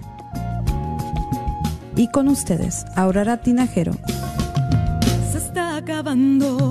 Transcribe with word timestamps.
Y 2.01 2.07
con 2.07 2.29
ustedes, 2.29 2.87
Aurora 2.95 3.37
Tinajero. 3.37 3.93
Se 5.31 5.37
está 5.37 5.75
acabando 5.75 6.70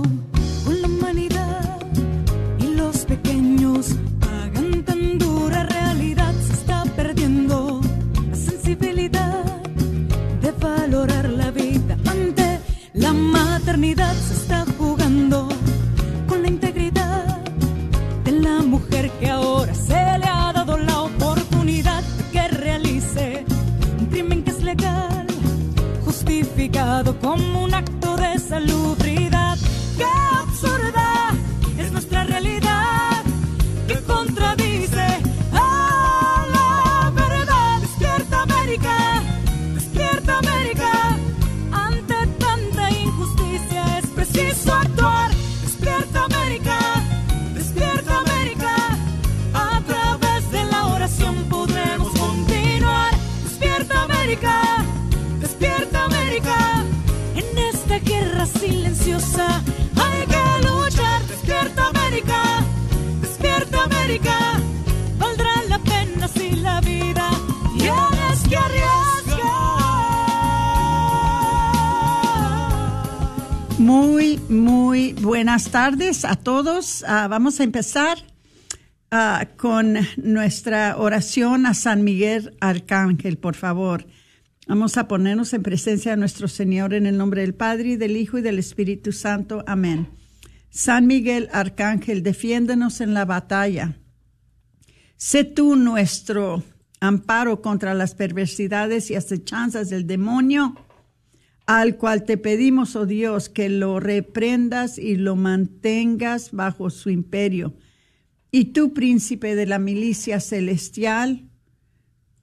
como 27.21 27.60
valdrá 65.19 65.63
la 65.69 65.79
pena 65.79 66.29
si 66.29 66.57
la 66.57 66.81
vida 66.81 67.31
que. 67.79 67.91
Muy, 73.79 74.39
muy 74.49 75.15
buenas 75.15 75.71
tardes 75.71 76.25
a 76.25 76.37
todos. 76.37 77.03
Uh, 77.03 77.29
vamos 77.29 77.61
a 77.61 77.65
empezar 77.65 78.19
uh, 79.11 79.47
con 79.57 79.97
nuestra 80.19 80.97
oración 80.99 81.65
a 81.65 81.73
San 81.73 82.05
Miguel 82.05 82.57
Arcángel, 82.61 83.39
por 83.39 83.57
favor. 83.57 84.07
Vamos 84.69 84.99
a 84.99 85.09
ponernos 85.09 85.55
en 85.55 85.63
presencia 85.63 86.13
de 86.13 86.19
nuestro 86.19 86.47
Señor 86.47 86.93
en 86.95 87.07
el 87.07 87.17
nombre 87.17 87.41
del 87.41 87.55
Padre, 87.55 87.91
y 87.91 87.97
del 87.97 88.17
Hijo 88.17 88.39
y 88.39 88.43
del 88.43 88.59
Espíritu 88.59 89.13
Santo. 89.13 89.65
Amén. 89.67 90.09
San 90.69 91.07
Miguel 91.07 91.49
Arcángel, 91.51 92.23
defiéndenos 92.23 93.01
en 93.01 93.15
la 93.15 93.25
batalla. 93.25 93.97
Sé 95.23 95.45
tú 95.45 95.77
nuestro 95.77 96.65
amparo 96.99 97.61
contra 97.61 97.93
las 97.93 98.15
perversidades 98.15 99.11
y 99.11 99.17
acechanzas 99.17 99.91
del 99.91 100.07
demonio, 100.07 100.75
al 101.67 101.99
cual 101.99 102.25
te 102.25 102.39
pedimos, 102.39 102.97
oh 102.97 103.05
Dios, 103.05 103.51
que 103.51 103.69
lo 103.69 104.01
reprendas 104.01 104.97
y 104.97 105.17
lo 105.17 105.37
mantengas 105.37 106.53
bajo 106.53 106.89
su 106.89 107.11
imperio. 107.11 107.75
Y 108.51 108.73
tú, 108.73 108.95
príncipe 108.95 109.55
de 109.57 109.67
la 109.67 109.79
milicia 109.79 110.41
celestial, 110.41 111.51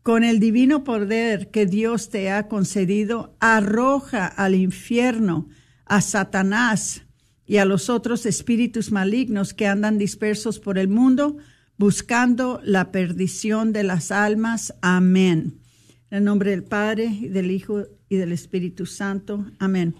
con 0.04 0.24
el 0.24 0.40
divino 0.40 0.84
poder 0.84 1.50
que 1.50 1.66
Dios 1.66 2.12
te 2.12 2.30
ha 2.30 2.48
concedido, 2.48 3.36
arroja 3.40 4.28
al 4.28 4.54
infierno 4.54 5.50
a 5.86 6.00
Satanás 6.00 7.08
y 7.44 7.58
a 7.58 7.66
los 7.66 7.90
otros 7.90 8.28
espíritus 8.28 8.92
malignos 8.92 9.56
que 9.56 9.66
andan 9.66 9.98
dispersos 9.98 10.60
por 10.60 10.78
el 10.78 10.90
mundo 10.90 11.38
buscando 11.78 12.60
la 12.64 12.92
perdición 12.92 13.74
de 13.74 13.84
las 13.84 14.12
almas. 14.12 14.74
Amén. 14.82 15.62
En 16.10 16.20
el 16.20 16.24
nombre 16.24 16.52
del 16.52 16.64
Padre, 16.64 17.06
y 17.06 17.28
del 17.28 17.52
Hijo 17.52 17.86
y 18.10 18.16
del 18.16 18.32
Espíritu 18.32 18.86
Santo. 18.86 19.46
Amén. 19.60 19.96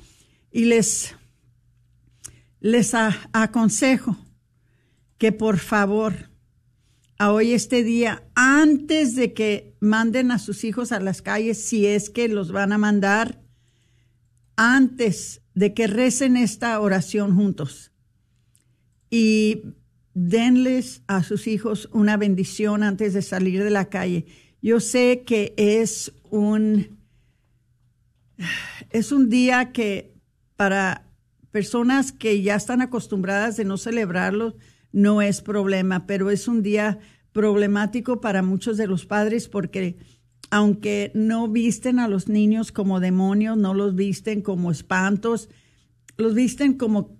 Y 0.52 0.66
les, 0.66 1.16
les 2.60 2.94
aconsejo 2.94 4.18
que 5.18 5.32
por 5.32 5.58
favor 5.58 6.30
hoy 7.20 7.54
este 7.54 7.84
día, 7.84 8.24
antes 8.36 9.16
de 9.16 9.34
que 9.34 9.76
manden 9.80 10.32
a 10.32 10.40
sus 10.40 10.64
hijos 10.64 10.92
a 10.92 11.00
las 11.00 11.22
calles, 11.22 11.62
si 11.62 11.86
es 11.86 12.10
que 12.10 12.28
los 12.28 12.52
van 12.52 12.72
a 12.72 12.78
mandar, 12.78 13.42
antes 14.56 15.42
de 15.54 15.74
que 15.74 15.88
recen 15.88 16.38
esta 16.38 16.80
oración 16.80 17.36
juntos 17.36 17.92
y 19.10 19.64
denles 20.20 21.04
a 21.06 21.22
sus 21.22 21.46
hijos 21.46 21.90
una 21.94 22.18
bendición 22.18 22.82
antes 22.82 23.14
de 23.14 23.22
salir 23.22 23.64
de 23.64 23.70
la 23.70 23.86
calle. 23.86 24.26
Yo 24.64 24.80
sé 24.80 25.24
que 25.28 25.54
es 25.58 26.12
un, 26.32 26.98
es 28.90 29.12
un 29.12 29.30
día 29.30 29.72
que 29.72 30.16
para 30.56 31.06
personas 31.52 32.12
que 32.12 32.42
ya 32.42 32.56
están 32.56 32.82
acostumbradas 32.82 33.58
de 33.58 33.66
no 33.66 33.78
celebrarlo, 33.78 34.56
no 34.92 35.22
es 35.22 35.42
problema, 35.42 36.08
pero 36.08 36.32
es 36.32 36.48
un 36.48 36.64
día 36.64 36.98
problemático 37.32 38.20
para 38.20 38.42
muchos 38.42 38.78
de 38.78 38.88
los 38.88 39.06
padres 39.06 39.48
porque 39.48 39.98
aunque 40.50 41.12
no 41.14 41.48
visten 41.48 42.00
a 42.00 42.08
los 42.08 42.28
niños 42.28 42.72
como 42.72 43.00
demonios, 43.00 43.56
no 43.56 43.76
los 43.76 43.94
visten 43.94 44.42
como 44.42 44.72
espantos, 44.72 45.50
los 46.18 46.34
visten 46.34 46.74
como 46.74 47.20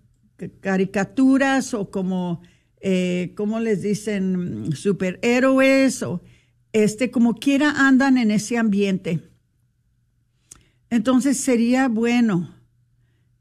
caricaturas 0.62 1.76
o 1.76 1.92
como, 1.92 2.42
eh, 2.82 3.34
¿cómo 3.36 3.60
les 3.60 3.82
dicen? 3.82 4.76
Superhéroes 4.76 6.04
o 6.04 6.22
este, 6.74 7.12
como 7.12 7.36
quiera 7.36 7.88
andan 7.88 8.18
en 8.18 8.32
ese 8.32 8.58
ambiente. 8.58 9.22
Entonces 10.90 11.38
sería 11.38 11.88
bueno 11.88 12.54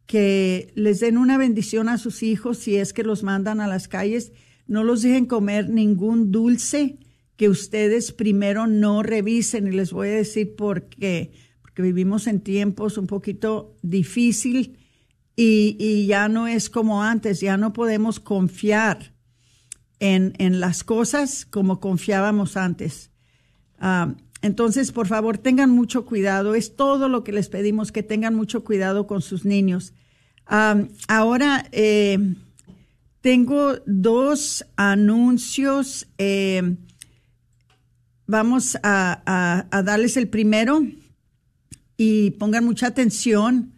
que 0.06 0.72
les 0.74 1.00
den 1.00 1.18
una 1.18 1.36
bendición 1.36 1.88
a 1.88 1.98
sus 1.98 2.22
hijos 2.22 2.58
si 2.58 2.76
es 2.76 2.92
que 2.92 3.02
los 3.02 3.22
mandan 3.22 3.60
a 3.60 3.66
las 3.66 3.88
calles. 3.88 4.32
No 4.66 4.84
los 4.84 5.02
dejen 5.02 5.26
comer 5.26 5.68
ningún 5.68 6.32
dulce 6.32 6.98
que 7.36 7.48
ustedes 7.48 8.12
primero 8.12 8.66
no 8.66 9.02
revisen. 9.02 9.66
Y 9.66 9.72
les 9.72 9.92
voy 9.92 10.08
a 10.08 10.12
decir 10.12 10.56
por 10.56 10.88
qué. 10.88 11.32
Porque 11.60 11.82
vivimos 11.82 12.26
en 12.26 12.40
tiempos 12.40 12.98
un 12.98 13.06
poquito 13.06 13.76
difícil 13.82 14.78
y, 15.36 16.06
ya 16.06 16.28
no 16.28 16.48
es 16.48 16.70
como 16.70 17.02
antes. 17.02 17.40
Ya 17.40 17.56
no 17.56 17.72
podemos 17.72 18.18
confiar 18.20 19.15
en, 20.00 20.34
en 20.38 20.60
las 20.60 20.84
cosas 20.84 21.46
como 21.46 21.80
confiábamos 21.80 22.56
antes. 22.56 23.10
Ah, 23.78 24.14
entonces, 24.42 24.92
por 24.92 25.06
favor, 25.06 25.38
tengan 25.38 25.70
mucho 25.70 26.04
cuidado. 26.06 26.54
Es 26.54 26.76
todo 26.76 27.08
lo 27.08 27.24
que 27.24 27.32
les 27.32 27.48
pedimos, 27.48 27.92
que 27.92 28.02
tengan 28.02 28.34
mucho 28.34 28.64
cuidado 28.64 29.06
con 29.06 29.22
sus 29.22 29.44
niños. 29.44 29.92
ahora, 30.46 31.66
eh, 31.72 32.18
tengo 33.20 33.74
dos 33.86 34.64
anuncios. 34.76 36.06
Eh, 36.18 36.76
vamos 38.26 38.78
a, 38.82 39.66
darles 39.84 40.16
el 40.16 40.28
primero 40.28 40.86
y 41.96 42.32
pongan 42.32 42.64
mucha 42.64 42.86
atención. 42.86 43.72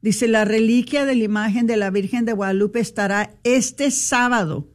Dice, 0.00 0.28
la 0.28 0.44
reliquia 0.44 1.04
de 1.04 1.16
la 1.16 1.24
imagen 1.24 1.66
de 1.66 1.76
la 1.76 1.90
Virgen 1.90 2.24
de 2.24 2.32
Guadalupe 2.32 2.80
estará 2.80 3.34
este 3.42 3.90
sábado, 3.90 4.68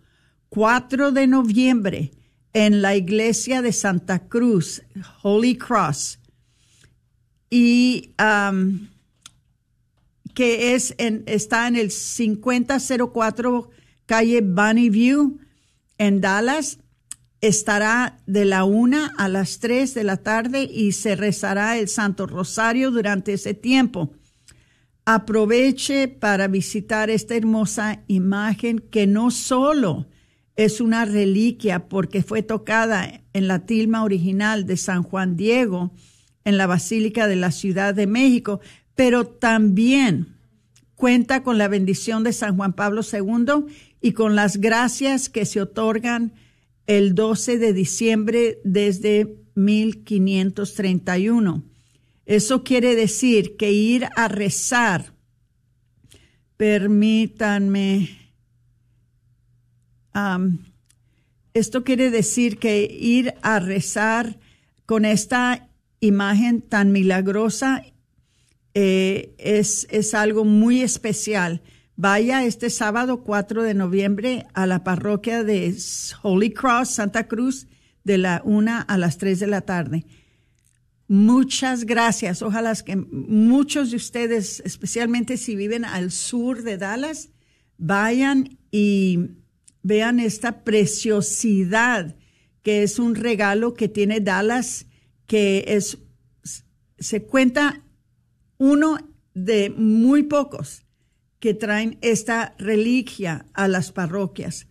4 0.50 1.12
de 1.12 1.28
noviembre, 1.28 2.12
en 2.54 2.82
la 2.82 2.96
iglesia 2.96 3.62
de 3.62 3.72
Santa 3.72 4.28
Cruz, 4.28 4.82
Holy 5.22 5.56
Cross, 5.56 6.20
y 7.50 8.12
um, 8.20 8.88
que 10.34 10.74
es 10.74 10.96
en, 10.98 11.24
está 11.26 11.68
en 11.68 11.76
el 11.76 11.92
5004 11.92 13.70
calle 14.06 14.42
Bunny 14.42 14.90
View 14.90 15.40
en 15.98 16.22
Dallas. 16.22 16.80
Estará 17.42 18.20
de 18.26 18.44
la 18.46 18.66
una 18.66 19.14
a 19.18 19.30
las 19.30 19.60
tres 19.60 19.94
de 19.94 20.04
la 20.04 20.18
tarde 20.18 20.64
y 20.64 20.92
se 20.92 21.16
rezará 21.16 21.78
el 21.78 21.88
Santo 21.88 22.28
Rosario 22.28 22.92
durante 22.92 23.34
ese 23.34 23.54
tiempo. 23.54 24.12
Aproveche 25.06 26.08
para 26.08 26.48
visitar 26.48 27.10
esta 27.10 27.36
hermosa 27.36 28.04
imagen 28.08 28.80
que 28.80 29.08
no 29.08 29.32
solo 29.32 30.06
es 30.60 30.80
una 30.82 31.06
reliquia 31.06 31.88
porque 31.88 32.22
fue 32.22 32.44
tocada 32.44 33.22
en 33.32 33.48
la 33.48 33.66
tilma 33.66 34.04
original 34.04 34.66
de 34.66 34.76
San 34.76 35.04
Juan 35.04 35.38
Diego 35.38 35.94
en 36.44 36.58
la 36.58 36.68
Basílica 36.68 37.30
de 37.30 37.38
la 37.38 37.52
Ciudad 37.52 37.96
de 37.96 38.08
México, 38.08 38.60
pero 38.94 39.26
también 39.26 40.36
cuenta 40.96 41.44
con 41.44 41.58
la 41.58 41.70
bendición 41.70 42.26
de 42.26 42.34
San 42.34 42.58
Juan 42.58 42.74
Pablo 42.74 43.04
II 43.10 43.68
y 44.02 44.12
con 44.12 44.36
las 44.36 44.58
gracias 44.58 45.30
que 45.30 45.46
se 45.46 45.62
otorgan 45.62 46.34
el 46.88 47.16
12 47.16 47.58
de 47.58 47.72
diciembre 47.72 48.60
desde 48.66 49.38
1531. 49.56 51.64
Eso 52.26 52.66
quiere 52.66 52.96
decir 52.96 53.56
que 53.56 53.72
ir 53.72 54.10
a 54.18 54.28
rezar, 54.28 55.14
permítanme, 56.58 58.19
esto 61.54 61.84
quiere 61.84 62.10
decir 62.10 62.58
que 62.58 62.84
ir 62.84 63.34
a 63.42 63.60
rezar 63.60 64.40
con 64.86 65.06
esta 65.06 65.68
imagen 66.00 66.62
tan 66.62 66.92
milagrosa 66.92 67.84
eh, 68.74 69.34
es, 69.38 69.88
es 69.90 70.14
algo 70.14 70.46
muy 70.46 70.82
especial. 70.82 71.62
Vaya 71.96 72.46
este 72.46 72.70
sábado 72.70 73.24
4 73.24 73.64
de 73.64 73.74
noviembre 73.74 74.46
a 74.54 74.66
la 74.66 74.84
parroquia 74.84 75.44
de 75.44 75.76
Holy 76.22 76.52
Cross, 76.52 76.92
Santa 76.92 77.28
Cruz, 77.28 77.68
de 78.04 78.18
la 78.18 78.42
1 78.46 78.86
a 78.88 78.98
las 78.98 79.18
3 79.18 79.40
de 79.40 79.48
la 79.48 79.62
tarde. 79.62 80.06
Muchas 81.10 81.86
gracias. 81.86 82.42
Ojalá 82.42 82.74
que 82.76 82.96
muchos 82.96 83.92
de 83.92 83.98
ustedes, 83.98 84.62
especialmente 84.64 85.38
si 85.38 85.56
viven 85.56 85.84
al 85.84 86.12
sur 86.12 86.64
de 86.64 86.78
Dallas, 86.78 87.30
vayan 87.78 88.58
y 88.72 89.32
vean 89.84 90.20
esta 90.20 90.64
preciosidad 90.64 92.16
que 92.62 92.84
es 92.84 93.00
un 93.00 93.16
regalo 93.16 93.74
que 93.74 93.88
tiene 93.88 94.20
Dallas, 94.20 94.86
que 95.28 95.64
es, 95.68 95.98
se 96.98 97.24
cuenta 97.24 97.84
uno 98.58 98.98
de 99.34 99.70
muy 99.70 100.24
pocos 100.24 100.84
que 101.40 101.54
traen 101.54 101.98
esta 102.02 102.56
reliquia 102.60 103.46
a 103.54 103.68
las 103.68 103.92
parroquias. 103.92 104.68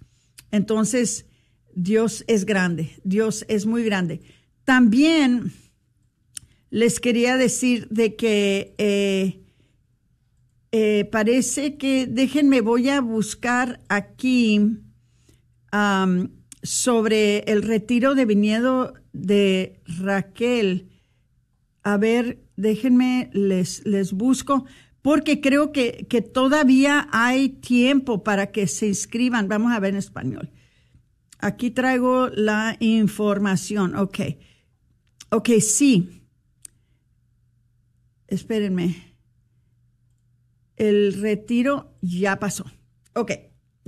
Entonces, 0.50 1.26
Dios 1.74 2.24
es 2.26 2.44
grande, 2.44 3.00
Dios 3.04 3.44
es 3.48 3.64
muy 3.64 3.84
grande. 3.84 4.20
También 4.64 5.52
les 6.70 7.00
quería 7.00 7.36
decir 7.36 7.88
de 7.88 8.16
que 8.16 8.74
eh, 8.76 9.40
eh, 10.72 11.08
parece 11.10 11.78
que, 11.78 12.06
déjenme, 12.06 12.60
voy 12.60 12.90
a 12.90 13.00
buscar 13.00 13.80
aquí 13.88 14.82
sobre 16.62 17.38
el 17.40 17.62
retiro 17.62 18.14
de 18.14 18.24
viñedo 18.24 18.94
de 19.12 19.80
Raquel. 19.86 20.88
A 21.82 21.96
ver, 21.96 22.44
déjenme, 22.56 23.30
les, 23.32 23.84
les 23.86 24.12
busco, 24.12 24.64
porque 25.02 25.40
creo 25.40 25.72
que, 25.72 26.06
que 26.08 26.22
todavía 26.22 27.08
hay 27.12 27.48
tiempo 27.48 28.24
para 28.24 28.50
que 28.50 28.66
se 28.66 28.88
inscriban. 28.88 29.48
Vamos 29.48 29.72
a 29.72 29.80
ver 29.80 29.94
en 29.94 29.98
español. 29.98 30.50
Aquí 31.38 31.70
traigo 31.70 32.28
la 32.28 32.76
información. 32.80 33.94
Ok. 33.96 34.20
Ok, 35.30 35.50
sí 35.60 36.18
espérenme, 38.28 39.16
el 40.76 41.20
retiro 41.20 41.96
ya 42.00 42.38
pasó. 42.38 42.64
Ok, 43.14 43.32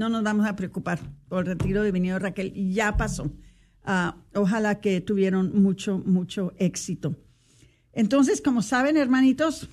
no 0.01 0.09
nos 0.09 0.23
vamos 0.23 0.47
a 0.47 0.57
preocupar 0.57 0.99
por 1.29 1.41
el 1.41 1.59
retiro 1.59 1.83
de 1.83 1.93
Vinido 1.93 2.19
Raquel, 2.19 2.55
ya 2.73 2.97
pasó. 2.97 3.31
Ah, 3.85 4.17
ojalá 4.35 4.81
que 4.81 5.03
tuvieron 5.03 5.63
mucho, 5.63 5.99
mucho 5.99 6.55
éxito. 6.57 7.17
Entonces, 7.93 8.41
como 8.41 8.63
saben, 8.63 8.97
hermanitos, 8.97 9.69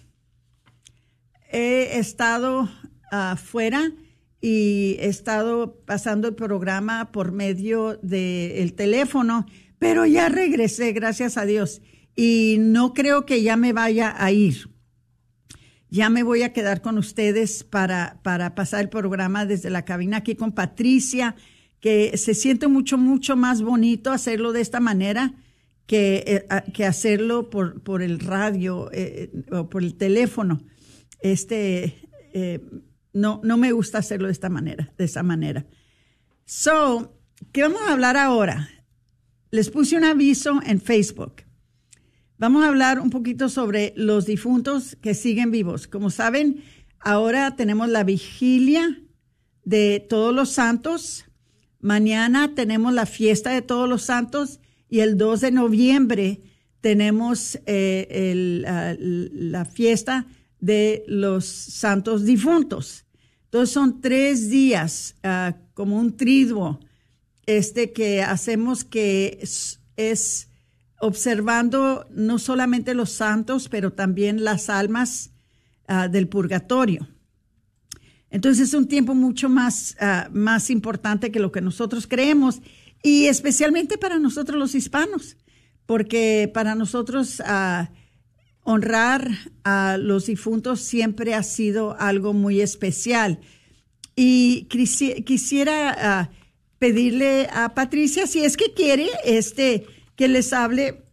he 1.50 1.98
estado 1.98 2.70
afuera 3.10 3.94
y 4.42 4.98
he 5.00 5.08
estado 5.08 5.80
pasando 5.86 6.28
el 6.28 6.36
programa 6.36 7.14
por 7.14 7.32
medio 7.32 7.98
del 8.02 8.74
teléfono, 8.74 9.46
pero 9.80 10.06
ya 10.06 10.28
regresé, 10.28 10.92
gracias 10.92 11.38
a 11.38 11.46
Dios 11.46 11.82
y 12.18 12.58
no 12.60 12.94
creo 12.94 13.26
que 13.26 13.44
ya 13.44 13.56
me 13.56 13.72
vaya 13.72 14.14
a 14.18 14.30
ir. 14.34 14.77
Ya 15.90 16.10
me 16.10 16.24
voy 16.24 16.44
a 16.44 16.52
quedar 16.52 16.82
con 16.82 16.98
ustedes 16.98 17.64
para, 17.64 18.20
para 18.24 18.56
pasar 18.56 18.82
el 18.82 18.90
programa 18.90 19.46
desde 19.46 19.70
la 19.70 19.86
cabina 19.86 20.18
aquí 20.18 20.36
con 20.36 20.52
Patricia, 20.52 21.36
que 21.80 22.18
se 22.18 22.34
siente 22.34 22.68
mucho, 22.68 22.98
mucho 22.98 23.36
más 23.36 23.62
bonito 23.62 24.12
hacerlo 24.12 24.52
de 24.52 24.62
esta 24.62 24.80
manera 24.80 25.34
que, 25.86 26.24
eh, 26.28 26.72
que 26.74 26.86
hacerlo 26.86 27.50
por, 27.50 27.82
por 27.82 28.02
el 28.02 28.20
radio 28.20 28.90
eh, 28.92 29.32
o 29.52 29.70
por 29.70 29.84
el 29.84 29.96
teléfono. 29.96 30.62
Este, 31.22 32.10
eh, 32.34 32.62
no, 33.14 33.40
no 33.44 33.58
me 33.58 33.72
gusta 33.72 34.00
hacerlo 34.00 34.28
de 34.28 34.34
esta 34.34 34.50
manera, 34.50 34.94
de 34.98 35.06
esa 35.06 35.24
manera. 35.24 35.66
So, 36.46 37.18
¿qué 37.54 37.62
vamos 37.62 37.82
a 37.88 37.94
hablar 37.94 38.18
ahora? 38.18 38.70
Les 39.50 39.70
puse 39.70 39.96
un 39.96 40.04
aviso 40.04 40.60
en 40.66 40.82
Facebook. 40.82 41.47
Vamos 42.40 42.64
a 42.64 42.68
hablar 42.68 43.00
un 43.00 43.10
poquito 43.10 43.50
sobre 43.50 43.94
los 43.96 44.28
difuntos 44.28 44.96
que 45.02 45.16
siguen 45.16 45.50
vivos. 45.50 45.88
Como 45.88 46.12
saben, 46.12 46.64
ahora 47.00 47.56
tenemos 47.56 47.90
la 47.90 48.04
vigilia 48.04 49.02
de 49.64 50.06
todos 50.08 50.36
los 50.36 50.52
santos. 50.52 51.26
Mañana 51.80 52.54
tenemos 52.54 52.94
la 52.94 53.08
fiesta 53.08 53.50
de 53.50 53.64
todos 53.64 53.90
los 53.90 54.04
santos 54.04 54.60
y 54.88 55.00
el 55.00 55.18
2 55.18 55.42
de 55.42 55.52
noviembre 55.52 56.42
tenemos 56.80 57.60
eh, 57.66 58.64
ah, 58.68 58.94
la 59.00 59.66
fiesta 59.66 60.28
de 60.60 61.04
los 61.08 61.46
santos 61.46 62.24
difuntos. 62.24 63.06
Entonces 63.46 63.74
son 63.74 64.00
tres 64.00 64.52
días 64.52 65.16
ah, 65.24 65.56
como 65.74 65.98
un 65.98 66.16
triduo 66.16 66.80
este 67.48 67.94
que 67.94 68.22
hacemos 68.22 68.84
que 68.84 69.40
es 69.96 70.47
observando 71.00 72.08
no 72.12 72.40
solamente 72.40 72.94
los 72.94 73.12
santos, 73.12 73.70
pero 73.70 73.94
también 73.94 74.44
las 74.44 74.70
almas 74.70 75.32
ah, 75.88 76.08
del 76.08 76.28
purgatorio. 76.28 77.08
Entonces 78.30 78.70
es 78.70 78.74
un 78.74 78.88
tiempo 78.88 79.14
mucho 79.14 79.48
más, 79.48 79.96
ah, 80.00 80.30
más 80.32 80.70
importante 80.70 81.32
que 81.32 81.40
lo 81.40 81.52
que 81.52 81.62
nosotros 81.62 82.08
creemos 82.08 82.62
y 83.04 83.26
especialmente 83.28 83.98
para 83.98 84.20
nosotros 84.20 84.58
los 84.58 84.76
hispanos, 84.76 85.38
porque 85.86 86.50
para 86.54 86.76
nosotros 86.76 87.42
ah, 87.46 87.92
honrar 88.64 89.30
a 89.64 89.98
los 89.98 90.26
difuntos 90.26 90.82
siempre 90.82 91.36
ha 91.36 91.44
sido 91.44 91.96
algo 92.00 92.34
muy 92.34 92.60
especial. 92.60 93.40
Y 94.16 94.64
quisiera 95.26 96.32
pedirle 96.80 97.48
a 97.54 97.76
Patricia, 97.76 98.26
si 98.26 98.44
es 98.44 98.58
que 98.58 98.74
quiere, 98.74 99.08
este, 99.24 99.86
que 100.18 100.28
les 100.28 100.52
hable 100.52 101.06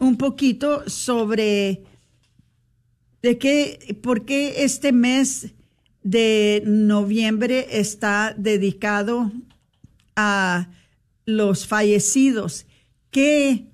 un 0.00 0.18
poquito 0.18 0.88
sobre 0.90 1.84
de 3.22 3.38
qué, 3.38 3.98
por 4.02 4.26
qué 4.26 4.64
este 4.64 4.92
mes 4.92 5.54
de 6.02 6.62
noviembre 6.66 7.66
está 7.70 8.34
dedicado 8.36 9.32
a 10.16 10.70
los 11.24 11.66
fallecidos 11.66 12.66
que, 13.10 13.70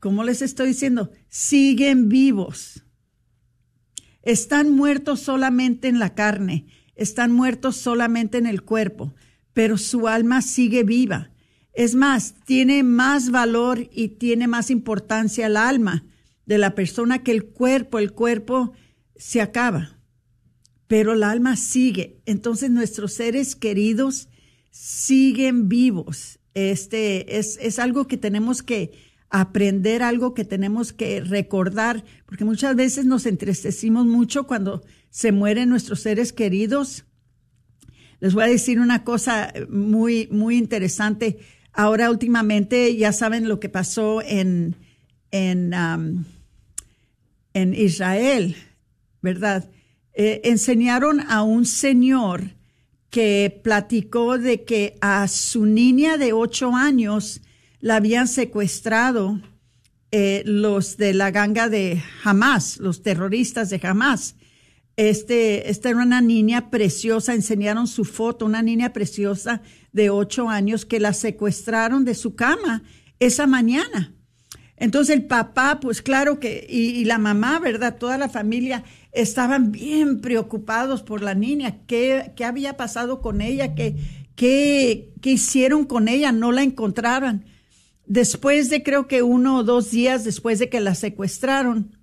como 0.00 0.24
les 0.24 0.42
estoy 0.42 0.68
diciendo, 0.68 1.10
siguen 1.28 2.08
vivos. 2.08 2.82
Están 4.22 4.70
muertos 4.70 5.20
solamente 5.20 5.88
en 5.88 5.98
la 5.98 6.14
carne, 6.14 6.66
están 6.94 7.30
muertos 7.30 7.76
solamente 7.76 8.38
en 8.38 8.46
el 8.46 8.62
cuerpo, 8.62 9.14
pero 9.52 9.76
su 9.76 10.08
alma 10.08 10.40
sigue 10.40 10.82
viva. 10.82 11.33
Es 11.74 11.96
más, 11.96 12.34
tiene 12.44 12.82
más 12.84 13.30
valor 13.30 13.88
y 13.92 14.08
tiene 14.08 14.46
más 14.46 14.70
importancia 14.70 15.46
el 15.46 15.56
alma 15.56 16.06
de 16.46 16.58
la 16.58 16.74
persona 16.74 17.22
que 17.22 17.32
el 17.32 17.46
cuerpo. 17.46 17.98
El 17.98 18.12
cuerpo 18.12 18.72
se 19.16 19.40
acaba, 19.40 19.98
pero 20.86 21.14
el 21.14 21.24
alma 21.24 21.56
sigue. 21.56 22.20
Entonces 22.26 22.70
nuestros 22.70 23.14
seres 23.14 23.56
queridos 23.56 24.28
siguen 24.70 25.68
vivos. 25.68 26.38
Este 26.54 27.38
es, 27.38 27.58
es 27.60 27.80
algo 27.80 28.06
que 28.06 28.16
tenemos 28.16 28.62
que 28.62 28.92
aprender, 29.30 30.04
algo 30.04 30.32
que 30.32 30.44
tenemos 30.44 30.92
que 30.92 31.20
recordar, 31.20 32.04
porque 32.24 32.44
muchas 32.44 32.76
veces 32.76 33.04
nos 33.04 33.26
entristecimos 33.26 34.06
mucho 34.06 34.46
cuando 34.46 34.84
se 35.10 35.32
mueren 35.32 35.70
nuestros 35.70 36.00
seres 36.00 36.32
queridos. 36.32 37.04
Les 38.20 38.32
voy 38.32 38.44
a 38.44 38.46
decir 38.46 38.78
una 38.78 39.02
cosa 39.02 39.52
muy, 39.68 40.28
muy 40.30 40.56
interesante. 40.56 41.38
Ahora 41.74 42.10
últimamente 42.10 42.96
ya 42.96 43.12
saben 43.12 43.48
lo 43.48 43.58
que 43.58 43.68
pasó 43.68 44.22
en, 44.22 44.76
en, 45.32 45.74
um, 45.74 46.24
en 47.52 47.74
Israel, 47.74 48.56
¿verdad? 49.20 49.68
Eh, 50.12 50.42
enseñaron 50.44 51.20
a 51.20 51.42
un 51.42 51.66
señor 51.66 52.52
que 53.10 53.60
platicó 53.62 54.38
de 54.38 54.62
que 54.64 54.96
a 55.00 55.26
su 55.26 55.66
niña 55.66 56.16
de 56.16 56.32
ocho 56.32 56.74
años 56.74 57.40
la 57.80 57.96
habían 57.96 58.28
secuestrado 58.28 59.40
eh, 60.12 60.44
los 60.46 60.96
de 60.96 61.12
la 61.12 61.32
ganga 61.32 61.68
de 61.68 62.00
Hamas, 62.22 62.78
los 62.78 63.02
terroristas 63.02 63.70
de 63.70 63.80
Hamas. 63.82 64.36
Este, 64.96 65.70
esta 65.70 65.90
era 65.90 66.02
una 66.02 66.20
niña 66.20 66.70
preciosa, 66.70 67.34
enseñaron 67.34 67.86
su 67.86 68.04
foto, 68.04 68.46
una 68.46 68.62
niña 68.62 68.92
preciosa 68.92 69.60
de 69.92 70.10
ocho 70.10 70.48
años 70.48 70.84
que 70.84 71.00
la 71.00 71.12
secuestraron 71.12 72.04
de 72.04 72.14
su 72.14 72.36
cama 72.36 72.84
esa 73.18 73.46
mañana. 73.46 74.14
Entonces 74.76 75.16
el 75.16 75.26
papá, 75.26 75.78
pues 75.80 76.02
claro 76.02 76.38
que, 76.38 76.66
y, 76.68 77.04
la 77.04 77.18
mamá, 77.18 77.58
¿verdad? 77.58 77.96
Toda 77.98 78.18
la 78.18 78.28
familia 78.28 78.84
estaban 79.12 79.72
bien 79.72 80.20
preocupados 80.20 81.02
por 81.02 81.22
la 81.22 81.34
niña, 81.34 81.78
qué, 81.86 82.32
qué 82.36 82.44
había 82.44 82.76
pasado 82.76 83.20
con 83.20 83.40
ella, 83.40 83.74
qué, 83.74 83.96
qué, 84.34 85.12
qué 85.20 85.30
hicieron 85.30 85.84
con 85.84 86.08
ella, 86.08 86.32
no 86.32 86.52
la 86.52 86.62
encontraron. 86.62 87.44
Después 88.06 88.68
de 88.68 88.82
creo 88.82 89.06
que 89.06 89.22
uno 89.22 89.58
o 89.58 89.64
dos 89.64 89.90
días 89.90 90.24
después 90.24 90.58
de 90.58 90.68
que 90.68 90.80
la 90.80 90.94
secuestraron, 90.94 91.96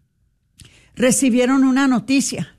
recibieron 0.96 1.64
una 1.64 1.88
noticia 1.88 2.58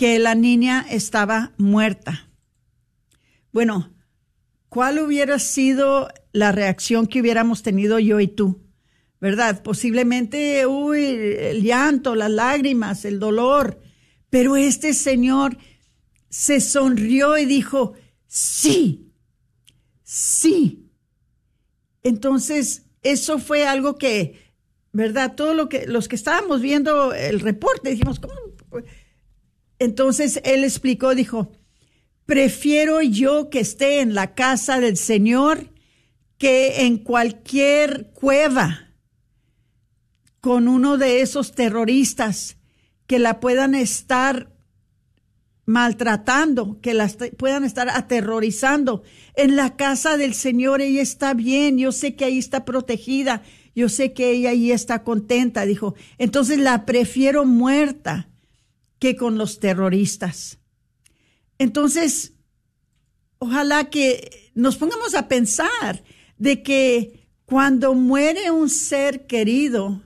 que 0.00 0.18
la 0.18 0.34
niña 0.34 0.86
estaba 0.88 1.52
muerta. 1.58 2.30
Bueno, 3.52 3.92
¿cuál 4.70 4.98
hubiera 4.98 5.38
sido 5.38 6.08
la 6.32 6.52
reacción 6.52 7.06
que 7.06 7.20
hubiéramos 7.20 7.62
tenido 7.62 7.98
yo 7.98 8.18
y 8.18 8.26
tú? 8.26 8.62
¿verdad? 9.20 9.62
Posiblemente, 9.62 10.66
uy, 10.66 11.04
el 11.04 11.62
llanto, 11.62 12.14
las 12.14 12.30
lágrimas, 12.30 13.04
el 13.04 13.18
dolor. 13.18 13.78
Pero 14.30 14.56
este 14.56 14.94
señor 14.94 15.58
se 16.30 16.62
sonrió 16.62 17.36
y 17.36 17.44
dijo, 17.44 17.92
sí, 18.26 19.12
sí. 20.02 20.90
Entonces, 22.02 22.86
eso 23.02 23.38
fue 23.38 23.66
algo 23.66 23.96
que, 23.96 24.54
¿verdad? 24.92 25.34
Todo 25.34 25.52
lo 25.52 25.68
que, 25.68 25.86
los 25.86 26.08
que 26.08 26.16
estábamos 26.16 26.62
viendo 26.62 27.12
el 27.12 27.40
reporte, 27.40 27.90
dijimos, 27.90 28.18
¿cómo? 28.18 28.32
Entonces 29.80 30.40
él 30.44 30.62
explicó, 30.62 31.14
dijo, 31.14 31.50
prefiero 32.26 33.02
yo 33.02 33.50
que 33.50 33.60
esté 33.60 34.00
en 34.00 34.14
la 34.14 34.34
casa 34.34 34.78
del 34.78 34.96
Señor 34.96 35.70
que 36.38 36.86
en 36.86 36.98
cualquier 36.98 38.12
cueva 38.12 38.92
con 40.40 40.68
uno 40.68 40.96
de 40.96 41.22
esos 41.22 41.52
terroristas 41.52 42.58
que 43.06 43.18
la 43.18 43.40
puedan 43.40 43.74
estar 43.74 44.54
maltratando, 45.64 46.78
que 46.80 46.94
la 46.94 47.10
puedan 47.38 47.64
estar 47.64 47.88
aterrorizando. 47.88 49.02
En 49.34 49.56
la 49.56 49.76
casa 49.76 50.16
del 50.16 50.34
Señor 50.34 50.82
ella 50.82 51.00
está 51.00 51.32
bien, 51.32 51.78
yo 51.78 51.90
sé 51.90 52.16
que 52.16 52.26
ahí 52.26 52.38
está 52.38 52.64
protegida, 52.64 53.42
yo 53.74 53.88
sé 53.88 54.12
que 54.12 54.30
ella 54.30 54.50
ahí 54.50 54.72
está 54.72 55.04
contenta, 55.04 55.64
dijo. 55.64 55.94
Entonces 56.18 56.58
la 56.58 56.84
prefiero 56.84 57.44
muerta 57.44 58.29
que 59.00 59.16
con 59.16 59.36
los 59.36 59.58
terroristas. 59.58 60.58
Entonces, 61.58 62.34
ojalá 63.38 63.90
que 63.90 64.52
nos 64.54 64.76
pongamos 64.76 65.14
a 65.14 65.26
pensar 65.26 66.04
de 66.38 66.62
que 66.62 67.26
cuando 67.44 67.94
muere 67.94 68.52
un 68.52 68.70
ser 68.70 69.26
querido, 69.26 70.02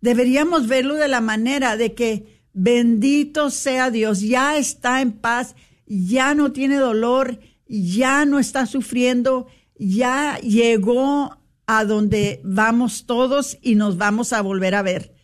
deberíamos 0.00 0.66
verlo 0.66 0.94
de 0.94 1.06
la 1.06 1.20
manera 1.20 1.76
de 1.76 1.94
que 1.94 2.42
bendito 2.52 3.50
sea 3.50 3.90
Dios, 3.90 4.20
ya 4.22 4.56
está 4.56 5.00
en 5.00 5.12
paz, 5.12 5.54
ya 5.86 6.34
no 6.34 6.52
tiene 6.52 6.76
dolor, 6.76 7.38
ya 7.66 8.24
no 8.24 8.38
está 8.38 8.66
sufriendo, 8.66 9.46
ya 9.76 10.38
llegó 10.38 11.38
a 11.66 11.84
donde 11.84 12.40
vamos 12.44 13.06
todos 13.06 13.58
y 13.60 13.74
nos 13.74 13.96
vamos 13.96 14.32
a 14.32 14.40
volver 14.40 14.74
a 14.74 14.82
ver. 14.82 15.14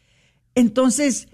Entonces, 0.55 1.29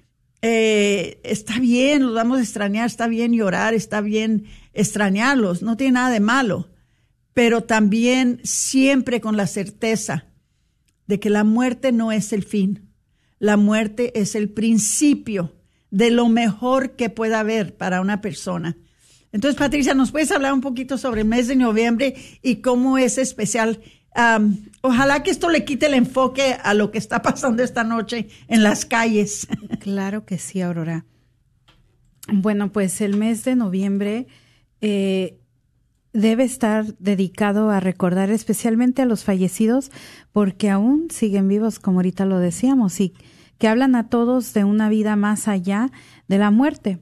eh, 0.46 1.20
está 1.24 1.58
bien, 1.58 2.02
los 2.02 2.14
vamos 2.14 2.38
a 2.38 2.42
extrañar, 2.42 2.86
está 2.86 3.06
bien 3.08 3.32
llorar, 3.32 3.74
está 3.74 4.00
bien 4.00 4.44
extrañarlos, 4.72 5.62
no 5.62 5.76
tiene 5.76 5.92
nada 5.92 6.10
de 6.10 6.20
malo, 6.20 6.68
pero 7.34 7.62
también 7.62 8.40
siempre 8.44 9.20
con 9.20 9.36
la 9.36 9.46
certeza 9.46 10.26
de 11.06 11.20
que 11.20 11.30
la 11.30 11.44
muerte 11.44 11.92
no 11.92 12.12
es 12.12 12.32
el 12.32 12.42
fin 12.44 12.86
la 13.38 13.56
muerte 13.56 14.18
es 14.18 14.34
el 14.34 14.48
principio 14.48 15.54
de 15.90 16.10
lo 16.10 16.28
mejor 16.28 16.96
que 16.96 17.10
pueda 17.10 17.40
haber 17.40 17.76
para 17.76 18.00
una 18.00 18.20
persona. 18.20 18.76
Entonces, 19.32 19.58
Patricia, 19.58 19.94
¿nos 19.94 20.12
puedes 20.12 20.30
hablar 20.30 20.52
un 20.52 20.60
poquito 20.60 20.96
sobre 20.98 21.20
el 21.22 21.26
mes 21.26 21.48
de 21.48 21.56
noviembre 21.56 22.14
y 22.42 22.56
cómo 22.56 22.96
es 22.98 23.18
especial? 23.18 23.80
Ojalá 24.86 25.22
que 25.22 25.30
esto 25.30 25.50
le 25.50 25.64
quite 25.64 25.86
el 25.86 25.94
enfoque 25.94 26.56
a 26.62 26.74
lo 26.74 26.90
que 26.90 26.98
está 26.98 27.22
pasando 27.22 27.62
esta 27.62 27.84
noche 27.84 28.28
en 28.48 28.62
las 28.62 28.84
calles. 28.84 29.48
Claro 29.80 30.24
que 30.24 30.38
sí, 30.38 30.60
Aurora. 30.62 31.04
Bueno, 32.32 32.72
pues 32.72 33.00
el 33.00 33.16
mes 33.16 33.44
de 33.44 33.54
noviembre 33.54 34.26
eh, 34.80 35.38
debe 36.12 36.42
estar 36.42 36.96
dedicado 36.98 37.70
a 37.70 37.78
recordar 37.78 38.30
especialmente 38.30 39.02
a 39.02 39.06
los 39.06 39.22
fallecidos 39.22 39.92
porque 40.32 40.70
aún 40.70 41.08
siguen 41.10 41.46
vivos, 41.46 41.78
como 41.78 41.98
ahorita 41.98 42.24
lo 42.24 42.38
decíamos, 42.40 42.98
y 43.00 43.14
que 43.58 43.68
hablan 43.68 43.94
a 43.94 44.08
todos 44.08 44.54
de 44.54 44.64
una 44.64 44.88
vida 44.88 45.14
más 45.14 45.46
allá 45.46 45.90
de 46.26 46.38
la 46.38 46.50
muerte. 46.50 46.98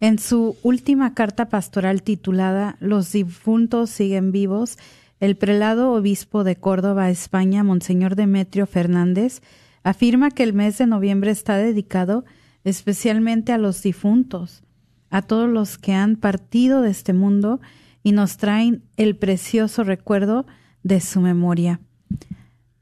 En 0.00 0.18
su 0.18 0.56
última 0.62 1.14
carta 1.14 1.48
pastoral 1.48 2.02
titulada 2.02 2.76
Los 2.78 3.12
difuntos 3.12 3.90
siguen 3.90 4.32
vivos, 4.32 4.76
el 5.20 5.36
prelado 5.36 5.92
obispo 5.92 6.44
de 6.44 6.56
Córdoba, 6.56 7.10
España, 7.10 7.64
Monseñor 7.64 8.14
Demetrio 8.14 8.66
Fernández, 8.66 9.42
afirma 9.82 10.30
que 10.30 10.42
el 10.42 10.52
mes 10.52 10.78
de 10.78 10.86
noviembre 10.86 11.30
está 11.30 11.56
dedicado 11.56 12.24
especialmente 12.64 13.52
a 13.52 13.58
los 13.58 13.82
difuntos, 13.82 14.62
a 15.10 15.22
todos 15.22 15.48
los 15.48 15.78
que 15.78 15.94
han 15.94 16.16
partido 16.16 16.82
de 16.82 16.90
este 16.90 17.12
mundo 17.12 17.60
y 18.02 18.12
nos 18.12 18.36
traen 18.36 18.82
el 18.96 19.16
precioso 19.16 19.84
recuerdo 19.84 20.46
de 20.82 21.00
su 21.00 21.20
memoria. 21.20 21.80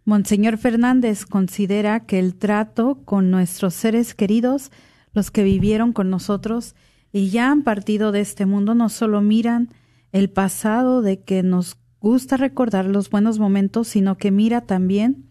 Monseñor 0.04 0.58
Fernández 0.58 1.26
considera 1.26 2.00
que 2.00 2.18
el 2.18 2.36
trato 2.36 3.00
con 3.04 3.30
nuestros 3.30 3.74
seres 3.74 4.14
queridos, 4.14 4.70
los 5.12 5.30
que 5.30 5.42
vivieron 5.42 5.92
con 5.92 6.10
nosotros 6.10 6.74
y 7.12 7.30
ya 7.30 7.50
han 7.50 7.62
partido 7.62 8.12
de 8.12 8.20
este 8.20 8.46
mundo, 8.46 8.74
no 8.74 8.88
solo 8.88 9.20
miran 9.20 9.70
el 10.12 10.30
pasado 10.30 11.02
de 11.02 11.20
que 11.20 11.42
nos 11.42 11.76
gusta 12.00 12.36
recordar 12.36 12.86
los 12.86 13.10
buenos 13.10 13.38
momentos, 13.38 13.88
sino 13.88 14.16
que 14.16 14.30
mira 14.30 14.62
también 14.62 15.26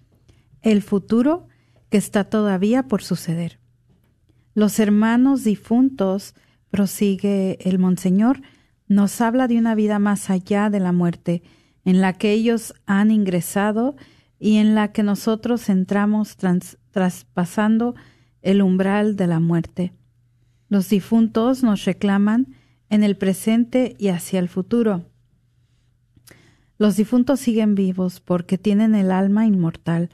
el 0.62 0.82
futuro 0.82 1.48
que 1.90 1.98
está 1.98 2.26
todavía 2.26 2.88
por 2.88 3.04
suceder. 3.04 3.60
Los 4.54 4.80
hermanos 4.80 5.44
difuntos, 5.44 6.34
prosigue 6.70 7.58
el 7.62 7.80
Monseñor, 7.80 8.42
nos 8.88 9.22
habla 9.22 9.48
de 9.48 9.58
una 9.58 9.76
vida 9.76 10.00
más 10.00 10.30
allá 10.30 10.70
de 10.70 10.80
la 10.80 10.92
muerte, 10.92 11.44
en 11.84 12.02
la 12.02 12.14
que 12.14 12.32
ellos 12.32 12.74
han 12.86 13.12
ingresado 13.12 13.96
y 14.40 14.58
en 14.58 14.76
la 14.76 14.92
que 14.92 15.04
nosotros 15.04 15.70
entramos 15.70 16.38
traspasando 16.92 17.96
el 18.42 18.62
umbral 18.62 19.16
de 19.16 19.28
la 19.28 19.40
muerte. 19.40 19.94
Los 20.70 20.90
difuntos 20.90 21.64
nos 21.64 21.86
reclaman 21.86 22.56
en 22.90 23.04
el 23.04 23.18
presente 23.18 23.96
y 24.00 24.10
hacia 24.10 24.40
el 24.40 24.50
futuro. 24.50 25.06
Los 26.78 26.98
difuntos 26.98 27.40
siguen 27.40 27.76
vivos 27.76 28.20
porque 28.20 28.58
tienen 28.58 28.96
el 28.96 29.12
alma 29.12 29.46
inmortal. 29.46 30.10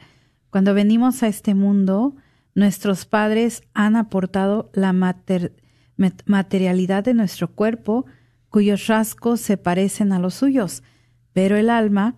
Cuando 0.49 0.73
venimos 0.73 1.23
a 1.23 1.27
este 1.27 1.55
mundo, 1.55 2.15
nuestros 2.53 3.05
padres 3.05 3.63
han 3.73 3.95
aportado 3.95 4.69
la 4.73 4.93
materialidad 6.25 7.03
de 7.03 7.13
nuestro 7.13 7.47
cuerpo, 7.53 8.05
cuyos 8.49 8.87
rasgos 8.87 9.41
se 9.41 9.57
parecen 9.57 10.11
a 10.11 10.19
los 10.19 10.35
suyos, 10.35 10.83
pero 11.33 11.57
el 11.57 11.69
alma 11.69 12.15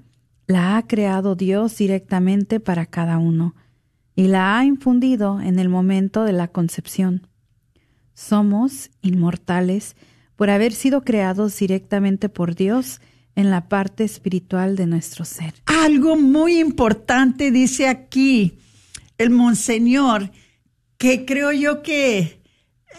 la 0.48 0.78
ha 0.78 0.88
creado 0.88 1.36
Dios 1.36 1.78
directamente 1.78 2.60
para 2.60 2.86
cada 2.86 3.18
uno 3.18 3.56
y 4.16 4.28
la 4.28 4.58
ha 4.58 4.66
infundido 4.66 5.40
en 5.42 5.58
el 5.58 5.70
momento 5.70 6.24
de 6.24 6.34
la 6.34 6.48
concepción. 6.48 7.28
somos 8.16 8.92
inmortales 9.02 9.96
por 10.36 10.52
haber 10.52 10.74
sido 10.74 11.02
creados 11.02 11.58
directamente 11.58 12.30
por 12.30 12.54
Dios 12.54 13.02
en 13.36 13.50
la 13.50 13.68
parte 13.68 14.04
espiritual 14.04 14.76
de 14.76 14.88
nuestro 14.88 15.26
ser. 15.26 15.54
Algo 15.66 16.16
muy 16.16 16.60
importante 16.60 17.52
dice 17.52 17.88
aquí 17.88 18.60
el 19.18 19.30
monseñor, 19.30 20.32
que 20.98 21.26
creo 21.26 21.52
yo 21.52 21.82
que, 21.82 22.42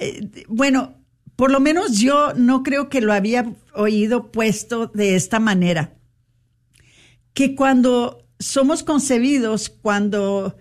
eh, 0.01 0.45
bueno, 0.49 0.95
por 1.37 1.51
lo 1.51 1.61
menos 1.61 1.99
yo 1.99 2.33
no 2.35 2.63
creo 2.63 2.89
que 2.89 3.01
lo 3.01 3.13
había 3.13 3.53
oído 3.75 4.31
puesto 4.31 4.87
de 4.87 5.17
esta 5.17 5.41
manera, 5.41 5.95
que 7.33 7.55
cuando 7.55 8.27
somos 8.39 8.83
concebidos, 8.83 9.69
cuando 9.69 10.57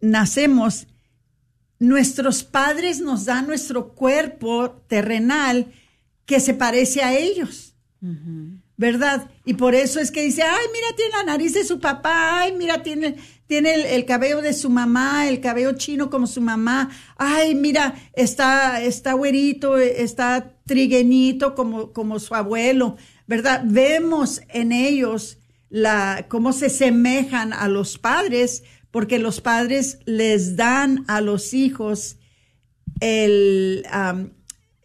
nacemos, 0.00 0.86
nuestros 1.78 2.42
padres 2.42 3.00
nos 3.00 3.24
dan 3.24 3.46
nuestro 3.46 3.94
cuerpo 3.94 4.70
terrenal 4.88 5.72
que 6.26 6.40
se 6.40 6.54
parece 6.54 7.02
a 7.02 7.16
ellos. 7.16 7.74
¿Verdad? 8.80 9.30
Y 9.44 9.52
por 9.52 9.74
eso 9.74 10.00
es 10.00 10.10
que 10.10 10.22
dice, 10.22 10.42
ay, 10.42 10.66
mira, 10.72 10.86
tiene 10.96 11.12
la 11.18 11.24
nariz 11.24 11.52
de 11.52 11.64
su 11.64 11.80
papá, 11.80 12.40
ay, 12.40 12.54
mira, 12.56 12.82
tiene, 12.82 13.16
tiene 13.46 13.94
el, 13.94 14.06
cabello 14.06 14.40
de 14.40 14.54
su 14.54 14.70
mamá, 14.70 15.28
el 15.28 15.42
cabello 15.42 15.72
chino 15.72 16.08
como 16.08 16.26
su 16.26 16.40
mamá, 16.40 16.88
ay, 17.18 17.54
mira, 17.54 17.94
está, 18.14 18.82
está 18.82 19.12
güerito, 19.12 19.76
está 19.76 20.54
triguenito 20.64 21.54
como, 21.54 21.92
como 21.92 22.18
su 22.18 22.34
abuelo, 22.34 22.96
¿verdad? 23.26 23.64
Vemos 23.66 24.40
en 24.48 24.72
ellos 24.72 25.36
la, 25.68 26.24
cómo 26.30 26.54
se 26.54 26.70
semejan 26.70 27.52
a 27.52 27.68
los 27.68 27.98
padres, 27.98 28.62
porque 28.90 29.18
los 29.18 29.42
padres 29.42 29.98
les 30.06 30.56
dan 30.56 31.04
a 31.06 31.20
los 31.20 31.52
hijos 31.52 32.16
el, 33.00 33.82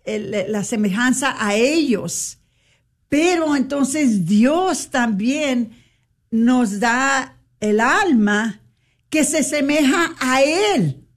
la 0.05 0.63
semejanza 0.65 1.33
a 1.39 1.55
ellos. 1.55 2.39
Pero 3.09 3.55
entonces 3.55 4.25
Dios 4.25 4.89
también 4.89 5.71
nos 6.31 6.79
da 6.79 7.37
el 7.59 7.79
alma 7.79 8.61
que 9.09 9.23
se 9.23 9.43
semeja 9.43 10.15
a 10.19 10.41
Él. 10.41 11.07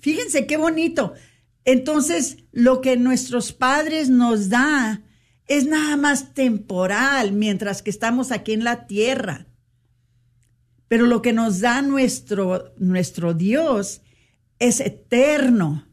Fíjense 0.00 0.46
qué 0.46 0.56
bonito. 0.56 1.12
Entonces, 1.64 2.38
lo 2.52 2.80
que 2.80 2.96
nuestros 2.96 3.52
padres 3.52 4.08
nos 4.08 4.48
da 4.48 5.02
es 5.46 5.66
nada 5.66 5.96
más 5.96 6.32
temporal 6.32 7.32
mientras 7.32 7.82
que 7.82 7.90
estamos 7.90 8.32
aquí 8.32 8.52
en 8.52 8.64
la 8.64 8.86
tierra. 8.86 9.46
Pero 10.88 11.06
lo 11.06 11.22
que 11.22 11.32
nos 11.32 11.60
da 11.60 11.82
nuestro, 11.82 12.72
nuestro 12.78 13.34
Dios 13.34 14.02
es 14.58 14.80
eterno. 14.80 15.86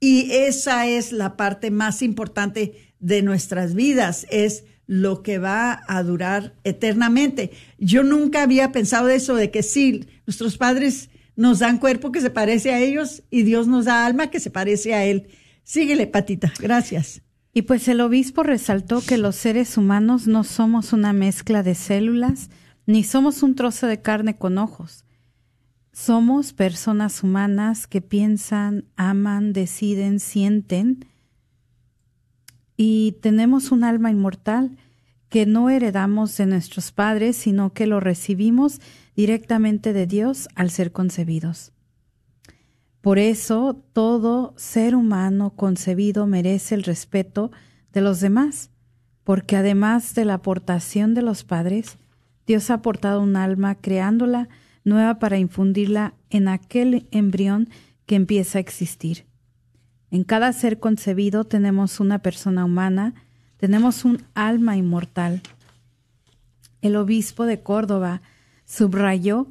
Y 0.00 0.30
esa 0.30 0.86
es 0.86 1.10
la 1.12 1.36
parte 1.36 1.70
más 1.70 2.02
importante 2.02 2.87
de 3.00 3.22
nuestras 3.22 3.74
vidas, 3.74 4.26
es 4.30 4.64
lo 4.86 5.22
que 5.22 5.38
va 5.38 5.82
a 5.86 6.02
durar 6.02 6.54
eternamente. 6.64 7.52
Yo 7.78 8.02
nunca 8.02 8.42
había 8.42 8.72
pensado 8.72 9.08
eso, 9.08 9.34
de 9.34 9.50
que 9.50 9.62
sí, 9.62 10.06
nuestros 10.26 10.56
padres 10.56 11.10
nos 11.36 11.60
dan 11.60 11.78
cuerpo 11.78 12.10
que 12.10 12.20
se 12.20 12.30
parece 12.30 12.72
a 12.72 12.80
ellos 12.80 13.22
y 13.30 13.42
Dios 13.42 13.68
nos 13.68 13.84
da 13.84 14.06
alma 14.06 14.30
que 14.30 14.40
se 14.40 14.50
parece 14.50 14.94
a 14.94 15.04
Él. 15.04 15.28
Síguele, 15.62 16.06
Patita. 16.06 16.52
Gracias. 16.58 17.22
Y 17.52 17.62
pues 17.62 17.86
el 17.88 18.00
obispo 18.00 18.42
resaltó 18.42 19.02
que 19.02 19.18
los 19.18 19.36
seres 19.36 19.76
humanos 19.76 20.26
no 20.26 20.42
somos 20.42 20.92
una 20.92 21.12
mezcla 21.12 21.62
de 21.62 21.74
células, 21.74 22.50
ni 22.86 23.04
somos 23.04 23.42
un 23.42 23.54
trozo 23.54 23.86
de 23.86 24.00
carne 24.00 24.36
con 24.36 24.58
ojos. 24.58 25.04
Somos 25.92 26.52
personas 26.52 27.22
humanas 27.22 27.86
que 27.86 28.00
piensan, 28.00 28.86
aman, 28.96 29.52
deciden, 29.52 30.20
sienten 30.20 31.04
y 32.80 33.16
tenemos 33.20 33.72
un 33.72 33.82
alma 33.82 34.10
inmortal 34.10 34.78
que 35.28 35.44
no 35.44 35.68
heredamos 35.68 36.34
de 36.36 36.46
nuestros 36.46 36.92
padres, 36.92 37.36
sino 37.36 37.74
que 37.74 37.88
lo 37.88 37.98
recibimos 37.98 38.80
directamente 39.16 39.92
de 39.92 40.06
Dios 40.06 40.48
al 40.54 40.70
ser 40.70 40.92
concebidos. 40.92 41.72
Por 43.00 43.18
eso 43.18 43.84
todo 43.92 44.54
ser 44.56 44.94
humano 44.94 45.50
concebido 45.56 46.26
merece 46.26 46.76
el 46.76 46.84
respeto 46.84 47.50
de 47.92 48.00
los 48.00 48.20
demás, 48.20 48.70
porque 49.24 49.56
además 49.56 50.14
de 50.14 50.24
la 50.24 50.34
aportación 50.34 51.14
de 51.14 51.22
los 51.22 51.42
padres, 51.42 51.98
Dios 52.46 52.70
ha 52.70 52.74
aportado 52.74 53.20
un 53.20 53.34
alma 53.34 53.74
creándola 53.74 54.48
nueva 54.84 55.18
para 55.18 55.36
infundirla 55.36 56.14
en 56.30 56.46
aquel 56.46 57.08
embrión 57.10 57.70
que 58.06 58.14
empieza 58.14 58.58
a 58.58 58.60
existir. 58.60 59.26
En 60.10 60.24
cada 60.24 60.52
ser 60.52 60.78
concebido 60.78 61.44
tenemos 61.44 62.00
una 62.00 62.20
persona 62.20 62.64
humana, 62.64 63.14
tenemos 63.58 64.04
un 64.04 64.22
alma 64.34 64.76
inmortal. 64.76 65.42
El 66.80 66.96
obispo 66.96 67.44
de 67.44 67.62
Córdoba 67.62 68.22
subrayó 68.64 69.48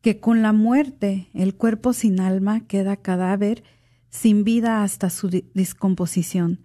que 0.00 0.20
con 0.20 0.42
la 0.42 0.52
muerte 0.52 1.28
el 1.34 1.54
cuerpo 1.54 1.92
sin 1.92 2.20
alma 2.20 2.60
queda 2.60 2.96
cadáver 2.96 3.64
sin 4.10 4.44
vida 4.44 4.82
hasta 4.82 5.10
su 5.10 5.28
descomposición, 5.54 6.60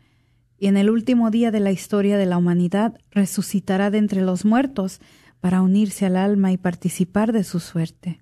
y 0.60 0.67
en 0.67 0.77
el 0.77 0.89
último 0.89 1.32
día 1.32 1.49
de 1.49 1.60
la 1.60 1.71
historia 1.71 2.17
de 2.17 2.25
la 2.25 2.38
humanidad 2.38 2.99
resucitará 3.12 3.89
de 3.89 3.97
entre 3.97 4.21
los 4.21 4.45
muertos 4.45 4.99
para 5.39 5.62
unirse 5.62 6.05
al 6.05 6.17
alma 6.17 6.51
y 6.51 6.58
participar 6.58 7.32
de 7.32 7.43
su 7.43 7.60
suerte. 7.60 8.19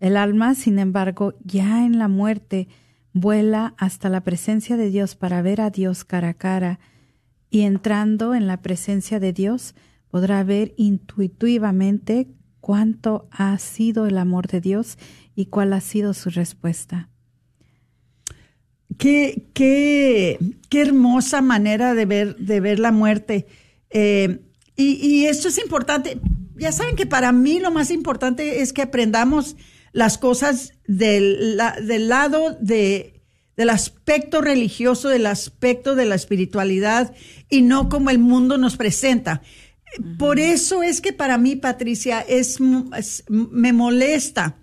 El 0.00 0.16
alma, 0.16 0.54
sin 0.54 0.78
embargo, 0.78 1.34
ya 1.42 1.84
en 1.86 1.98
la 1.98 2.08
muerte, 2.08 2.68
vuela 3.14 3.74
hasta 3.78 4.10
la 4.10 4.20
presencia 4.20 4.76
de 4.76 4.90
Dios 4.90 5.14
para 5.14 5.40
ver 5.40 5.62
a 5.62 5.70
Dios 5.70 6.04
cara 6.04 6.28
a 6.30 6.34
cara, 6.34 6.80
y 7.48 7.62
entrando 7.62 8.34
en 8.34 8.46
la 8.46 8.60
presencia 8.60 9.20
de 9.20 9.32
Dios 9.32 9.74
podrá 10.10 10.44
ver 10.44 10.74
intuitivamente 10.76 12.28
cuánto 12.60 13.28
ha 13.30 13.56
sido 13.58 14.06
el 14.06 14.18
amor 14.18 14.48
de 14.48 14.60
Dios 14.60 14.98
y 15.34 15.46
cuál 15.46 15.72
ha 15.72 15.80
sido 15.80 16.14
su 16.14 16.30
respuesta. 16.30 17.08
Qué, 18.98 19.48
qué, 19.54 20.38
qué 20.68 20.82
hermosa 20.82 21.42
manera 21.42 21.94
de 21.94 22.06
ver, 22.06 22.36
de 22.36 22.60
ver 22.60 22.78
la 22.78 22.92
muerte. 22.92 23.46
Eh, 23.90 24.40
y, 24.76 25.26
esto 25.26 25.48
es 25.48 25.58
importante. 25.58 26.18
Ya 26.56 26.72
saben 26.72 26.96
que 26.96 27.06
para 27.06 27.30
mí 27.32 27.60
lo 27.60 27.70
más 27.70 27.90
importante 27.90 28.60
es 28.60 28.72
que 28.72 28.82
aprendamos 28.82 29.56
las 29.94 30.18
cosas 30.18 30.74
del, 30.86 31.56
del 31.86 32.08
lado 32.08 32.58
de, 32.60 33.22
del 33.56 33.70
aspecto 33.70 34.40
religioso, 34.40 35.08
del 35.08 35.24
aspecto 35.24 35.94
de 35.94 36.04
la 36.04 36.16
espiritualidad 36.16 37.14
y 37.48 37.62
no 37.62 37.88
como 37.88 38.10
el 38.10 38.18
mundo 38.18 38.58
nos 38.58 38.76
presenta. 38.76 39.40
Por 40.18 40.40
eso 40.40 40.82
es 40.82 41.00
que 41.00 41.12
para 41.12 41.38
mí, 41.38 41.54
Patricia, 41.54 42.20
es, 42.20 42.58
me 42.60 43.72
molesta 43.72 44.56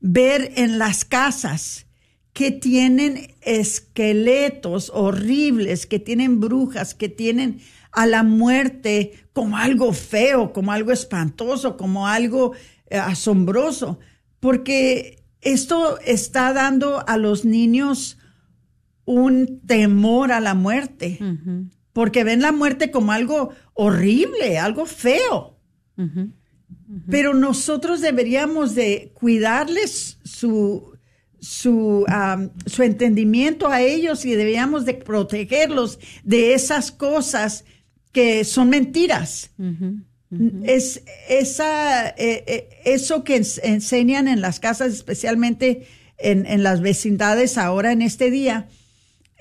ver 0.00 0.52
en 0.56 0.78
las 0.78 1.04
casas 1.04 1.86
que 2.32 2.50
tienen 2.50 3.34
esqueletos 3.42 4.90
horribles, 4.94 5.86
que 5.86 5.98
tienen 5.98 6.40
brujas, 6.40 6.94
que 6.94 7.10
tienen 7.10 7.60
a 7.92 8.06
la 8.06 8.22
muerte 8.22 9.28
como 9.34 9.58
algo 9.58 9.92
feo, 9.92 10.54
como 10.54 10.72
algo 10.72 10.92
espantoso, 10.92 11.76
como 11.76 12.08
algo 12.08 12.54
eh, 12.88 12.96
asombroso, 12.96 13.98
porque 14.44 15.24
esto 15.40 15.98
está 16.00 16.52
dando 16.52 17.02
a 17.08 17.16
los 17.16 17.46
niños 17.46 18.18
un 19.06 19.62
temor 19.66 20.32
a 20.32 20.40
la 20.40 20.52
muerte, 20.52 21.18
porque 21.94 22.24
ven 22.24 22.42
la 22.42 22.52
muerte 22.52 22.90
como 22.90 23.12
algo 23.12 23.54
horrible, 23.72 24.58
algo 24.58 24.84
feo. 24.84 25.58
Pero 27.08 27.32
nosotros 27.32 28.02
deberíamos 28.02 28.74
de 28.74 29.12
cuidarles 29.14 30.18
su, 30.24 30.92
su, 31.40 32.04
su 32.66 32.82
entendimiento 32.82 33.68
a 33.68 33.80
ellos 33.80 34.26
y 34.26 34.32
deberíamos 34.32 34.84
de 34.84 34.92
protegerlos 34.92 35.98
de 36.22 36.52
esas 36.52 36.92
cosas 36.92 37.64
que 38.12 38.44
son 38.44 38.68
mentiras. 38.68 39.52
Es 40.64 41.02
esa, 41.28 42.08
eh, 42.08 42.44
eh, 42.46 42.68
eso 42.84 43.24
que 43.24 43.42
enseñan 43.62 44.28
en 44.28 44.40
las 44.40 44.60
casas, 44.60 44.92
especialmente 44.92 45.86
en, 46.18 46.62
las 46.62 46.80
vecindades 46.80 47.58
ahora 47.58 47.92
en 47.92 48.02
este 48.02 48.30
día, 48.30 48.68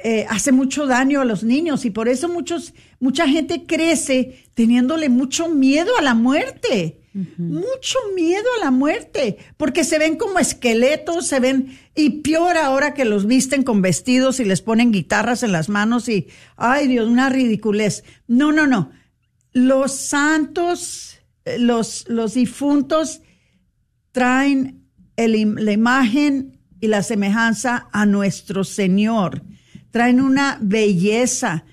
eh, 0.03 0.25
hace 0.29 0.51
mucho 0.51 0.86
daño 0.86 1.21
a 1.21 1.25
los 1.25 1.43
niños 1.43 1.86
y 1.86 1.89
por 1.89 2.10
eso 2.10 2.27
muchos, 2.27 2.73
mucha 2.99 3.27
gente 3.27 3.65
crece 3.65 4.43
teniéndole 4.53 5.10
mucho 5.10 5.47
miedo 5.49 5.97
a 5.97 6.01
la 6.01 6.13
muerte. 6.13 6.99
Mucho 7.38 7.99
miedo 8.15 8.47
a 8.58 8.65
la 8.65 8.71
muerte, 8.71 9.38
porque 9.58 9.84
se 9.84 9.99
ven 9.99 10.15
como 10.15 10.39
esqueletos, 10.39 11.27
se 11.27 11.39
ven, 11.39 11.77
y 11.93 12.21
peor 12.21 12.58
ahora 12.58 12.95
que 12.95 13.06
los 13.06 13.27
visten 13.27 13.62
con 13.62 13.84
vestidos 13.84 14.39
y 14.39 14.45
les 14.45 14.63
ponen 14.63 14.91
guitarras 14.91 15.43
en 15.43 15.51
las 15.51 15.69
manos 15.69 16.10
y, 16.10 16.27
ay 16.58 16.88
Dios, 16.88 17.08
una 17.08 17.29
ridiculez. 17.29 18.03
No, 18.27 18.51
no, 18.51 18.65
no. 18.65 18.89
Los 19.53 19.93
santos, 19.93 21.19
eh, 21.45 21.57
los, 21.59 22.09
los 22.09 22.33
difuntos 22.33 23.21
traen 24.11 24.83
la 25.15 25.71
imagen 25.71 26.59
y 26.79 26.87
la 26.87 27.03
semejanza 27.03 27.87
a 27.91 28.05
nuestro 28.05 28.63
Señor. 28.63 29.43
Traen 29.91 30.19
una 30.19 30.57
belleza, 30.61 31.65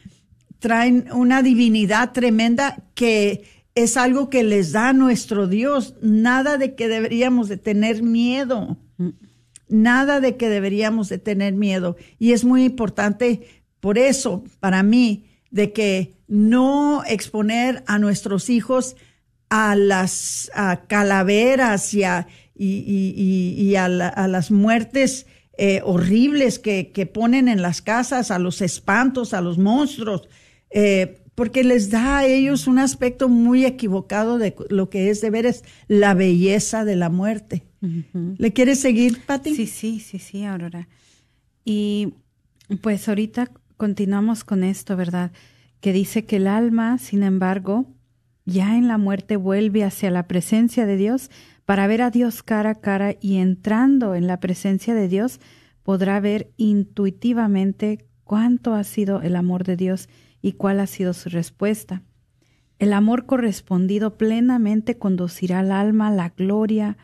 traen 0.59 1.09
una 1.13 1.43
divinidad 1.43 2.13
tremenda 2.13 2.85
que 2.95 3.45
es 3.75 3.97
algo 3.97 4.29
que 4.29 4.43
les 4.45 4.73
da 4.73 4.93
nuestro 4.93 5.47
Dios. 5.47 5.95
Nada 6.03 6.59
de 6.59 6.75
que 6.75 6.89
deberíamos 6.89 7.49
de 7.49 7.57
tener 7.57 8.03
miedo. 8.03 8.79
Nada 9.69 10.21
de 10.21 10.37
que 10.37 10.49
deberíamos 10.49 11.09
de 11.09 11.19
tener 11.19 11.55
miedo. 11.55 11.97
Y 12.19 12.33
es 12.33 12.45
muy 12.45 12.65
importante 12.65 13.63
por 13.81 13.97
eso, 13.99 14.45
para 14.61 14.83
mí, 14.83 15.30
de 15.51 15.73
que 15.73 16.15
no 16.29 17.03
exponer 17.07 17.83
a 17.87 17.99
nuestros 17.99 18.51
hijos 18.51 18.97
a 19.49 19.75
las 19.75 20.51
calaveras 20.87 21.93
y 21.93 22.05
a, 22.05 22.29
y, 22.55 23.75
a, 23.75 23.89
las 23.89 24.51
muertes 24.51 25.27
eh, 25.59 25.81
horribles 25.85 26.59
que, 26.59 27.11
ponen 27.13 27.49
en 27.49 27.63
las 27.63 27.83
casas, 27.83 28.31
a 28.31 28.39
los 28.39 28.63
espantos, 28.63 29.35
a 29.35 29.41
los 29.41 29.59
monstruos, 29.59 30.29
eh, 30.71 31.23
porque 31.35 31.65
les 31.65 31.91
da 31.91 32.19
a 32.19 32.27
ellos 32.27 32.67
un 32.67 32.79
aspecto 32.79 33.29
muy 33.29 33.65
equivocado 33.65 34.39
de 34.39 34.55
lo 34.69 34.89
que 34.89 35.11
es 35.11 35.21
de 35.21 35.31
ver 35.31 35.47
es 35.47 35.65
la 35.89 36.15
belleza 36.15 36.85
de 36.85 36.97
la 36.97 37.09
muerte. 37.09 37.65
¿Le 38.37 38.53
quieres 38.53 38.79
seguir, 38.81 39.23
Pati? 39.25 39.55
Sí, 39.55 39.67
sí, 39.67 40.01
sí, 40.01 40.19
sí, 40.19 40.45
Aurora. 40.45 40.87
Y 41.65 42.13
pues 42.83 43.09
ahorita 43.09 43.51
continuamos 43.81 44.45
con 44.45 44.63
esto, 44.63 44.95
¿verdad? 44.95 45.33
Que 45.81 45.95
dice 45.95 46.27
que 46.27 46.37
el 46.37 46.49
alma, 46.49 46.99
sin 46.99 47.23
embargo, 47.23 47.87
ya 48.45 48.77
en 48.77 48.89
la 48.89 48.99
muerte 48.99 49.39
vuelve 49.39 49.85
hacia 49.85 50.11
la 50.11 50.29
presencia 50.29 50.85
de 50.85 50.99
Dios 50.99 51.31
para 51.65 51.87
ver 51.87 52.03
a 52.03 52.11
Dios 52.11 52.43
cara 52.43 52.73
a 52.73 52.75
cara 52.75 53.17
y 53.23 53.39
entrando 53.39 54.15
en 54.15 54.27
la 54.27 54.39
presencia 54.39 54.95
de 54.95 55.09
Dios 55.09 55.41
podrá 55.83 56.21
ver 56.21 56.51
intuitivamente 56.59 58.05
cuánto 58.23 58.75
ha 58.75 58.85
sido 58.85 59.23
el 59.23 59.35
amor 59.35 59.65
de 59.65 59.77
Dios 59.77 60.11
y 60.43 60.53
cuál 60.53 60.79
ha 60.79 60.87
sido 60.87 61.15
su 61.15 61.31
respuesta. 61.31 62.03
El 62.79 62.93
amor 62.93 63.25
correspondido 63.25 64.19
plenamente 64.19 64.99
conducirá 64.99 65.61
al 65.61 65.73
alma 65.73 66.09
a 66.09 66.15
la 66.15 66.29
gloria, 66.29 66.99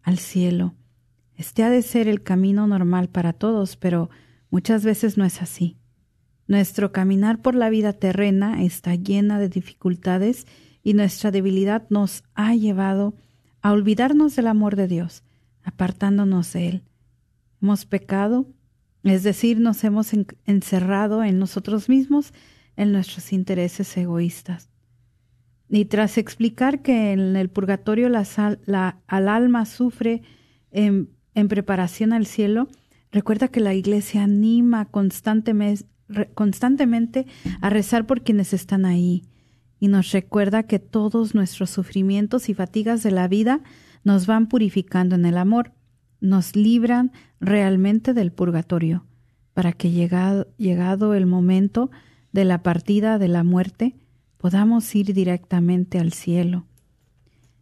al 0.00 0.18
cielo. 0.18 0.76
Este 1.34 1.64
ha 1.64 1.70
de 1.70 1.82
ser 1.82 2.06
el 2.06 2.22
camino 2.22 2.68
normal 2.68 3.08
para 3.08 3.32
todos, 3.32 3.76
pero 3.76 4.10
muchas 4.48 4.84
veces 4.84 5.18
no 5.18 5.24
es 5.24 5.42
así. 5.42 5.79
Nuestro 6.50 6.90
caminar 6.90 7.40
por 7.42 7.54
la 7.54 7.70
vida 7.70 7.92
terrena 7.92 8.64
está 8.64 8.96
llena 8.96 9.38
de 9.38 9.48
dificultades 9.48 10.48
y 10.82 10.94
nuestra 10.94 11.30
debilidad 11.30 11.86
nos 11.90 12.24
ha 12.34 12.56
llevado 12.56 13.14
a 13.62 13.70
olvidarnos 13.70 14.34
del 14.34 14.48
amor 14.48 14.74
de 14.74 14.88
Dios, 14.88 15.22
apartándonos 15.62 16.52
de 16.52 16.68
Él. 16.68 16.82
Hemos 17.62 17.86
pecado, 17.86 18.48
es 19.04 19.22
decir, 19.22 19.60
nos 19.60 19.84
hemos 19.84 20.10
encerrado 20.44 21.22
en 21.22 21.38
nosotros 21.38 21.88
mismos, 21.88 22.32
en 22.74 22.90
nuestros 22.90 23.32
intereses 23.32 23.96
egoístas. 23.96 24.70
Y 25.68 25.84
tras 25.84 26.18
explicar 26.18 26.82
que 26.82 27.12
en 27.12 27.36
el 27.36 27.48
purgatorio 27.48 28.08
la, 28.08 28.98
al 29.06 29.28
alma 29.28 29.66
sufre 29.66 30.22
en, 30.72 31.10
en 31.32 31.46
preparación 31.46 32.12
al 32.12 32.26
cielo, 32.26 32.66
recuerda 33.12 33.46
que 33.46 33.60
la 33.60 33.74
iglesia 33.74 34.24
anima 34.24 34.86
constantemente, 34.86 35.86
constantemente 36.34 37.26
a 37.60 37.70
rezar 37.70 38.06
por 38.06 38.22
quienes 38.22 38.52
están 38.52 38.84
ahí, 38.84 39.24
y 39.78 39.88
nos 39.88 40.12
recuerda 40.12 40.64
que 40.64 40.78
todos 40.78 41.34
nuestros 41.34 41.70
sufrimientos 41.70 42.48
y 42.48 42.54
fatigas 42.54 43.02
de 43.02 43.10
la 43.10 43.28
vida 43.28 43.60
nos 44.04 44.26
van 44.26 44.48
purificando 44.48 45.14
en 45.14 45.24
el 45.24 45.38
amor, 45.38 45.72
nos 46.20 46.54
libran 46.54 47.12
realmente 47.40 48.12
del 48.12 48.30
purgatorio, 48.30 49.06
para 49.54 49.72
que 49.72 49.90
llegado, 49.90 50.48
llegado 50.58 51.14
el 51.14 51.26
momento 51.26 51.90
de 52.32 52.44
la 52.44 52.62
partida 52.62 53.18
de 53.18 53.28
la 53.28 53.42
muerte, 53.42 53.96
podamos 54.36 54.94
ir 54.94 55.12
directamente 55.12 55.98
al 55.98 56.12
cielo. 56.12 56.66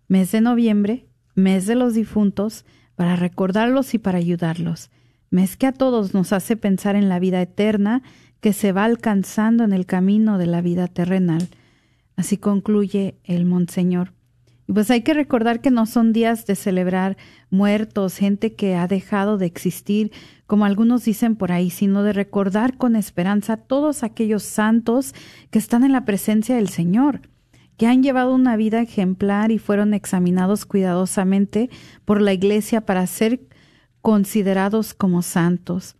Mes 0.08 0.32
de 0.32 0.40
noviembre, 0.40 1.06
mes 1.34 1.66
de 1.66 1.74
los 1.74 1.94
difuntos, 1.94 2.64
para 2.94 3.14
recordarlos 3.14 3.94
y 3.94 3.98
para 3.98 4.18
ayudarlos, 4.18 4.90
mes 5.30 5.56
que 5.56 5.66
a 5.66 5.72
todos 5.72 6.14
nos 6.14 6.32
hace 6.32 6.56
pensar 6.56 6.96
en 6.96 7.08
la 7.08 7.18
vida 7.18 7.40
eterna 7.40 8.02
que 8.40 8.52
se 8.52 8.72
va 8.72 8.84
alcanzando 8.84 9.64
en 9.64 9.72
el 9.72 9.86
camino 9.86 10.38
de 10.38 10.46
la 10.46 10.60
vida 10.60 10.86
terrenal, 10.88 11.48
Así 12.18 12.36
concluye 12.36 13.14
el 13.22 13.44
Monseñor. 13.44 14.12
Y 14.66 14.72
pues 14.72 14.90
hay 14.90 15.02
que 15.02 15.14
recordar 15.14 15.60
que 15.60 15.70
no 15.70 15.86
son 15.86 16.12
días 16.12 16.46
de 16.46 16.56
celebrar 16.56 17.16
muertos, 17.48 18.16
gente 18.16 18.54
que 18.54 18.74
ha 18.74 18.88
dejado 18.88 19.38
de 19.38 19.46
existir, 19.46 20.10
como 20.48 20.64
algunos 20.64 21.04
dicen 21.04 21.36
por 21.36 21.52
ahí, 21.52 21.70
sino 21.70 22.02
de 22.02 22.12
recordar 22.12 22.76
con 22.76 22.96
esperanza 22.96 23.56
todos 23.56 24.02
aquellos 24.02 24.42
santos 24.42 25.14
que 25.50 25.60
están 25.60 25.84
en 25.84 25.92
la 25.92 26.04
presencia 26.04 26.56
del 26.56 26.68
Señor, 26.70 27.20
que 27.76 27.86
han 27.86 28.02
llevado 28.02 28.34
una 28.34 28.56
vida 28.56 28.82
ejemplar 28.82 29.52
y 29.52 29.58
fueron 29.58 29.94
examinados 29.94 30.66
cuidadosamente 30.66 31.70
por 32.04 32.20
la 32.20 32.32
Iglesia 32.32 32.80
para 32.80 33.06
ser 33.06 33.42
considerados 34.02 34.92
como 34.92 35.22
santos. 35.22 35.94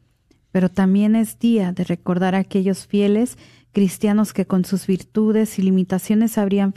Pero 0.51 0.71
también 0.71 1.17
es 1.17 1.39
día 1.39 1.73
de 1.73 1.85
recordar 1.85 2.35
a 2.35 2.39
aquellos 2.39 2.87
fieles 2.87 3.37
cristianos 3.73 4.33
que 4.33 4.47
con 4.47 4.65
sus 4.65 4.87
virtudes 4.87 5.59
y 5.59 5.63
limitaciones 5.63 6.39
habrían 6.39 6.75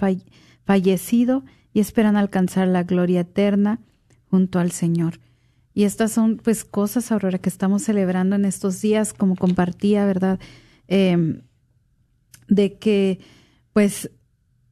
fallecido 0.66 1.44
y 1.74 1.80
esperan 1.80 2.18
alcanzar 2.18 2.68
la 2.68 2.84
gloria 2.84 3.22
eterna 3.22 3.80
junto 4.30 4.60
al 4.60 4.72
Señor. 4.72 5.20
Y 5.74 5.84
estas 5.86 6.12
son 6.12 6.38
pues 6.38 6.66
cosas, 6.66 7.12
Aurora, 7.12 7.38
que 7.38 7.50
estamos 7.50 7.84
celebrando 7.84 8.36
en 8.36 8.46
estos 8.46 8.82
días, 8.82 9.14
como 9.14 9.36
compartía, 9.36 10.06
¿verdad? 10.06 10.40
Em, 10.88 11.44
de 12.48 12.78
que 12.78 13.20
pues 13.74 14.12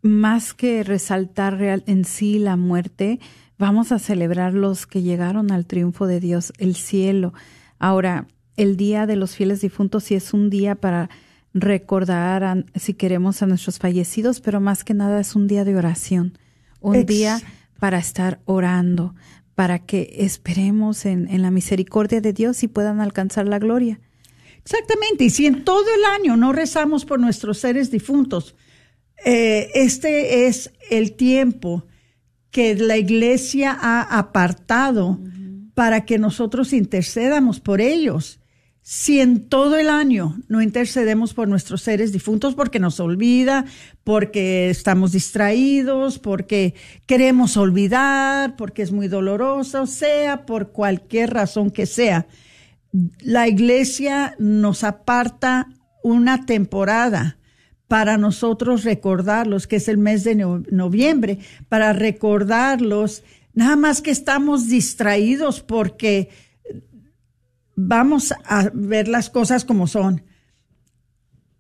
más 0.02 0.54
que 0.54 0.84
resaltar 0.84 1.58
real, 1.58 1.84
en 1.88 2.04
sí 2.06 2.40
la 2.40 2.58
muerte, 2.58 3.20
vamos 3.58 3.92
a 3.92 4.00
celebrar 4.00 4.54
los 4.54 4.88
que 4.88 5.02
llegaron 5.02 5.52
al 5.52 5.66
triunfo 5.66 6.06
de 6.06 6.20
Dios, 6.20 6.54
el 6.58 6.76
cielo. 6.76 7.34
Ahora, 7.80 8.28
el 8.60 8.76
día 8.76 9.06
de 9.06 9.16
los 9.16 9.36
fieles 9.36 9.62
difuntos 9.62 10.04
sí 10.04 10.16
es 10.16 10.34
un 10.34 10.50
día 10.50 10.76
para 10.76 11.10
recordar, 11.54 12.66
si 12.76 12.94
queremos, 12.94 13.42
a 13.42 13.48
nuestros 13.48 13.80
fallecidos, 13.80 14.42
pero 14.42 14.60
más 14.60 14.84
que 14.84 14.94
nada 14.94 15.22
es 15.22 15.34
un 15.34 15.48
día 15.48 15.64
de 15.64 15.78
oración, 15.78 16.38
un 16.82 17.06
día 17.06 17.42
para 17.80 18.00
estar 18.00 18.42
orando, 18.44 19.16
para 19.56 19.80
que 19.80 20.14
esperemos 20.20 21.06
en, 21.06 21.30
en, 21.30 21.42
la 21.42 21.52
misericordia 21.52 22.20
de 22.20 22.34
Dios 22.34 22.62
y 22.64 22.68
puedan 22.68 23.00
alcanzar 23.00 23.48
la 23.48 23.60
gloria. 23.60 24.02
Exactamente, 24.58 25.24
y 25.24 25.30
si 25.30 25.46
en 25.46 25.64
todo 25.64 25.86
el 25.96 26.04
año 26.20 26.36
no 26.36 26.52
rezamos 26.52 27.06
por 27.06 27.20
nuestros 27.20 27.60
seres 27.60 27.90
difuntos, 27.92 28.56
eh, 29.26 29.70
este 29.74 30.48
es 30.48 30.74
el 30.90 31.14
tiempo 31.14 31.86
que 32.52 32.76
la 32.76 32.98
iglesia 32.98 33.78
ha 33.80 34.02
apartado 34.20 35.18
para 35.74 36.04
que 36.04 36.18
nosotros 36.18 36.74
intercedamos 36.74 37.62
por 37.62 37.80
ellos 37.80 38.39
si 38.92 39.20
en 39.20 39.42
todo 39.50 39.78
el 39.78 39.88
año 39.88 40.42
no 40.48 40.64
intercedemos 40.64 41.36
por 41.36 41.48
nuestros 41.48 41.84
seres 41.84 42.12
difuntos 42.12 42.56
porque 42.56 42.80
nos 42.80 43.00
olvida, 43.00 43.66
porque 44.04 44.72
estamos 44.72 45.12
distraídos, 45.12 46.18
porque 46.18 46.74
queremos 47.06 47.56
olvidar, 47.56 48.56
porque 48.56 48.82
es 48.82 48.92
muy 48.92 49.08
doloroso, 49.08 49.86
sea 49.86 50.48
por 50.48 50.72
cualquier 50.72 51.32
razón 51.36 51.70
que 51.70 51.86
sea, 51.86 52.26
la 53.20 53.48
iglesia 53.48 54.36
nos 54.40 54.84
aparta 54.84 55.68
una 56.02 56.48
temporada 56.48 57.38
para 57.88 58.18
nosotros 58.18 58.86
recordarlos, 58.86 59.68
que 59.68 59.76
es 59.76 59.88
el 59.88 60.00
mes 60.00 60.24
de 60.24 60.34
noviembre, 60.34 61.38
para 61.68 61.94
recordarlos, 61.94 63.22
nada 63.54 63.76
más 63.76 64.02
que 64.02 64.10
estamos 64.10 64.68
distraídos 64.68 65.62
porque 65.62 66.30
vamos 67.88 68.34
a 68.46 68.70
ver 68.74 69.08
las 69.08 69.30
cosas 69.30 69.64
como 69.64 69.88
son. 69.88 70.24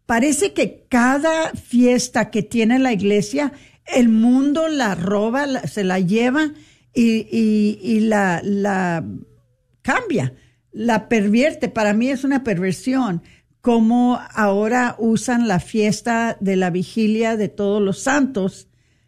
Parece 0.06 0.54
que 0.54 0.86
cada 0.90 1.52
fiesta 1.52 2.30
que 2.30 2.44
tiene 2.44 2.80
la 2.80 2.92
iglesia, 2.92 3.54
el 3.86 4.10
mundo 4.10 4.68
la 4.68 4.96
roba, 4.96 5.48
se 5.68 5.84
la 5.84 6.00
lleva 6.00 6.52
y, 6.94 8.00
la, 8.02 8.42
la 8.44 9.06
cambia, 9.82 10.34
la 10.72 11.08
pervierte. 11.08 11.70
Para 11.70 11.94
mí 11.94 12.10
es 12.10 12.24
una 12.24 12.44
perversión 12.44 13.22
como 13.62 14.20
ahora 14.34 14.96
usan 14.98 15.48
la 15.48 15.60
fiesta 15.60 16.38
de 16.40 16.56
la 16.56 16.70
vigilia 16.70 17.38
de 17.38 17.50
todos 17.50 17.82
los 17.82 18.00
santos, 18.00 18.68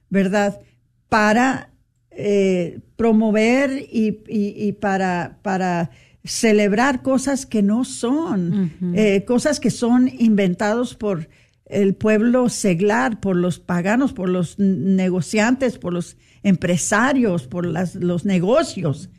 ¿verdad? 0.10 0.62
Para 1.10 1.72
eh, 2.12 2.80
promover 2.96 3.86
y, 3.90 4.72
para, 4.74 5.40
para 5.42 5.90
celebrar 6.24 7.02
cosas 7.02 7.46
que 7.46 7.62
no 7.62 7.84
son, 7.84 8.72
eh, 8.96 9.26
cosas 9.26 9.60
que 9.60 9.72
son 9.72 10.08
inventados 10.08 10.96
por 10.96 11.30
el 11.66 11.96
pueblo 11.96 12.50
seglar, 12.50 13.20
por 13.20 13.36
los 13.36 13.60
paganos, 13.60 14.14
por 14.14 14.30
los 14.30 14.60
negociantes, 14.60 15.78
por 15.78 15.94
los 15.94 16.18
empresarios, 16.44 17.48
por 17.48 17.66
las, 17.66 17.96
los 17.96 18.26
negocios. 18.26 19.10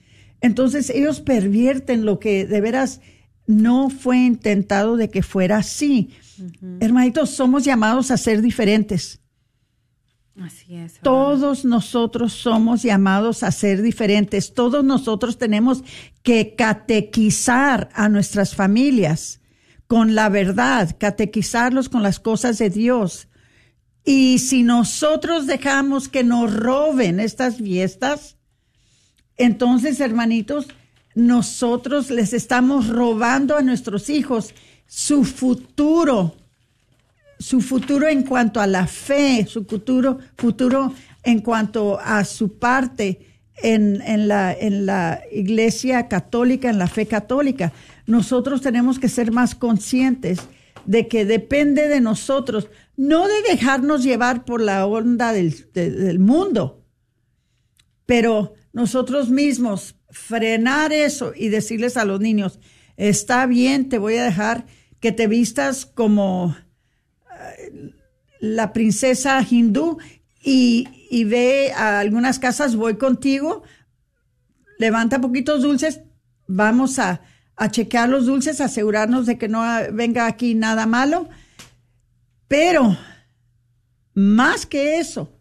Entonces 0.41 0.91
ellos 0.91 1.21
pervierten 1.21 2.05
lo 2.05 2.19
que 2.19 2.47
de 2.47 2.61
veras 2.61 3.01
no 3.47 3.91
fue 3.91 4.19
intentado 4.19 4.97
de 4.97 5.09
que 5.09 5.23
fuera 5.23 5.59
así. 5.59 6.11
Hermanitos, 6.81 7.31
somos 7.31 7.65
llamados 7.65 8.11
a 8.11 8.17
ser 8.17 8.43
diferentes. 8.43 9.22
Todos 11.03 11.65
nosotros 11.65 12.33
somos 12.33 12.83
llamados 12.83 13.43
a 13.43 13.51
ser 13.53 13.83
diferentes. 13.83 14.55
Todos 14.55 14.83
nosotros 14.83 15.37
tenemos 15.37 15.85
que 16.23 16.55
catequizar 16.55 17.91
a 17.95 18.09
nuestras 18.09 18.55
familias 18.55 19.41
con 19.87 20.15
la 20.15 20.31
verdad, 20.31 20.97
catequizarlos 20.99 21.89
con 21.91 22.03
las 22.03 22.19
cosas 22.19 22.59
de 22.59 22.71
Dios. 22.71 23.29
Y 24.05 24.39
si 24.39 24.63
nosotros 24.63 25.47
dejamos 25.47 26.09
que 26.09 26.25
nos 26.25 26.53
roben 26.53 27.21
estas 27.21 27.59
fiestas, 27.59 28.39
entonces, 29.37 30.01
hermanitos, 30.01 30.69
nosotros 31.15 32.11
les 32.11 32.33
estamos 32.33 32.89
robando 32.89 33.57
a 33.57 33.63
nuestros 33.63 34.09
hijos 34.09 34.55
su 34.87 35.25
futuro, 35.25 36.37
su 37.43 37.61
futuro 37.61 38.09
en 38.09 38.23
cuanto 38.23 38.61
a 38.61 38.67
la 38.67 38.87
fe, 38.87 39.47
su 39.47 39.65
futuro, 39.65 40.19
futuro 40.37 40.95
en 41.25 41.41
cuanto 41.41 41.99
a 42.01 42.25
su 42.25 42.59
parte 42.59 43.33
en, 43.57 44.29
la, 44.29 44.53
en 44.53 44.87
la 44.87 45.21
iglesia 45.31 46.09
católica, 46.09 46.71
en 46.71 46.79
la 46.79 46.87
fe 46.87 47.07
católica. 47.07 47.73
Nosotros 48.07 48.61
tenemos 48.61 48.99
que 48.99 49.09
ser 49.09 49.33
más 49.33 49.55
conscientes 49.55 50.41
de 50.87 51.09
que 51.09 51.25
depende 51.25 51.89
de 51.89 52.01
nosotros, 52.01 52.69
no 52.97 53.29
de 53.29 53.43
dejarnos 53.51 54.03
llevar 54.03 54.45
por 54.45 54.61
la 54.61 54.87
onda 54.87 55.33
del, 55.33 55.71
del 55.73 56.19
mundo, 56.19 56.85
pero 58.07 58.55
nosotros 58.73 59.31
mismos 59.31 59.97
frenar 60.11 60.93
eso 60.93 61.33
y 61.37 61.49
decirles 61.49 61.97
a 61.97 62.05
los 62.05 62.21
niños, 62.21 62.59
está 62.97 63.47
bien, 63.47 63.89
te 63.89 63.99
voy 63.99 64.17
a 64.17 64.25
dejar 64.25 64.67
que 65.01 65.13
te 65.13 65.27
vistas 65.27 65.87
como 65.87 66.57
la 68.41 68.73
princesa 68.73 69.45
hindú 69.49 69.99
y, 70.43 70.89
y, 71.11 71.25
ve 71.25 71.73
a 71.73 72.01
algunas 72.01 72.39
casas, 72.39 72.75
voy 72.75 72.97
contigo, 72.97 73.63
levanta 74.79 75.21
poquitos 75.21 75.63
dulces, 75.63 76.01
vamos 76.49 76.99
a, 76.99 77.23
a 77.57 77.71
chequear 77.71 78.09
los 78.09 78.27
dulces, 78.27 78.61
asegurarnos 78.61 79.27
de 79.27 79.39
que 79.39 79.49
no 79.49 79.63
venga 79.93 80.27
aquí 80.27 80.55
nada 80.55 80.87
malo, 80.87 81.29
pero 82.49 82.97
más 84.15 84.67
que 84.67 84.99
eso, 84.99 85.39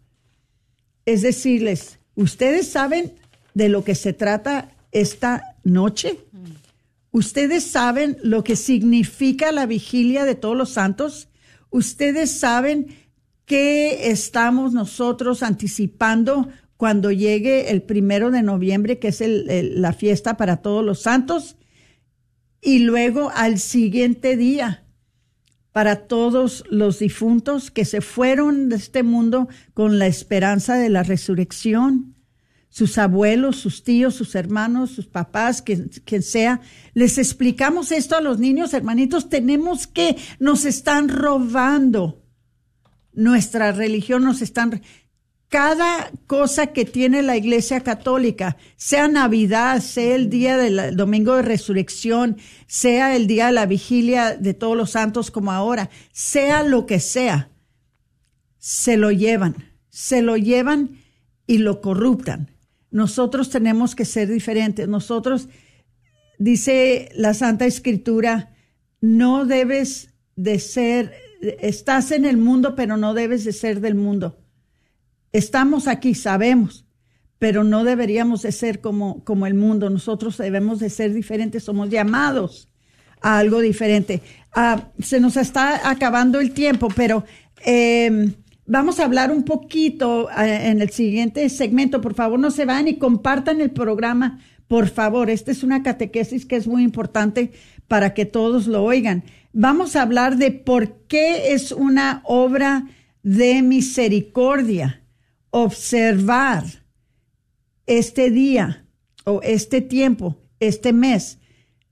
es 1.04 1.22
decirles, 1.22 1.98
ustedes 2.14 2.68
saben 2.68 3.14
de 3.54 3.68
lo 3.68 3.84
que 3.84 3.94
se 3.94 4.12
trata 4.12 4.70
esta 4.92 5.56
noche? 5.64 6.20
¿Ustedes 7.10 7.64
saben 7.64 8.18
lo 8.22 8.44
que 8.44 8.56
significa 8.56 9.52
la 9.52 9.66
vigilia 9.66 10.24
de 10.24 10.34
todos 10.34 10.56
los 10.56 10.70
santos? 10.70 11.28
¿Ustedes 11.72 12.30
saben 12.38 12.88
qué 13.46 14.10
estamos 14.10 14.74
nosotros 14.74 15.42
anticipando 15.42 16.48
cuando 16.76 17.10
llegue 17.10 17.70
el 17.70 17.82
primero 17.82 18.30
de 18.30 18.42
noviembre, 18.42 18.98
que 18.98 19.08
es 19.08 19.22
la 19.24 19.94
fiesta 19.94 20.36
para 20.36 20.58
todos 20.58 20.84
los 20.84 21.00
santos? 21.00 21.56
Y 22.60 22.80
luego 22.80 23.32
al 23.34 23.58
siguiente 23.58 24.36
día, 24.36 24.84
para 25.72 26.06
todos 26.06 26.62
los 26.68 26.98
difuntos 26.98 27.70
que 27.70 27.86
se 27.86 28.02
fueron 28.02 28.68
de 28.68 28.76
este 28.76 29.02
mundo 29.02 29.48
con 29.72 29.98
la 29.98 30.06
esperanza 30.06 30.76
de 30.76 30.90
la 30.90 31.02
resurrección 31.02 32.11
sus 32.72 32.96
abuelos, 32.96 33.56
sus 33.56 33.84
tíos, 33.84 34.14
sus 34.14 34.34
hermanos, 34.34 34.92
sus 34.92 35.06
papás, 35.06 35.60
quien, 35.60 36.22
sea. 36.22 36.62
Les 36.94 37.18
explicamos 37.18 37.92
esto 37.92 38.16
a 38.16 38.22
los 38.22 38.38
niños, 38.38 38.72
hermanitos, 38.72 39.28
tenemos 39.28 39.86
que, 39.86 40.16
nos 40.38 40.64
están 40.64 41.10
robando 41.10 42.24
nuestra 43.12 43.72
religión, 43.72 44.24
nos 44.24 44.40
están... 44.40 44.80
Cada 45.50 46.10
cosa 46.26 46.68
que 46.68 46.86
tiene 46.86 47.22
la 47.22 47.36
Iglesia 47.36 47.82
Católica, 47.82 48.56
sea 48.76 49.06
Navidad, 49.06 49.82
sea 49.82 50.14
el 50.14 50.30
día 50.30 50.56
del 50.56 50.96
domingo 50.96 51.36
de 51.36 51.42
resurrección, 51.42 52.38
sea 52.66 53.14
el 53.14 53.26
día 53.26 53.48
de 53.48 53.52
la 53.52 53.66
vigilia 53.66 54.34
de 54.34 54.54
todos 54.54 54.78
los 54.78 54.92
santos 54.92 55.30
como 55.30 55.52
ahora, 55.52 55.90
sea 56.10 56.62
lo 56.62 56.86
que 56.86 57.00
sea, 57.00 57.50
se 58.56 58.96
lo 58.96 59.10
llevan, 59.10 59.56
se 59.90 60.22
lo 60.22 60.38
llevan 60.38 61.02
y 61.46 61.58
lo 61.58 61.82
corruptan. 61.82 62.51
Nosotros 62.92 63.48
tenemos 63.48 63.94
que 63.94 64.04
ser 64.04 64.28
diferentes. 64.28 64.86
Nosotros, 64.86 65.48
dice 66.38 67.08
la 67.16 67.32
Santa 67.32 67.64
Escritura, 67.64 68.54
no 69.00 69.46
debes 69.46 70.10
de 70.36 70.58
ser, 70.58 71.12
estás 71.60 72.12
en 72.12 72.26
el 72.26 72.36
mundo, 72.36 72.76
pero 72.76 72.98
no 72.98 73.14
debes 73.14 73.44
de 73.44 73.52
ser 73.52 73.80
del 73.80 73.94
mundo. 73.94 74.38
Estamos 75.32 75.88
aquí, 75.88 76.14
sabemos, 76.14 76.84
pero 77.38 77.64
no 77.64 77.82
deberíamos 77.82 78.42
de 78.42 78.52
ser 78.52 78.82
como, 78.82 79.24
como 79.24 79.46
el 79.46 79.54
mundo. 79.54 79.88
Nosotros 79.88 80.36
debemos 80.36 80.78
de 80.78 80.90
ser 80.90 81.14
diferentes, 81.14 81.64
somos 81.64 81.88
llamados 81.88 82.68
a 83.22 83.38
algo 83.38 83.60
diferente. 83.60 84.20
Ah, 84.54 84.90
se 84.98 85.18
nos 85.18 85.38
está 85.38 85.88
acabando 85.88 86.40
el 86.40 86.52
tiempo, 86.52 86.88
pero 86.94 87.24
eh, 87.64 88.34
Vamos 88.66 89.00
a 89.00 89.04
hablar 89.04 89.32
un 89.32 89.44
poquito 89.44 90.30
eh, 90.30 90.70
en 90.70 90.80
el 90.80 90.90
siguiente 90.90 91.48
segmento. 91.48 92.00
Por 92.00 92.14
favor, 92.14 92.38
no 92.38 92.50
se 92.50 92.64
van 92.64 92.88
y 92.88 92.98
compartan 92.98 93.60
el 93.60 93.70
programa. 93.70 94.40
Por 94.68 94.88
favor, 94.88 95.30
esta 95.30 95.50
es 95.50 95.62
una 95.62 95.82
catequesis 95.82 96.46
que 96.46 96.56
es 96.56 96.66
muy 96.66 96.82
importante 96.82 97.52
para 97.88 98.14
que 98.14 98.24
todos 98.24 98.66
lo 98.66 98.84
oigan. 98.84 99.24
Vamos 99.52 99.96
a 99.96 100.02
hablar 100.02 100.36
de 100.36 100.50
por 100.50 101.06
qué 101.08 101.52
es 101.52 101.72
una 101.72 102.22
obra 102.24 102.86
de 103.22 103.62
misericordia 103.62 105.02
observar 105.50 106.64
este 107.86 108.30
día 108.30 108.86
o 109.24 109.40
este 109.42 109.80
tiempo, 109.80 110.40
este 110.60 110.92
mes, 110.92 111.38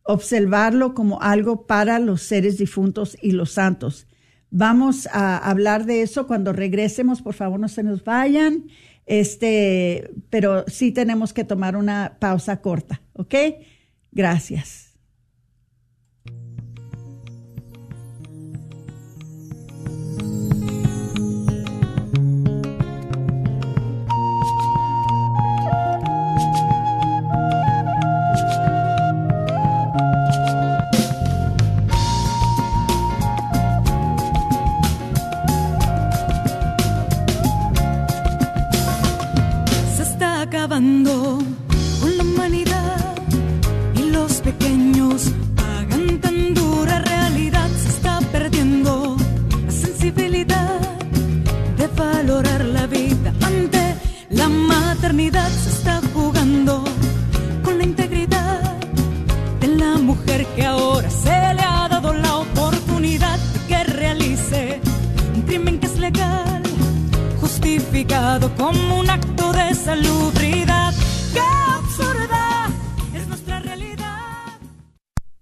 observarlo 0.02 0.94
como 0.94 1.20
algo 1.20 1.66
para 1.66 1.98
los 1.98 2.22
seres 2.22 2.58
difuntos 2.58 3.16
y 3.20 3.32
los 3.32 3.52
santos. 3.52 4.06
Vamos 4.50 5.08
a 5.12 5.38
hablar 5.38 5.86
de 5.86 6.02
eso 6.02 6.26
cuando 6.26 6.52
regresemos, 6.52 7.22
por 7.22 7.34
favor 7.34 7.60
no 7.60 7.68
se 7.68 7.82
nos 7.82 8.02
vayan, 8.02 8.64
este, 9.06 10.10
pero 10.28 10.64
sí 10.66 10.92
tenemos 10.92 11.32
que 11.32 11.44
tomar 11.44 11.76
una 11.76 12.16
pausa 12.18 12.60
corta, 12.60 13.00
¿ok? 13.12 13.34
Gracias. 14.12 14.89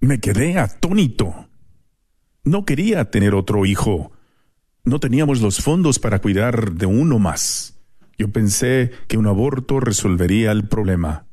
Me 0.09 0.21
quedé 0.21 0.59
atónito. 0.59 1.51
No 2.43 2.65
quería 2.65 3.11
tener 3.11 3.35
otro 3.35 3.67
hijo. 3.67 4.11
No 4.83 5.01
teníamos 5.01 5.43
los 5.43 5.61
fondos 5.61 5.99
para 5.99 6.21
cuidar 6.21 6.73
de 6.73 6.87
uno 6.87 7.19
más. 7.19 7.79
Yo 8.17 8.33
pensé 8.33 8.91
que 9.07 9.19
un 9.19 9.27
aborto 9.27 9.81
resolvería 9.81 10.51
el 10.51 10.67
problema. 10.67 11.27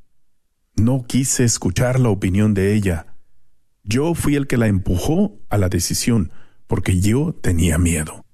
No 0.75 1.05
quise 1.07 1.45
escuchar 1.45 2.01
la 2.01 2.09
opinión 2.09 2.53
de 2.53 2.75
ella. 2.75 3.15
Yo 3.85 4.13
fui 4.13 4.35
el 4.35 4.45
que 4.45 4.57
la 4.57 4.67
empujó 4.67 5.39
a 5.47 5.57
la 5.57 5.69
decisión, 5.69 6.33
porque 6.67 6.99
yo 6.99 7.31
tenía 7.31 7.77
miedo. 7.77 8.25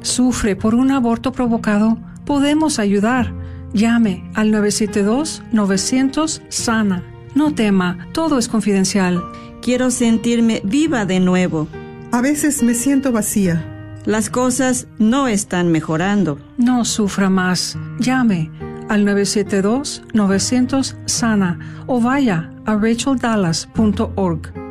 Sufre 0.01 0.55
por 0.55 0.75
un 0.75 0.91
aborto 0.91 1.31
provocado. 1.31 1.97
Podemos 2.25 2.79
ayudar. 2.79 3.33
Llame 3.73 4.29
al 4.35 4.51
972-900-SANA. 4.51 7.03
No 7.35 7.55
tema, 7.55 8.07
todo 8.13 8.37
es 8.37 8.47
confidencial. 8.47 9.21
Quiero 9.61 9.91
sentirme 9.91 10.61
viva 10.63 11.05
de 11.05 11.19
nuevo. 11.19 11.67
A 12.11 12.21
veces 12.21 12.63
me 12.63 12.75
siento 12.75 13.11
vacía. 13.11 13.69
Las 14.05 14.29
cosas 14.29 14.87
no 14.99 15.27
están 15.27 15.71
mejorando. 15.71 16.37
No 16.57 16.85
sufra 16.85 17.29
más. 17.29 17.77
Llame 17.99 18.49
al 18.89 19.05
972-900-SANA 19.05 21.83
o 21.87 22.01
vaya 22.01 22.51
a 22.65 22.75
racheldallas.org. 22.75 24.62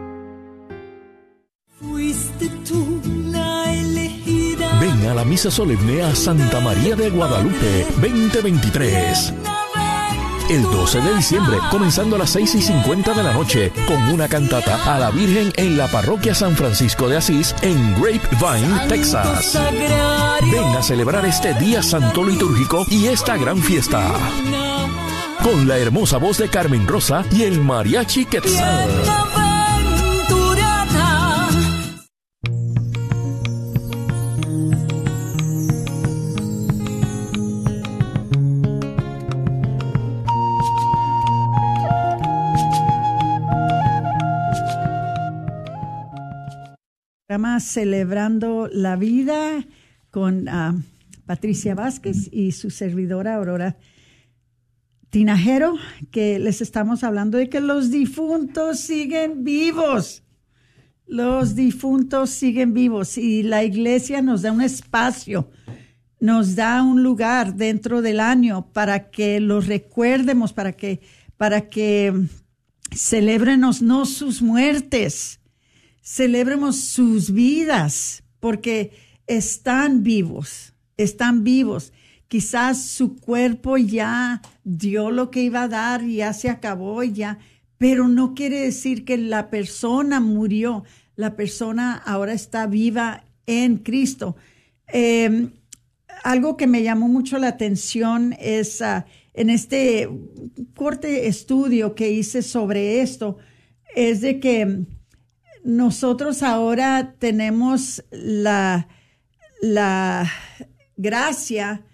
a 5.12 5.14
la 5.14 5.25
misa 5.25 5.51
solemne 5.51 6.03
a 6.03 6.14
Santa 6.14 6.59
María 6.61 6.96
de 6.96 7.11
Guadalupe 7.11 7.87
2023. 8.01 9.35
El 10.48 10.62
12 10.62 11.01
de 11.03 11.16
diciembre, 11.16 11.59
comenzando 11.70 12.16
a 12.16 12.20
las 12.20 12.31
6 12.31 12.55
y 12.55 12.62
50 12.62 13.12
de 13.12 13.22
la 13.22 13.35
noche, 13.35 13.72
con 13.87 14.01
una 14.09 14.27
cantata 14.27 14.94
a 14.94 14.98
la 14.98 15.11
Virgen 15.11 15.53
en 15.57 15.77
la 15.77 15.88
parroquia 15.88 16.35
San 16.35 16.57
Francisco 16.57 17.11
de 17.11 17.18
Asís, 17.18 17.55
en 17.61 17.92
Grapevine, 18.01 18.88
Texas. 18.88 19.59
Ven 20.51 20.77
a 20.77 20.83
celebrar 20.83 21.27
este 21.27 21.53
día 21.55 21.83
santo 21.83 22.25
litúrgico 22.25 22.87
y 22.88 23.07
esta 23.07 23.37
gran 23.37 23.59
fiesta. 23.59 24.11
Con 25.42 25.68
la 25.68 25.77
hermosa 25.77 26.16
voz 26.16 26.38
de 26.38 26.48
Carmen 26.48 26.87
Rosa 26.87 27.25
y 27.31 27.42
el 27.42 27.61
mariachi 27.61 28.25
Quetzal. 28.25 29.32
Celebrando 47.64 48.68
la 48.71 48.97
vida 48.97 49.66
con 50.11 50.49
uh, 50.49 50.83
Patricia 51.25 51.75
Vázquez 51.75 52.29
y 52.31 52.53
su 52.53 52.71
servidora 52.71 53.37
Aurora 53.37 53.79
Tinajero, 55.09 55.77
que 56.11 56.38
les 56.38 56.61
estamos 56.61 57.05
hablando 57.05 57.38
de 57.38 57.49
que 57.49 57.61
los 57.61 57.90
difuntos 57.90 58.81
siguen 58.81 59.45
vivos. 59.45 60.23
Los 61.07 61.55
difuntos 61.55 62.31
siguen 62.31 62.73
vivos 62.73 63.18
y 63.18 63.42
la 63.42 63.64
iglesia 63.64 64.23
nos 64.23 64.42
da 64.42 64.53
un 64.53 64.62
espacio, 64.62 65.51
nos 66.21 66.55
da 66.55 66.83
un 66.83 67.03
lugar 67.03 67.55
dentro 67.57 68.03
del 68.03 68.21
año 68.21 68.73
para 68.73 69.11
que 69.11 69.40
los 69.40 69.66
recuerdemos, 69.66 70.53
para 70.53 70.73
que, 70.73 71.01
para 71.37 71.68
que 71.68 72.12
celebrenos 72.95 73.83
no 73.83 74.07
sus 74.07 74.40
muertes, 74.40 75.41
celebremos 76.03 76.77
sus 76.81 77.33
vidas, 77.33 78.25
porque 78.41 78.93
están 79.27 80.03
vivos, 80.03 80.75
están 80.97 81.45
vivos. 81.45 81.93
Quizás 82.29 82.85
su 82.85 83.16
cuerpo 83.16 83.76
ya 83.76 84.43
dio 84.64 85.11
lo 85.11 85.31
que 85.31 85.43
iba 85.43 85.62
a 85.62 85.68
dar, 85.68 86.05
ya 86.05 86.33
se 86.33 86.51
acabó, 86.51 87.03
ya, 87.03 87.39
pero 87.79 88.09
no 88.09 88.35
quiere 88.35 88.61
decir 88.61 89.05
que 89.05 89.16
la 89.16 89.49
persona 89.49 90.20
murió, 90.20 90.85
la 91.14 91.37
persona 91.37 91.95
ahora 91.95 92.33
está 92.33 92.66
viva 92.66 93.24
en 93.47 93.79
Cristo. 93.79 94.37
Eh, 94.93 95.49
algo 96.24 96.57
que 96.57 96.66
me 96.66 96.83
llamó 96.83 97.09
mucho 97.09 97.39
la 97.39 97.49
atención 97.49 98.35
es 98.39 98.81
uh, 98.81 99.03
en 99.35 99.51
este 99.51 100.09
corte 100.74 101.26
estudio 101.26 101.95
que 101.95 102.11
hice 102.11 102.43
sobre 102.43 103.01
esto, 103.01 103.39
es 103.95 104.20
de 104.20 104.41
que 104.41 104.85
nosotros 105.65 106.43
ahora 106.43 107.15
tenemos 107.19 108.05
la, 108.11 108.89
la 109.61 110.31
gracia 110.97 111.85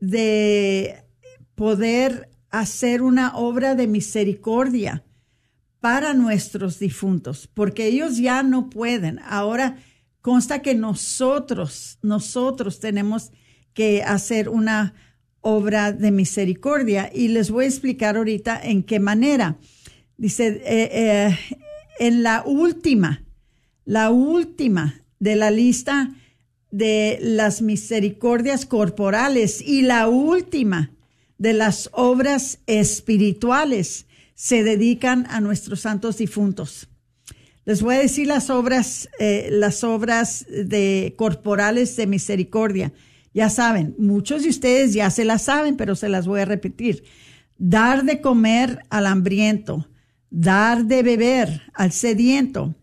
de 0.00 1.04
poder 1.54 2.30
hacer 2.50 3.02
una 3.02 3.36
obra 3.36 3.74
de 3.74 3.86
misericordia 3.86 5.04
para 5.80 6.14
nuestros 6.14 6.78
difuntos, 6.78 7.48
porque 7.52 7.86
ellos 7.86 8.18
ya 8.18 8.42
no 8.42 8.70
pueden. 8.70 9.18
Ahora 9.24 9.78
consta 10.20 10.62
que 10.62 10.74
nosotros, 10.74 11.98
nosotros 12.02 12.78
tenemos 12.78 13.32
que 13.74 14.02
hacer 14.02 14.48
una 14.48 14.94
obra 15.40 15.92
de 15.92 16.10
misericordia 16.12 17.10
y 17.12 17.28
les 17.28 17.50
voy 17.50 17.64
a 17.64 17.68
explicar 17.68 18.16
ahorita 18.16 18.60
en 18.62 18.84
qué 18.84 19.00
manera. 19.00 19.58
Dice, 20.16 20.62
eh, 20.64 20.90
eh, 20.92 21.38
en 21.98 22.22
la 22.22 22.42
última, 22.46 23.24
la 23.84 24.10
última 24.10 25.00
de 25.18 25.36
la 25.36 25.50
lista 25.50 26.14
de 26.70 27.18
las 27.20 27.62
misericordias 27.62 28.66
corporales 28.66 29.60
y 29.60 29.82
la 29.82 30.08
última 30.08 30.90
de 31.38 31.52
las 31.52 31.90
obras 31.92 32.60
espirituales 32.66 34.06
se 34.34 34.64
dedican 34.64 35.26
a 35.28 35.40
nuestros 35.40 35.80
santos 35.80 36.18
difuntos. 36.18 36.88
Les 37.64 37.82
voy 37.82 37.94
a 37.94 38.00
decir 38.00 38.26
las 38.26 38.50
obras, 38.50 39.08
eh, 39.20 39.48
las 39.52 39.84
obras 39.84 40.46
de 40.48 41.14
corporales 41.16 41.94
de 41.96 42.06
misericordia. 42.08 42.92
Ya 43.34 43.50
saben, 43.50 43.94
muchos 43.98 44.42
de 44.42 44.48
ustedes 44.48 44.94
ya 44.94 45.10
se 45.10 45.24
las 45.24 45.42
saben, 45.42 45.76
pero 45.76 45.94
se 45.94 46.08
las 46.08 46.26
voy 46.26 46.40
a 46.40 46.44
repetir. 46.44 47.04
Dar 47.58 48.04
de 48.04 48.20
comer 48.20 48.80
al 48.90 49.06
hambriento, 49.06 49.88
dar 50.32 50.86
de 50.86 51.02
beber 51.02 51.62
al 51.74 51.92
sediento, 51.92 52.74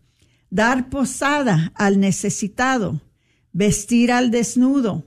dar 0.50 0.88
posada 0.88 1.72
al 1.74 1.98
necesitado, 1.98 3.02
vestir 3.52 4.12
al 4.12 4.30
desnudo, 4.30 5.04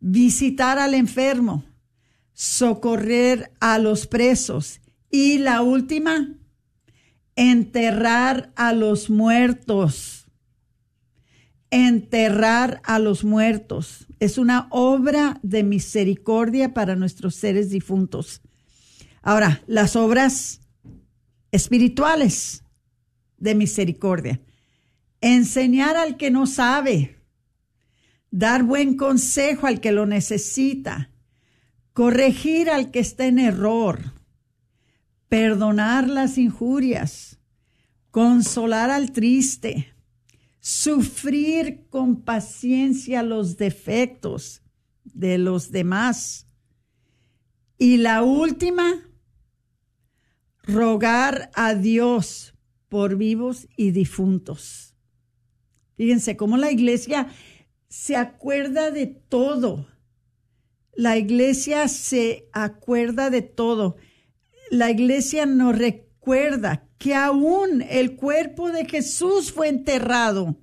visitar 0.00 0.78
al 0.78 0.94
enfermo, 0.94 1.64
socorrer 2.32 3.52
a 3.60 3.78
los 3.78 4.06
presos 4.06 4.80
y 5.10 5.36
la 5.36 5.60
última, 5.60 6.34
enterrar 7.36 8.50
a 8.56 8.72
los 8.72 9.10
muertos. 9.10 10.18
Enterrar 11.70 12.82
a 12.84 12.98
los 12.98 13.24
muertos. 13.24 14.06
Es 14.18 14.36
una 14.36 14.66
obra 14.70 15.40
de 15.42 15.62
misericordia 15.62 16.74
para 16.74 16.96
nuestros 16.96 17.34
seres 17.34 17.70
difuntos. 17.70 18.42
Ahora, 19.22 19.62
las 19.66 19.96
obras 19.96 20.61
espirituales 21.52 22.64
de 23.38 23.54
misericordia. 23.54 24.40
Enseñar 25.20 25.96
al 25.96 26.16
que 26.16 26.32
no 26.32 26.46
sabe. 26.48 27.20
Dar 28.32 28.64
buen 28.64 28.96
consejo 28.96 29.68
al 29.68 29.80
que 29.80 29.92
lo 29.92 30.06
necesita. 30.06 31.10
Corregir 31.92 32.70
al 32.70 32.90
que 32.90 32.98
está 32.98 33.26
en 33.26 33.38
error 33.38 34.12
perdonar 35.32 36.10
las 36.10 36.36
injurias, 36.36 37.38
consolar 38.10 38.90
al 38.90 39.12
triste, 39.12 39.94
sufrir 40.60 41.86
con 41.88 42.20
paciencia 42.20 43.22
los 43.22 43.56
defectos 43.56 44.60
de 45.04 45.38
los 45.38 45.70
demás. 45.70 46.46
Y 47.78 47.96
la 47.96 48.22
última, 48.22 49.08
rogar 50.62 51.50
a 51.54 51.74
Dios 51.74 52.54
por 52.88 53.16
vivos 53.16 53.68
y 53.76 53.90
difuntos. 53.90 54.94
Fíjense 55.96 56.36
cómo 56.36 56.56
la 56.56 56.70
iglesia 56.70 57.28
se 57.88 58.16
acuerda 58.16 58.90
de 58.90 59.06
todo. 59.06 59.86
La 60.94 61.16
iglesia 61.16 61.88
se 61.88 62.48
acuerda 62.52 63.30
de 63.30 63.42
todo 63.42 63.96
la 64.72 64.90
iglesia 64.90 65.44
nos 65.44 65.76
recuerda 65.76 66.88
que 66.96 67.14
aún 67.14 67.82
el 67.82 68.16
cuerpo 68.16 68.72
de 68.72 68.86
Jesús 68.86 69.52
fue 69.52 69.68
enterrado. 69.68 70.56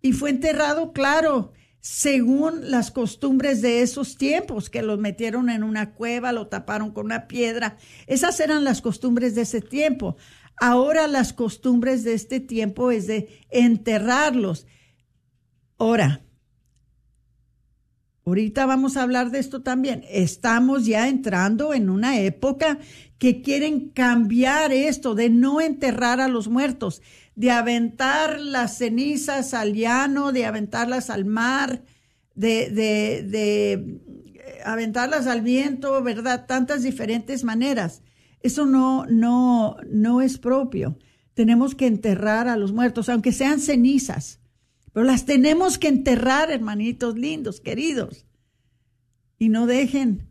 Y 0.00 0.14
fue 0.14 0.30
enterrado, 0.30 0.94
claro, 0.94 1.52
según 1.82 2.70
las 2.70 2.92
costumbres 2.92 3.60
de 3.60 3.82
esos 3.82 4.16
tiempos, 4.16 4.70
que 4.70 4.82
los 4.82 5.00
metieron 5.00 5.50
en 5.50 5.64
una 5.64 5.94
cueva, 5.94 6.30
lo 6.30 6.46
taparon 6.46 6.92
con 6.92 7.06
una 7.06 7.26
piedra. 7.26 7.76
Esas 8.06 8.38
eran 8.38 8.62
las 8.62 8.80
costumbres 8.80 9.34
de 9.34 9.42
ese 9.42 9.60
tiempo. 9.60 10.16
Ahora 10.60 11.08
las 11.08 11.32
costumbres 11.32 12.04
de 12.04 12.14
este 12.14 12.38
tiempo 12.38 12.92
es 12.92 13.08
de 13.08 13.40
enterrarlos. 13.50 14.68
Ahora, 15.76 16.22
Ahorita 18.24 18.66
vamos 18.66 18.96
a 18.96 19.02
hablar 19.02 19.32
de 19.32 19.40
esto 19.40 19.62
también. 19.62 20.04
Estamos 20.08 20.86
ya 20.86 21.08
entrando 21.08 21.74
en 21.74 21.90
una 21.90 22.20
época 22.20 22.78
que 23.18 23.42
quieren 23.42 23.88
cambiar 23.88 24.72
esto 24.72 25.16
de 25.16 25.28
no 25.28 25.60
enterrar 25.60 26.20
a 26.20 26.28
los 26.28 26.46
muertos, 26.46 27.02
de 27.34 27.50
aventar 27.50 28.40
las 28.40 28.78
cenizas 28.78 29.54
al 29.54 29.74
llano, 29.74 30.32
de 30.32 30.44
aventarlas 30.44 31.10
al 31.10 31.24
mar, 31.24 31.84
de, 32.34 32.70
de, 32.70 33.22
de 33.22 33.72
eh, 33.72 34.60
aventarlas 34.64 35.26
al 35.26 35.42
viento, 35.42 36.02
¿verdad? 36.02 36.46
Tantas 36.46 36.82
diferentes 36.82 37.44
maneras. 37.44 38.02
Eso 38.40 38.66
no, 38.66 39.06
no, 39.06 39.76
no 39.88 40.20
es 40.20 40.38
propio. 40.38 40.98
Tenemos 41.34 41.74
que 41.74 41.86
enterrar 41.86 42.48
a 42.48 42.56
los 42.56 42.72
muertos, 42.72 43.08
aunque 43.08 43.32
sean 43.32 43.60
cenizas 43.60 44.40
pero 44.92 45.06
las 45.06 45.24
tenemos 45.24 45.78
que 45.78 45.88
enterrar, 45.88 46.50
hermanitos 46.50 47.16
lindos, 47.16 47.60
queridos. 47.60 48.26
Y 49.38 49.48
no 49.48 49.66
dejen 49.66 50.28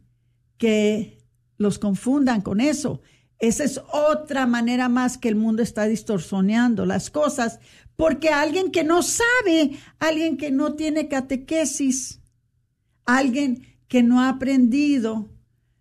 que 0.58 1.18
los 1.58 1.80
confundan 1.80 2.42
con 2.42 2.62
eso. 2.62 3.02
Esa 3.42 3.64
es 3.64 3.82
otra 3.92 4.48
manera 4.48 4.88
más 4.88 5.18
que 5.18 5.28
el 5.28 5.36
mundo 5.36 5.62
está 5.62 5.86
distorsionando 5.86 6.86
las 6.86 7.10
cosas, 7.10 7.60
porque 7.96 8.30
alguien 8.30 8.72
que 8.72 8.84
no 8.84 9.04
sabe, 9.04 9.72
alguien 10.00 10.38
que 10.38 10.52
no 10.52 10.76
tiene 10.76 11.08
catequesis, 11.08 12.22
alguien 13.06 13.66
que 13.88 14.04
no 14.04 14.22
ha 14.22 14.30
aprendido 14.30 15.30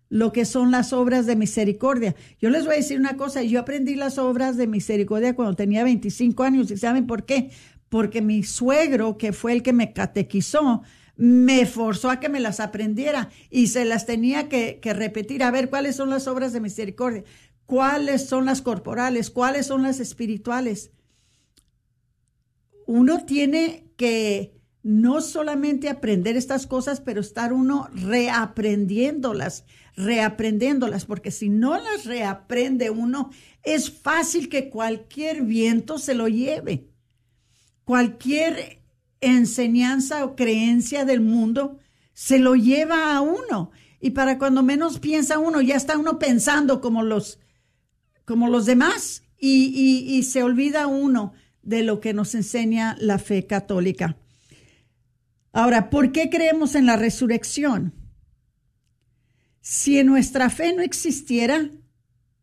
lo 0.09 0.33
que 0.33 0.43
son 0.43 0.71
las 0.71 0.91
obras 0.91 1.25
de 1.25 1.37
misericordia. 1.37 2.15
Yo 2.39 2.49
les 2.49 2.65
voy 2.65 2.73
a 2.73 2.77
decir 2.77 2.99
una 2.99 3.15
cosa, 3.15 3.41
yo 3.43 3.61
aprendí 3.61 3.95
las 3.95 4.17
obras 4.17 4.57
de 4.57 4.67
misericordia 4.67 5.35
cuando 5.35 5.55
tenía 5.55 5.85
25 5.85 6.43
años 6.43 6.69
y 6.69 6.75
¿saben 6.75 7.07
por 7.07 7.25
qué? 7.25 7.51
porque 7.91 8.21
mi 8.21 8.41
suegro, 8.43 9.17
que 9.17 9.33
fue 9.33 9.51
el 9.51 9.63
que 9.63 9.73
me 9.73 9.91
catequizó, 9.91 10.81
me 11.17 11.65
forzó 11.65 12.09
a 12.09 12.21
que 12.21 12.29
me 12.29 12.39
las 12.39 12.61
aprendiera 12.61 13.29
y 13.49 13.67
se 13.67 13.83
las 13.83 14.05
tenía 14.05 14.47
que, 14.47 14.79
repetir, 14.81 15.43
a 15.43 15.51
ver 15.51 15.69
cuáles 15.69 15.97
son 15.97 16.09
las 16.09 16.25
obras 16.25 16.53
de 16.53 16.61
misericordia, 16.61 17.25
cuáles 17.71 18.27
son 18.27 18.43
las 18.43 18.61
corporales, 18.61 19.29
cuáles 19.29 19.67
son 19.67 19.83
las 19.83 20.01
espirituales. 20.01 20.91
Uno 22.85 23.25
tiene 23.25 23.85
que 23.95 24.59
no 24.83 25.21
solamente 25.21 25.87
aprender 25.87 26.35
estas 26.35 26.67
cosas, 26.67 26.99
pero 26.99 27.21
estar 27.21 27.53
uno 27.53 27.87
reaprendiéndolas, 27.93 29.63
reaprendiéndolas, 29.95 31.05
porque 31.05 31.31
si 31.31 31.47
no 31.47 31.77
las 31.77 32.03
reaprende 32.03 32.89
uno, 32.89 33.29
es 33.63 33.89
fácil 33.89 34.49
que 34.49 34.69
cualquier 34.69 35.43
viento 35.43 35.97
se 35.97 36.13
lo 36.13 36.27
lleve 36.27 36.91
cualquier 37.91 38.81
enseñanza 39.19 40.23
o 40.23 40.37
creencia 40.37 41.03
del 41.03 41.19
mundo 41.19 41.77
se 42.13 42.39
lo 42.39 42.55
lleva 42.55 43.13
a 43.13 43.19
uno. 43.19 43.71
Y 43.99 44.11
para 44.11 44.37
cuando 44.37 44.63
menos 44.63 44.99
piensa 44.99 45.39
uno, 45.39 45.59
ya 45.59 45.75
está 45.75 45.97
uno 45.97 46.17
pensando 46.17 46.79
como 46.79 47.03
los, 47.03 47.40
como 48.25 48.49
los 48.49 48.65
demás 48.65 49.23
y, 49.37 50.23
se 50.23 50.43
olvida 50.43 50.87
uno 50.87 51.33
de 51.63 51.83
lo 51.83 51.99
que 51.99 52.13
nos 52.13 52.35
enseña 52.35 52.95
la 52.99 53.19
fe 53.19 53.47
católica. 53.47 54.17
Ahora, 55.51 55.89
¿por 55.89 56.11
qué 56.11 56.29
creemos 56.29 56.75
en 56.75 56.85
la 56.85 56.95
resurrección? 56.95 57.93
Si 59.61 59.99
en 59.99 60.07
nuestra 60.07 60.49
fe 60.49 60.73
no 60.73 60.81
existiera, 60.81 61.69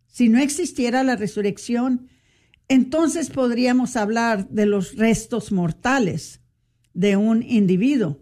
si 0.06 0.28
no 0.28 0.38
existiera 0.38 1.02
la 1.02 1.16
resurrección, 1.16 2.08
entonces 2.68 3.30
podríamos 3.30 3.96
hablar 3.96 4.48
de 4.50 4.66
los 4.66 4.96
restos 4.96 5.52
mortales 5.52 6.40
de 6.92 7.16
un 7.16 7.42
individuo. 7.42 8.20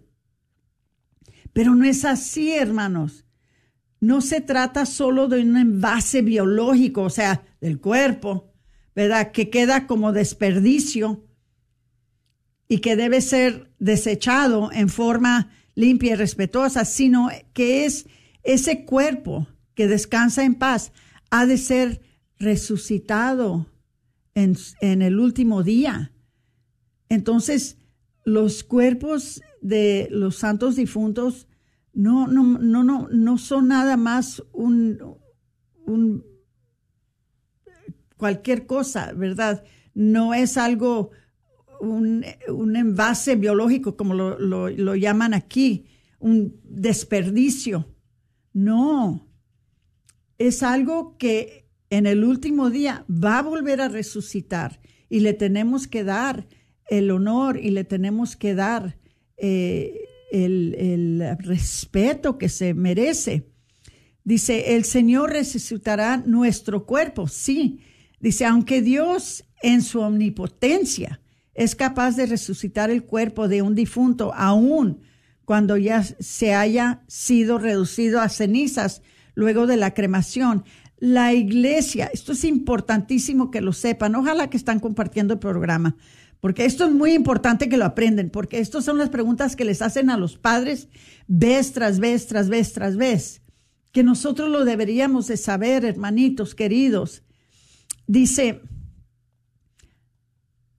Pero 1.52 1.74
no 1.74 1.84
es 1.84 2.04
así, 2.04 2.52
hermanos. 2.52 3.25
No 4.00 4.20
se 4.20 4.40
trata 4.40 4.86
solo 4.86 5.28
de 5.28 5.40
un 5.40 5.56
envase 5.56 6.22
biológico, 6.22 7.02
o 7.02 7.10
sea, 7.10 7.44
del 7.60 7.80
cuerpo, 7.80 8.52
¿verdad? 8.94 9.32
Que 9.32 9.50
queda 9.50 9.86
como 9.86 10.12
desperdicio 10.12 11.24
y 12.68 12.78
que 12.78 12.96
debe 12.96 13.20
ser 13.20 13.70
desechado 13.78 14.70
en 14.72 14.88
forma 14.88 15.50
limpia 15.74 16.12
y 16.12 16.16
respetuosa, 16.16 16.84
sino 16.84 17.28
que 17.52 17.84
es 17.84 18.06
ese 18.42 18.84
cuerpo 18.84 19.46
que 19.74 19.86
descansa 19.86 20.44
en 20.44 20.54
paz, 20.54 20.92
ha 21.30 21.46
de 21.46 21.58
ser 21.58 22.00
resucitado 22.38 23.66
en, 24.34 25.02
el 25.02 25.18
último 25.18 25.62
día. 25.62 26.12
Entonces, 27.08 27.78
los 28.24 28.64
cuerpos 28.64 29.42
de 29.60 30.08
los 30.10 30.36
santos 30.36 30.76
difuntos 30.76 31.46
no, 31.96 32.26
no, 32.26 32.58
no, 32.58 32.84
no, 32.84 33.08
no 33.10 33.38
son 33.38 33.68
nada 33.68 33.96
más 33.96 34.42
un, 34.52 34.98
cualquier 38.18 38.66
cosa, 38.66 39.14
¿verdad? 39.14 39.64
No 39.94 40.34
es 40.34 40.58
algo 40.58 41.10
un, 41.80 42.22
un 42.48 42.76
envase 42.76 43.36
biológico, 43.36 43.96
como 43.96 44.12
lo, 44.12 44.38
lo, 44.38 44.68
lo 44.68 44.94
llaman 44.94 45.32
aquí, 45.32 45.86
un 46.18 46.60
desperdicio. 46.64 47.96
No, 48.52 49.26
es 50.36 50.62
algo 50.62 51.16
que 51.16 51.70
en 51.88 52.04
el 52.04 52.24
último 52.24 52.68
día 52.68 53.06
va 53.08 53.38
a 53.38 53.42
volver 53.42 53.80
a 53.80 53.88
resucitar 53.88 54.80
y 55.08 55.20
le 55.20 55.32
tenemos 55.32 55.86
que 55.86 56.04
dar 56.04 56.46
el 56.90 57.10
honor 57.10 57.56
y 57.56 57.70
le 57.70 57.84
tenemos 57.84 58.36
que 58.36 58.54
dar 58.54 58.98
eh, 59.38 60.05
el, 60.30 60.74
el 60.78 61.36
respeto 61.38 62.38
que 62.38 62.48
se 62.48 62.74
merece. 62.74 63.48
Dice, 64.24 64.76
el 64.76 64.84
Señor 64.84 65.30
resucitará 65.30 66.16
nuestro 66.16 66.84
cuerpo, 66.84 67.28
sí. 67.28 67.80
Dice, 68.20 68.44
aunque 68.44 68.82
Dios 68.82 69.44
en 69.62 69.82
su 69.82 70.00
omnipotencia 70.00 71.20
es 71.54 71.74
capaz 71.74 72.16
de 72.16 72.26
resucitar 72.26 72.90
el 72.90 73.04
cuerpo 73.04 73.48
de 73.48 73.62
un 73.62 73.74
difunto, 73.74 74.32
aún 74.34 75.00
cuando 75.44 75.76
ya 75.76 76.02
se 76.02 76.54
haya 76.54 77.02
sido 77.06 77.58
reducido 77.58 78.20
a 78.20 78.28
cenizas 78.28 79.00
luego 79.34 79.66
de 79.66 79.76
la 79.76 79.94
cremación. 79.94 80.64
La 80.98 81.32
iglesia, 81.32 82.10
esto 82.12 82.32
es 82.32 82.44
importantísimo 82.44 83.50
que 83.50 83.60
lo 83.60 83.72
sepan, 83.72 84.16
ojalá 84.16 84.50
que 84.50 84.56
están 84.56 84.80
compartiendo 84.80 85.34
el 85.34 85.40
programa, 85.40 85.96
porque 86.40 86.64
esto 86.64 86.84
es 86.84 86.92
muy 86.92 87.12
importante 87.12 87.68
que 87.68 87.76
lo 87.76 87.84
aprenden, 87.84 88.30
porque 88.30 88.58
estas 88.58 88.84
son 88.84 88.98
las 88.98 89.10
preguntas 89.10 89.56
que 89.56 89.64
les 89.64 89.82
hacen 89.82 90.10
a 90.10 90.16
los 90.16 90.36
padres 90.36 90.88
vez 91.26 91.72
tras 91.72 91.98
vez, 91.98 92.26
tras 92.26 92.48
vez, 92.48 92.72
tras 92.72 92.96
vez 92.96 93.42
que 93.96 94.02
nosotros 94.02 94.50
lo 94.50 94.66
deberíamos 94.66 95.26
de 95.26 95.38
saber, 95.38 95.86
hermanitos 95.86 96.54
queridos. 96.54 97.22
Dice, 98.06 98.60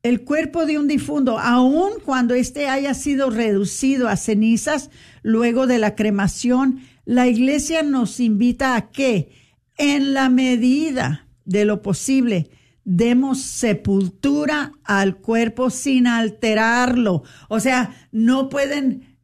el 0.04 0.24
cuerpo 0.24 0.68
de 0.68 0.78
un 0.78 0.88
difunto, 0.88 1.40
aun 1.40 1.94
cuando 2.06 2.36
éste 2.36 2.68
haya 2.68 2.94
sido 2.94 3.32
reducido 3.32 4.08
a 4.08 4.18
cenizas 4.18 4.92
luego 5.24 5.66
de 5.66 5.80
la 5.80 5.96
cremación, 5.96 6.82
la 7.06 7.28
iglesia 7.28 7.82
nos 7.82 8.20
invita 8.20 8.76
a 8.76 8.92
que, 8.92 9.32
en 9.80 10.14
la 10.14 10.30
medida 10.30 11.28
de 11.44 11.66
lo 11.66 11.82
posible, 11.82 12.52
demos 12.90 13.42
sepultura 13.42 14.72
al 14.86 15.18
cuerpo 15.18 15.70
sin 15.70 16.08
alterarlo. 16.08 17.24
O 17.50 17.60
sea, 17.60 17.94
no 18.14 18.48
pueden 18.48 19.18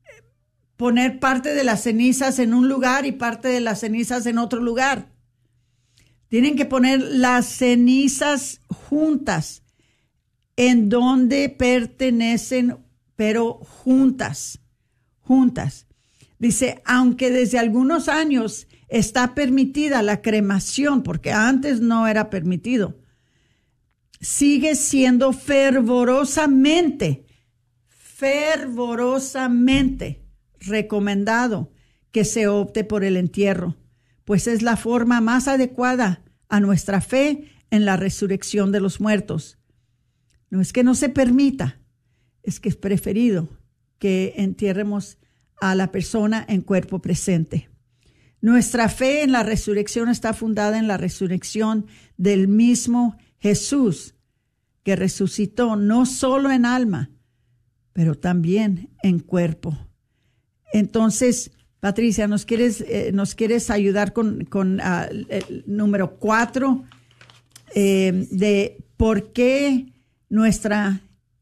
poner 0.75 1.21
parte 1.21 1.53
de 1.53 1.63
las 1.63 1.83
cenizas 1.83 2.39
en 2.39 2.53
un 2.53 2.67
lugar 2.67 3.05
y 3.05 3.13
parte 3.13 3.47
de 3.47 3.61
las 3.61 3.79
cenizas 3.79 4.25
en 4.25 4.37
otro 4.37 4.59
lugar. 4.59 5.13
Tienen 6.27 6.57
que 6.57 6.65
poner 6.65 6.99
las 6.99 7.45
cenizas 7.45 8.59
juntas 8.67 9.63
en 10.57 10.89
donde 10.89 11.47
pertenecen, 11.47 12.79
pero 13.15 13.53
juntas, 13.53 14.59
juntas. 15.21 15.87
Dice, 16.37 16.81
aunque 16.83 17.31
desde 17.31 17.59
algunos 17.59 18.09
años 18.09 18.67
está 18.89 19.33
permitida 19.33 20.01
la 20.01 20.21
cremación, 20.21 21.01
porque 21.01 21.31
antes 21.31 21.79
no 21.79 22.07
era 22.07 22.29
permitido, 22.29 23.01
sigue 24.23 24.75
siendo 24.75 25.33
fervorosamente, 25.33 27.25
fervorosamente 27.87 30.25
recomendado 30.59 31.71
que 32.11 32.25
se 32.25 32.47
opte 32.47 32.83
por 32.85 33.03
el 33.03 33.17
entierro, 33.17 33.75
pues 34.23 34.47
es 34.47 34.61
la 34.61 34.77
forma 34.77 35.19
más 35.19 35.49
adecuada 35.49 36.23
a 36.47 36.61
nuestra 36.61 37.01
fe 37.01 37.49
en 37.69 37.85
la 37.85 37.97
resurrección 37.97 38.71
de 38.71 38.79
los 38.79 39.01
muertos. 39.01 39.59
No 40.49 40.61
es 40.61 40.71
que 40.71 40.83
no 40.83 40.95
se 40.95 41.09
permita, 41.09 41.81
es 42.43 42.61
que 42.61 42.69
es 42.69 42.77
preferido 42.77 43.49
que 43.99 44.35
entierremos 44.37 45.17
a 45.59 45.75
la 45.75 45.91
persona 45.91 46.45
en 46.47 46.61
cuerpo 46.61 47.01
presente. 47.01 47.69
Nuestra 48.39 48.87
fe 48.89 49.23
en 49.23 49.31
la 49.31 49.41
resurrección 49.43 50.09
está 50.09 50.33
fundada 50.33 50.77
en 50.77 50.87
la 50.87 50.97
resurrección 50.97 51.87
del 52.17 52.47
mismo 52.47 53.17
Jesús, 53.43 54.15
que 54.83 54.95
resucitó 54.95 55.75
no 55.75 56.05
solo 56.05 56.49
en 56.49 56.65
alma, 56.65 57.09
pero 57.91 58.15
también 58.15 58.89
en 59.03 59.19
cuerpo. 59.19 59.77
Entonces, 60.71 61.51
Patricia, 61.81 62.25
¿nos 62.29 62.45
quieres, 62.45 62.79
eh, 62.79 63.11
nos 63.13 63.35
quieres 63.35 63.69
ayudar 63.69 64.13
con, 64.13 64.45
con 64.45 64.79
ah, 64.79 65.09
el 65.27 65.65
número 65.67 66.15
cuatro 66.15 66.85
eh, 67.75 68.29
de 68.31 68.77
por 68.95 69.33
qué 69.33 69.91
nuestra 70.29 71.01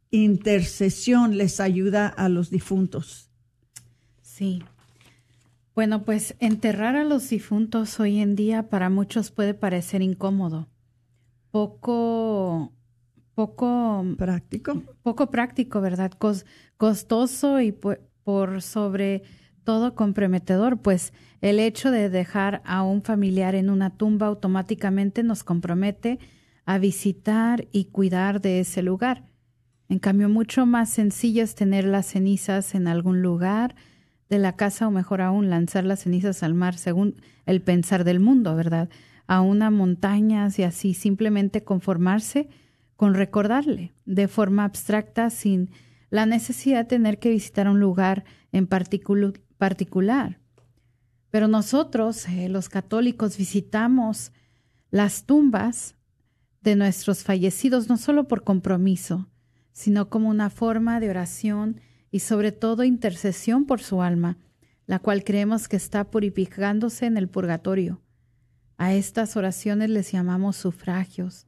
intercesión 0.10 1.38
les 1.38 1.60
ayuda 1.60 2.08
a 2.08 2.30
los 2.30 2.50
difuntos? 2.50 3.30
Sí. 4.24 4.64
Bueno, 5.76 6.04
pues 6.04 6.34
enterrar 6.40 6.96
a 6.96 7.04
los 7.04 7.30
difuntos 7.30 8.00
hoy 8.00 8.18
en 8.18 8.36
día 8.36 8.70
para 8.70 8.90
muchos 8.90 9.30
puede 9.30 9.54
parecer 9.54 10.02
incómodo, 10.02 10.68
poco, 11.52 12.72
poco 13.36 14.06
práctico, 14.18 14.82
poco 15.04 15.30
práctico, 15.30 15.82
¿verdad? 15.82 16.12
costoso 16.78 17.62
y 17.62 17.72
por 17.72 18.62
sobre 18.62 19.24
todo 19.64 19.96
comprometedor, 19.96 20.82
pues 20.82 21.14
el 21.42 21.60
hecho 21.60 21.92
de 21.92 22.10
dejar 22.10 22.62
a 22.66 22.84
un 22.84 23.04
familiar 23.04 23.56
en 23.56 23.70
una 23.70 23.92
tumba 23.92 24.28
automáticamente 24.28 25.24
nos 25.24 25.44
compromete 25.44 26.20
a 26.66 26.78
visitar 26.78 27.68
y 27.72 27.86
cuidar 27.86 28.42
de 28.42 28.60
ese 28.60 28.82
lugar. 28.82 29.26
En 29.90 30.00
cambio, 30.00 30.30
mucho 30.30 30.66
más 30.66 30.90
sencillo 30.90 31.44
es 31.44 31.56
tener 31.56 31.84
las 31.86 32.08
cenizas 32.08 32.76
en 32.76 32.88
algún 32.88 33.22
lugar 33.22 33.76
de 34.30 34.40
la 34.40 34.56
casa 34.56 34.88
o 34.88 34.92
mejor 34.92 35.22
aún 35.22 35.50
lanzar 35.50 35.84
las 35.84 36.02
cenizas 36.02 36.44
al 36.44 36.54
mar 36.54 36.78
según 36.78 37.22
el 37.46 37.62
pensar 37.62 38.06
del 38.06 38.22
mundo, 38.22 38.56
¿verdad? 38.56 38.90
A 39.32 39.40
una 39.40 39.72
montaña 39.72 40.50
y 40.58 40.64
así 40.64 40.94
simplemente 40.94 41.64
conformarse 41.64 42.50
con 42.98 43.14
recordarle 43.14 43.94
de 44.04 44.28
forma 44.28 44.66
abstracta 44.66 45.30
sin 45.30 45.70
la 46.10 46.26
necesidad 46.26 46.80
de 46.80 46.90
tener 46.90 47.18
que 47.18 47.30
visitar 47.30 47.70
un 47.70 47.80
lugar 47.80 48.26
en 48.52 48.68
particular. 48.68 50.42
Pero 51.30 51.48
nosotros, 51.48 52.28
eh, 52.28 52.50
los 52.50 52.68
católicos, 52.68 53.38
visitamos 53.38 54.34
las 54.90 55.24
tumbas 55.24 55.96
de 56.60 56.76
nuestros 56.76 57.24
fallecidos 57.24 57.88
no 57.88 57.96
solo 57.96 58.28
por 58.28 58.44
compromiso, 58.44 59.30
sino 59.72 60.10
como 60.10 60.28
una 60.28 60.50
forma 60.50 61.00
de 61.00 61.10
oración 61.10 61.80
y 62.12 62.20
sobre 62.20 62.52
todo 62.52 62.84
intercesión 62.84 63.66
por 63.66 63.80
su 63.80 64.02
alma, 64.02 64.40
la 64.88 65.00
cual 65.00 65.24
creemos 65.24 65.70
que 65.70 65.78
está 65.78 66.12
purificándose 66.12 67.06
en 67.06 67.16
el 67.16 67.30
purgatorio. 67.30 68.02
A 68.82 68.96
estas 68.96 69.38
oraciones 69.38 69.92
les 69.92 70.12
llamamos 70.12 70.56
sufragios. 70.56 71.46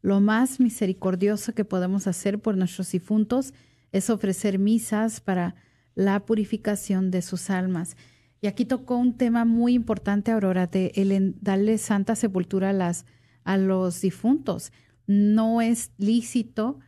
Lo 0.00 0.22
más 0.22 0.58
misericordioso 0.58 1.52
que 1.52 1.66
podemos 1.66 2.06
hacer 2.06 2.40
por 2.40 2.56
nuestros 2.56 2.90
difuntos 2.90 3.52
es 3.92 4.08
ofrecer 4.08 4.58
misas 4.58 5.20
para 5.20 5.54
la 5.94 6.24
purificación 6.24 7.10
de 7.10 7.20
sus 7.20 7.50
almas. 7.50 7.98
Y 8.40 8.46
aquí 8.46 8.64
tocó 8.64 8.96
un 8.96 9.18
tema 9.18 9.44
muy 9.44 9.74
importante, 9.74 10.30
Aurora, 10.30 10.66
de 10.66 10.92
el 10.94 11.36
darle 11.42 11.76
santa 11.76 12.16
sepultura 12.16 12.70
a, 12.70 12.72
las, 12.72 13.04
a 13.44 13.58
los 13.58 14.00
difuntos. 14.00 14.72
No 15.06 15.60
es 15.60 15.90
lícito 15.98 16.80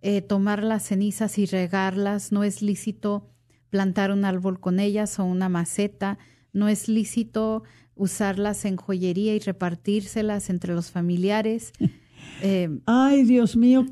eh, 0.00 0.22
tomar 0.22 0.64
las 0.64 0.84
cenizas 0.84 1.36
y 1.36 1.44
regarlas, 1.44 2.32
no 2.32 2.42
es 2.42 2.62
lícito 2.62 3.28
plantar 3.68 4.12
un 4.12 4.24
árbol 4.24 4.60
con 4.60 4.80
ellas 4.80 5.18
o 5.18 5.26
una 5.26 5.50
maceta, 5.50 6.16
no 6.54 6.68
es 6.68 6.88
lícito 6.88 7.64
usarlas 7.96 8.64
en 8.64 8.76
joyería 8.76 9.34
y 9.34 9.40
repartírselas 9.40 10.50
entre 10.50 10.74
los 10.74 10.90
familiares. 10.90 11.72
Eh, 12.42 12.68
Ay, 12.86 13.22
Dios 13.22 13.56
mío, 13.56 13.86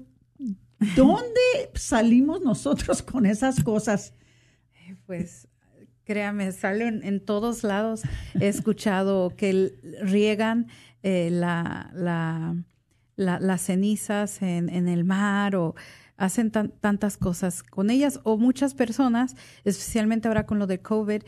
¿Dónde 0.96 1.70
salimos 1.74 2.42
nosotros 2.42 3.02
con 3.02 3.26
esas 3.26 3.62
cosas? 3.62 4.12
Pues 5.06 5.48
créame, 6.04 6.52
salen 6.52 7.02
en 7.04 7.24
todos 7.24 7.64
lados. 7.64 8.02
He 8.38 8.48
escuchado 8.48 9.34
que 9.36 9.74
riegan 10.02 10.68
eh, 11.02 11.30
la, 11.30 11.90
la, 11.94 12.56
las 13.16 13.60
cenizas 13.62 14.42
en, 14.42 14.68
en, 14.68 14.88
el 14.88 15.04
mar 15.04 15.56
o 15.56 15.74
hacen 16.16 16.50
tantas 16.50 17.16
cosas 17.16 17.62
con 17.62 17.90
ellas 17.90 18.20
o 18.24 18.36
muchas 18.36 18.74
personas, 18.74 19.36
especialmente 19.64 20.28
ahora 20.28 20.46
con 20.46 20.58
lo 20.58 20.66
de 20.66 20.80
COVID, 20.80 21.22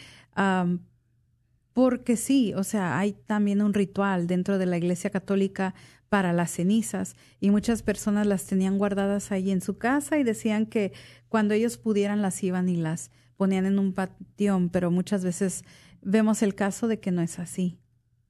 porque 1.76 2.16
sí, 2.16 2.54
o 2.56 2.64
sea, 2.64 2.98
hay 2.98 3.12
también 3.12 3.60
un 3.60 3.74
ritual 3.74 4.26
dentro 4.26 4.56
de 4.56 4.64
la 4.64 4.78
Iglesia 4.78 5.10
Católica 5.10 5.74
para 6.08 6.32
las 6.32 6.50
cenizas 6.50 7.16
y 7.38 7.50
muchas 7.50 7.82
personas 7.82 8.26
las 8.26 8.46
tenían 8.46 8.78
guardadas 8.78 9.30
ahí 9.30 9.50
en 9.50 9.60
su 9.60 9.76
casa 9.76 10.16
y 10.16 10.24
decían 10.24 10.64
que 10.64 10.94
cuando 11.28 11.52
ellos 11.52 11.76
pudieran 11.76 12.22
las 12.22 12.42
iban 12.42 12.70
y 12.70 12.76
las 12.76 13.10
ponían 13.36 13.66
en 13.66 13.78
un 13.78 13.92
patión, 13.92 14.70
pero 14.70 14.90
muchas 14.90 15.22
veces 15.22 15.64
vemos 16.00 16.40
el 16.40 16.54
caso 16.54 16.88
de 16.88 16.98
que 16.98 17.10
no 17.10 17.20
es 17.20 17.38
así. 17.38 17.78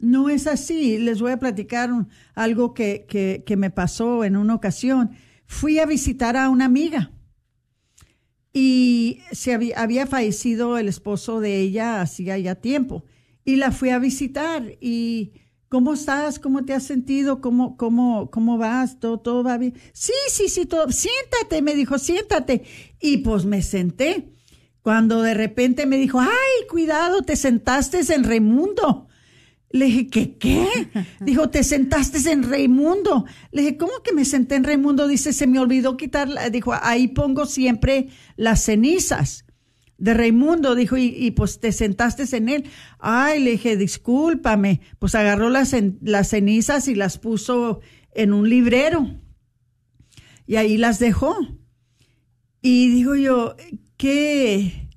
No 0.00 0.28
es 0.28 0.48
así. 0.48 0.98
Les 0.98 1.20
voy 1.20 1.30
a 1.30 1.38
platicar 1.38 1.90
algo 2.34 2.74
que, 2.74 3.06
que, 3.08 3.44
que 3.46 3.56
me 3.56 3.70
pasó 3.70 4.24
en 4.24 4.36
una 4.36 4.56
ocasión. 4.56 5.12
Fui 5.46 5.78
a 5.78 5.86
visitar 5.86 6.36
a 6.36 6.48
una 6.48 6.64
amiga 6.64 7.12
y 8.52 9.20
se 9.30 9.54
había, 9.54 9.80
había 9.80 10.04
fallecido 10.08 10.78
el 10.78 10.88
esposo 10.88 11.38
de 11.38 11.60
ella 11.60 12.00
hacía 12.00 12.36
ya 12.38 12.56
tiempo. 12.56 13.04
Y 13.46 13.56
la 13.56 13.70
fui 13.70 13.90
a 13.90 14.00
visitar 14.00 14.76
y 14.80 15.34
¿cómo 15.68 15.94
estás? 15.94 16.40
¿Cómo 16.40 16.64
te 16.64 16.74
has 16.74 16.82
sentido? 16.82 17.40
¿Cómo, 17.40 17.76
cómo, 17.76 18.28
cómo 18.28 18.58
vas? 18.58 18.98
¿Todo, 18.98 19.20
todo 19.20 19.44
va 19.44 19.56
bien? 19.56 19.74
Sí, 19.92 20.12
sí, 20.28 20.48
sí, 20.48 20.66
todo. 20.66 20.90
Siéntate, 20.90 21.62
me 21.62 21.76
dijo, 21.76 21.96
siéntate. 21.96 22.64
Y 23.00 23.18
pues 23.18 23.44
me 23.44 23.62
senté. 23.62 24.32
Cuando 24.82 25.22
de 25.22 25.34
repente 25.34 25.86
me 25.86 25.96
dijo, 25.96 26.18
ay, 26.18 26.66
cuidado, 26.68 27.22
te 27.22 27.36
sentaste 27.36 28.00
en 28.12 28.24
Raimundo. 28.24 29.06
Le 29.70 29.84
dije, 29.84 30.08
¿qué 30.08 30.36
qué? 30.38 30.66
Dijo, 31.20 31.48
te 31.48 31.62
sentaste 31.62 32.28
en 32.30 32.50
Raimundo. 32.50 33.26
Le 33.52 33.62
dije, 33.62 33.76
¿cómo 33.76 33.92
que 34.02 34.12
me 34.12 34.24
senté 34.24 34.56
en 34.56 34.64
Raimundo? 34.64 35.06
Dice, 35.06 35.32
se 35.32 35.46
me 35.46 35.60
olvidó 35.60 35.96
quitar, 35.96 36.28
dijo, 36.50 36.72
ahí 36.82 37.08
pongo 37.08 37.46
siempre 37.46 38.08
las 38.36 38.64
cenizas 38.64 39.45
de 39.98 40.14
Raimundo. 40.14 40.74
Dijo, 40.74 40.96
y, 40.96 41.14
y 41.16 41.30
pues 41.32 41.60
te 41.60 41.72
sentaste 41.72 42.24
en 42.36 42.48
él. 42.48 42.64
Ay, 42.98 43.42
le 43.42 43.52
dije, 43.52 43.76
discúlpame. 43.76 44.80
Pues 44.98 45.14
agarró 45.14 45.50
las, 45.50 45.74
las 46.02 46.28
cenizas 46.28 46.88
y 46.88 46.94
las 46.94 47.18
puso 47.18 47.80
en 48.12 48.32
un 48.32 48.48
librero. 48.48 49.20
Y 50.46 50.56
ahí 50.56 50.76
las 50.76 50.98
dejó. 50.98 51.36
Y 52.62 52.88
digo 52.88 53.14
yo, 53.14 53.56
qué, 53.96 54.88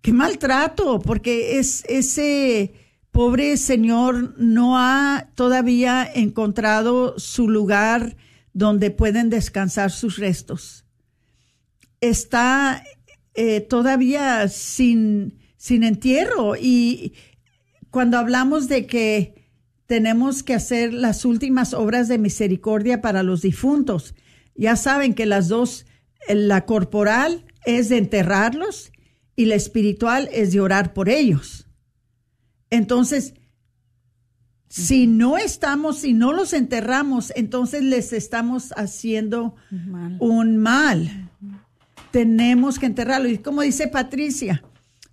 qué 0.00 0.12
maltrato, 0.12 1.00
porque 1.00 1.58
es 1.58 1.84
ese 1.88 2.74
pobre 3.10 3.56
señor 3.56 4.34
no 4.38 4.78
ha 4.78 5.30
todavía 5.34 6.08
encontrado 6.14 7.18
su 7.18 7.48
lugar 7.48 8.16
donde 8.52 8.90
pueden 8.90 9.30
descansar 9.30 9.90
sus 9.90 10.18
restos. 10.18 10.84
Está 12.00 12.82
eh, 13.34 13.60
todavía 13.60 14.48
sin, 14.48 15.38
sin 15.56 15.84
entierro 15.84 16.56
y 16.56 17.14
cuando 17.90 18.18
hablamos 18.18 18.68
de 18.68 18.86
que 18.86 19.34
tenemos 19.86 20.42
que 20.42 20.54
hacer 20.54 20.94
las 20.94 21.24
últimas 21.24 21.74
obras 21.74 22.08
de 22.08 22.18
misericordia 22.18 23.00
para 23.00 23.22
los 23.22 23.42
difuntos, 23.42 24.14
ya 24.54 24.76
saben 24.76 25.14
que 25.14 25.26
las 25.26 25.48
dos, 25.48 25.86
eh, 26.28 26.34
la 26.34 26.64
corporal 26.64 27.44
es 27.64 27.88
de 27.88 27.98
enterrarlos 27.98 28.92
y 29.36 29.46
la 29.46 29.56
espiritual 29.56 30.28
es 30.32 30.52
de 30.52 30.60
orar 30.60 30.92
por 30.92 31.08
ellos. 31.08 31.66
Entonces, 32.70 33.34
si 34.68 35.08
no 35.08 35.36
estamos, 35.36 35.98
si 35.98 36.12
no 36.12 36.32
los 36.32 36.52
enterramos, 36.52 37.32
entonces 37.34 37.82
les 37.82 38.12
estamos 38.12 38.72
haciendo 38.76 39.56
un 40.20 40.58
mal. 40.58 41.29
Tenemos 42.10 42.78
que 42.78 42.86
enterrarlo. 42.86 43.28
Y 43.28 43.38
como 43.38 43.62
dice 43.62 43.88
Patricia, 43.88 44.62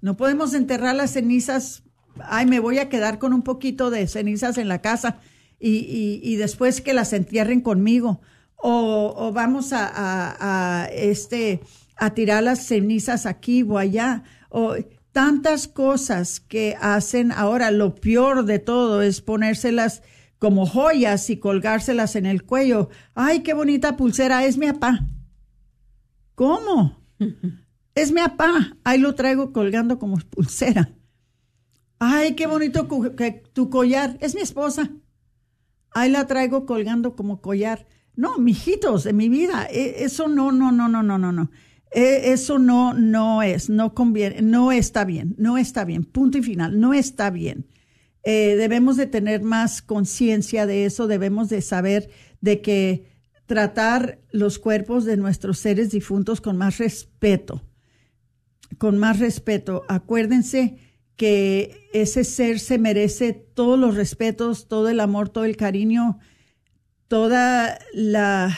no 0.02 0.18
podemos 0.18 0.54
enterrar 0.54 0.95
las 0.95 1.12
cenizas. 1.12 1.84
Ay, 2.24 2.45
me 2.45 2.60
voy 2.60 2.80
a 2.80 2.89
quedar 2.89 3.20
con 3.20 3.34
un 3.34 3.43
poquito 3.43 3.89
de 3.89 4.08
cenizas 4.08 4.58
en 4.58 4.68
la 4.68 4.82
casa 4.82 5.20
y, 5.60 5.70
y- 5.78 6.20
y 6.24 6.36
después 6.38 6.82
que 6.82 6.93
las 6.93 7.14
entierren 7.14 7.62
conmigo. 7.62 8.22
O, 8.56 9.14
o 9.16 9.32
vamos 9.32 9.74
a, 9.74 9.86
a- 9.88 10.84
a, 10.84 10.86
este, 10.88 11.60
a 11.95 12.14
tirar 12.16 12.43
las 12.43 12.66
cenizas 12.66 13.26
aquí 13.28 13.62
o 13.64 13.78
allá. 13.78 14.24
O 14.50 14.76
tantas 15.12 15.68
cosas 15.68 16.39
que 16.39 16.76
hacen 16.82 17.32
ahora. 17.32 17.70
Lo 17.70 17.93
peor 17.95 18.45
de 18.45 18.58
todo 18.60 19.02
es 19.04 19.22
ponérselas 19.22 20.02
como 20.39 20.66
joyas 20.66 21.30
y 21.30 21.38
colgárselas 21.38 22.16
en 22.16 22.26
el 22.26 22.43
cuello. 22.43 22.89
Ay, 23.14 23.41
qué 23.41 23.54
bonita 23.54 23.95
pulsera, 23.98 24.45
es 24.45 24.58
mi 24.58 24.72
papá. 24.72 25.06
¿Cómo? 26.38 26.96
Es 27.96 28.12
mi 28.12 28.22
papá. 28.22 28.78
Ahí 28.84 29.00
lo 29.00 29.16
traigo 29.16 29.52
colgando 29.52 29.98
como 29.98 30.18
pulsera. 30.18 30.94
Ay, 31.98 32.36
qué 32.36 32.46
bonito 32.46 32.88
tu 33.54 33.72
collar. 33.72 34.20
Es 34.22 34.36
mi 34.36 34.42
esposa. 34.42 34.92
Ahí 35.90 36.12
la 36.12 36.28
traigo 36.28 36.68
colgando 36.68 37.16
como 37.16 37.42
collar. 37.42 37.88
No, 38.16 38.38
mijitos 38.38 39.04
de 39.04 39.14
mi 39.14 39.30
vida. 39.30 39.66
e- 39.72 40.04
Eso 40.04 40.28
no, 40.28 40.52
no, 40.52 40.72
no, 40.72 40.88
no, 40.88 41.02
no, 41.02 41.18
no, 41.18 41.32
no. 41.32 41.50
E- 41.92 42.32
Eso 42.32 42.60
no, 42.60 42.94
no 42.94 43.42
es, 43.42 43.68
no 43.72 43.96
conviene, 43.96 44.44
no 44.44 44.72
está 44.72 45.06
bien, 45.06 45.34
no 45.40 45.58
está 45.58 45.86
bien. 45.86 46.04
Punto 46.04 46.38
y 46.38 46.44
final, 46.44 46.80
no 46.80 46.94
está 46.94 47.32
bien. 47.32 47.66
Eh, 48.22 48.56
debemos 48.58 48.96
de 48.96 49.08
tener 49.08 49.42
más 49.42 49.82
conciencia 49.82 50.68
de 50.68 50.86
eso, 50.86 51.08
debemos 51.08 51.50
de 51.50 51.64
saber 51.64 52.12
de 52.42 52.62
que 52.62 53.16
tratar 53.48 54.20
los 54.32 54.60
cuerpos 54.60 55.06
de 55.06 55.18
nuestros 55.18 55.58
seres 55.58 55.89
difuntos 55.89 56.41
con 56.41 56.58
más 56.58 56.78
respeto, 56.78 57.64
con 58.78 58.98
más 58.98 59.20
respeto. 59.20 59.84
Acuérdense 59.88 60.78
que 61.16 61.89
ese 61.93 62.24
ser 62.24 62.60
se 62.60 62.78
merece 62.78 63.34
todos 63.34 63.80
los 63.80 63.95
respetos, 63.95 64.68
todo 64.68 64.89
el 64.89 65.00
amor, 65.00 65.30
todo 65.30 65.45
el 65.45 65.58
cariño, 65.58 66.20
toda 67.08 67.80
la, 67.93 68.56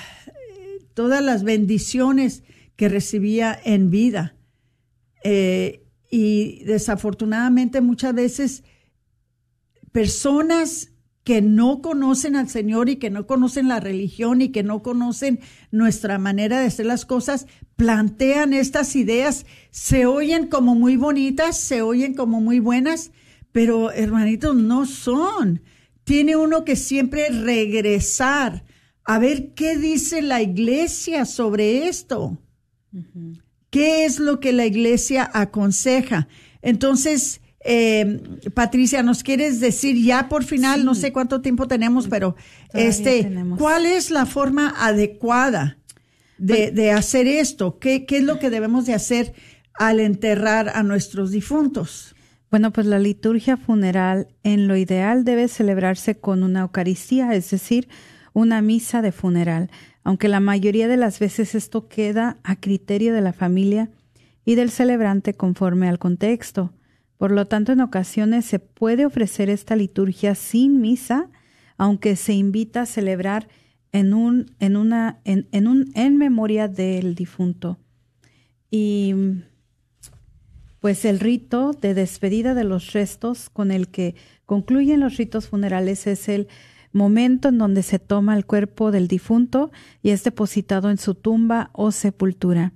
todas 0.96 1.24
las 1.24 1.44
bendiciones 1.44 2.44
que 2.76 2.90
recibía 2.90 3.58
en 3.64 3.92
vida. 3.92 4.36
Eh, 5.24 5.86
y 6.10 6.64
desafortunadamente 6.64 7.82
muchas 7.82 8.16
veces 8.16 8.64
personas 9.92 10.89
que 11.30 11.44
no 11.44 11.84
conocen 11.84 12.36
al 12.36 12.50
Señor 12.50 12.90
y 12.90 12.96
que 12.96 13.12
no 13.12 13.28
conocen 13.28 13.68
la 13.68 13.80
religión 13.80 14.42
y 14.42 14.50
que 14.50 14.64
no 14.64 14.82
conocen 14.82 15.40
nuestra 15.70 16.18
manera 16.18 16.60
de 16.60 16.66
hacer 16.66 16.88
las 16.88 17.06
cosas, 17.06 17.46
plantean 17.76 18.52
estas 18.52 18.96
ideas, 18.96 19.46
se 19.70 20.08
oyen 20.08 20.48
como 20.48 20.74
muy 20.74 20.98
bonitas, 20.98 21.56
se 21.60 21.84
oyen 21.84 22.16
como 22.16 22.42
muy 22.42 22.58
buenas, 22.60 23.12
pero 23.52 23.92
hermanitos, 23.92 24.56
no 24.56 24.88
son. 24.88 25.62
Tiene 26.04 26.36
uno 26.36 26.66
que 26.66 26.76
siempre 26.76 27.30
regresar 27.30 28.66
a 29.04 29.20
ver 29.20 29.54
qué 29.54 29.78
dice 29.78 30.24
la 30.24 30.42
iglesia 30.42 31.26
sobre 31.26 31.88
esto. 31.88 32.40
¿Qué 33.70 34.06
es 34.06 34.18
lo 34.18 34.40
que 34.40 34.52
la 34.52 34.66
iglesia 34.66 35.30
aconseja? 35.32 36.28
Entonces, 36.64 37.40
eh, 37.62 38.22
Patricia, 38.54 39.04
¿nos 39.04 39.24
quieres 39.24 39.60
decir 39.60 40.02
ya 40.02 40.30
por 40.30 40.44
final, 40.44 40.86
no 40.86 40.96
sé 40.96 41.12
cuánto 41.12 41.42
tiempo 41.42 41.68
tenemos, 41.68 42.08
pero 42.08 42.36
Todavía 42.72 42.90
este, 42.90 43.24
tenemos. 43.24 43.60
¿cuál 43.60 43.86
es 43.86 44.12
la 44.12 44.26
forma 44.26 44.74
adecuada 44.78 45.78
de, 46.38 46.72
de 46.72 46.92
hacer 46.92 47.28
esto? 47.28 47.80
¿Qué, 47.80 48.06
¿Qué 48.06 48.18
es 48.18 48.24
lo 48.24 48.40
que 48.40 48.50
debemos 48.50 48.86
de 48.86 48.94
hacer 48.94 49.34
al 49.74 50.00
enterrar 50.00 50.70
a 50.70 50.84
nuestros 50.84 51.32
difuntos? 51.32 52.16
Bueno, 52.50 52.72
pues 52.72 52.88
la 52.88 52.98
liturgia 52.98 53.58
funeral 53.58 54.28
en 54.44 54.68
lo 54.68 54.76
ideal 54.76 55.24
debe 55.24 55.48
celebrarse 55.48 56.18
con 56.18 56.44
una 56.44 56.62
Eucaristía, 56.62 57.34
es 57.34 57.52
decir, 57.52 57.88
una 58.34 58.62
misa 58.62 59.02
de 59.02 59.12
funeral, 59.12 59.70
aunque 60.04 60.30
la 60.30 60.40
mayoría 60.40 60.88
de 60.88 60.98
las 60.98 61.20
veces 61.20 61.54
esto 61.54 61.88
queda 61.88 62.38
a 62.44 62.56
criterio 62.56 63.14
de 63.14 63.22
la 63.22 63.34
familia 63.34 63.90
y 64.46 64.56
del 64.56 64.72
celebrante 64.72 65.36
conforme 65.36 65.88
al 65.90 66.00
contexto. 66.00 66.74
Por 67.20 67.32
lo 67.32 67.48
tanto, 67.48 67.74
en 67.74 67.82
ocasiones 67.82 68.46
se 68.46 68.60
puede 68.60 69.06
ofrecer 69.06 69.50
esta 69.50 69.76
liturgia 69.76 70.36
sin 70.36 70.80
misa, 70.80 71.28
aunque 71.76 72.16
se 72.16 72.32
invita 72.32 72.84
a 72.84 72.86
celebrar 72.86 73.50
en 73.92 74.14
un, 74.14 74.56
en 74.62 74.78
una, 74.78 75.20
en, 75.26 75.46
en 75.52 75.68
un, 75.68 75.92
en 75.96 76.16
memoria 76.16 76.70
del 76.70 77.16
difunto. 77.16 77.78
Y 78.72 79.14
pues 80.80 81.04
el 81.04 81.20
rito 81.20 81.74
de 81.74 81.94
despedida 81.94 82.54
de 82.54 82.64
los 82.64 82.94
restos 82.94 83.50
con 83.50 83.72
el 83.72 83.90
que 83.90 84.16
concluyen 84.46 85.02
los 85.02 85.18
ritos 85.18 85.50
funerales 85.50 86.08
es 86.08 86.30
el 86.30 86.48
momento 86.94 87.50
en 87.50 87.58
donde 87.58 87.84
se 87.84 88.00
toma 88.00 88.38
el 88.38 88.46
cuerpo 88.46 88.92
del 88.92 89.10
difunto 89.10 89.72
y 90.02 90.12
es 90.12 90.24
depositado 90.24 90.90
en 90.90 90.98
su 90.98 91.16
tumba 91.16 91.70
o 91.74 91.92
sepultura. 91.92 92.72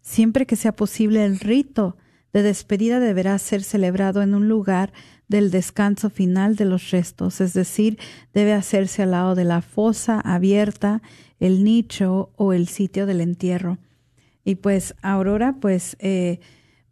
Siempre 0.00 0.46
que 0.46 0.56
sea 0.56 0.72
posible, 0.72 1.26
el 1.26 1.40
rito 1.40 1.98
de 2.32 2.42
despedida 2.42 3.00
deberá 3.00 3.38
ser 3.38 3.62
celebrado 3.62 4.22
en 4.22 4.34
un 4.34 4.48
lugar 4.48 4.92
del 5.28 5.50
descanso 5.50 6.10
final 6.10 6.56
de 6.56 6.64
los 6.64 6.90
restos, 6.90 7.40
es 7.40 7.54
decir, 7.54 7.98
debe 8.34 8.52
hacerse 8.52 9.02
al 9.02 9.12
lado 9.12 9.34
de 9.34 9.44
la 9.44 9.62
fosa 9.62 10.20
abierta, 10.20 11.02
el 11.40 11.64
nicho 11.64 12.30
o 12.36 12.52
el 12.52 12.68
sitio 12.68 13.06
del 13.06 13.20
entierro. 13.20 13.78
Y 14.44 14.56
pues, 14.56 14.94
Aurora, 15.02 15.56
pues, 15.60 15.96
eh, 16.00 16.40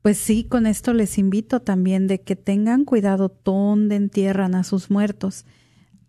pues 0.02 0.16
sí, 0.16 0.44
con 0.44 0.66
esto 0.66 0.94
les 0.94 1.18
invito 1.18 1.60
también 1.60 2.06
de 2.06 2.20
que 2.22 2.36
tengan 2.36 2.84
cuidado 2.84 3.36
dónde 3.44 3.96
entierran 3.96 4.54
a 4.54 4.64
sus 4.64 4.90
muertos. 4.90 5.44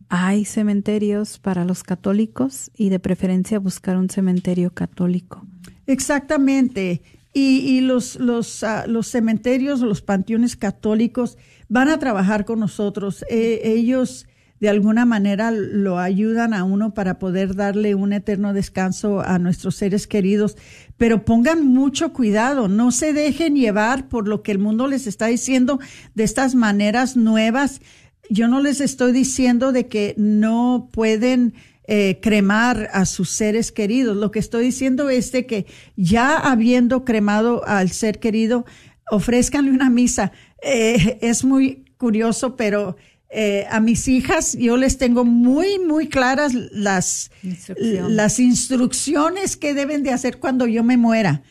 Hay 0.07 0.45
cementerios 0.45 1.39
para 1.39 1.65
los 1.65 1.83
católicos 1.83 2.71
y 2.75 2.89
de 2.89 2.99
preferencia 2.99 3.59
buscar 3.59 3.97
un 3.97 4.09
cementerio 4.09 4.73
católico. 4.73 5.45
Exactamente. 5.87 7.01
Y, 7.33 7.59
y 7.59 7.81
los, 7.81 8.17
los, 8.17 8.63
ah, 8.63 8.85
los 8.87 9.07
cementerios, 9.07 9.79
los 9.79 10.01
panteones 10.01 10.55
católicos 10.55 11.37
van 11.69 11.87
a 11.89 11.99
trabajar 11.99 12.43
con 12.45 12.59
nosotros. 12.59 13.23
Eh, 13.29 13.61
ellos 13.63 14.27
de 14.61 14.69
alguna 14.69 15.05
manera 15.05 15.49
lo 15.49 15.97
ayudan 15.97 16.53
a 16.53 16.63
uno 16.63 16.93
para 16.93 17.17
poder 17.17 17.55
darle 17.55 17.95
un 17.95 18.13
eterno 18.13 18.53
descanso 18.53 19.21
a 19.21 19.39
nuestros 19.39 19.75
seres 19.75 20.05
queridos. 20.05 20.55
Pero 20.97 21.25
pongan 21.25 21.65
mucho 21.65 22.13
cuidado, 22.13 22.67
no 22.67 22.91
se 22.91 23.11
dejen 23.11 23.55
llevar 23.55 24.07
por 24.07 24.27
lo 24.27 24.43
que 24.43 24.51
el 24.51 24.59
mundo 24.59 24.87
les 24.87 25.07
está 25.07 25.25
diciendo 25.25 25.79
de 26.13 26.23
estas 26.23 26.53
maneras 26.53 27.17
nuevas. 27.17 27.81
Yo 28.29 28.47
no 28.47 28.61
les 28.61 28.81
estoy 28.81 29.13
diciendo 29.13 29.71
de 29.71 29.87
que 29.87 30.13
no 30.15 30.89
pueden 30.91 31.55
eh, 31.93 32.19
cremar 32.21 32.89
a 32.93 33.05
sus 33.05 33.31
seres 33.31 33.73
queridos. 33.73 34.15
Lo 34.15 34.31
que 34.31 34.39
estoy 34.39 34.63
diciendo 34.63 35.09
es 35.09 35.33
de 35.33 35.45
que 35.45 35.65
ya 35.97 36.37
habiendo 36.37 37.03
cremado 37.03 37.67
al 37.67 37.89
ser 37.89 38.21
querido, 38.21 38.65
ofrezcanle 39.11 39.71
una 39.71 39.89
misa. 39.89 40.31
Eh, 40.63 41.19
es 41.21 41.43
muy 41.43 41.83
curioso, 41.97 42.55
pero 42.55 42.95
eh, 43.29 43.67
a 43.69 43.81
mis 43.81 44.07
hijas 44.07 44.53
yo 44.57 44.77
les 44.77 44.97
tengo 44.99 45.25
muy, 45.25 45.79
muy 45.79 46.07
claras 46.07 46.53
las, 46.53 47.29
las 47.75 48.39
instrucciones 48.39 49.57
que 49.57 49.73
deben 49.73 50.01
de 50.03 50.13
hacer 50.13 50.39
cuando 50.39 50.67
yo 50.67 50.85
me 50.85 50.95
muera. 50.95 51.43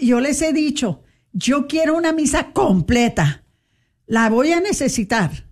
Yo 0.00 0.20
les 0.20 0.40
he 0.40 0.54
dicho, 0.54 1.02
yo 1.34 1.66
quiero 1.66 1.98
una 1.98 2.14
misa 2.14 2.54
completa. 2.54 3.44
La 4.06 4.30
voy 4.30 4.52
a 4.52 4.60
necesitar. 4.60 5.50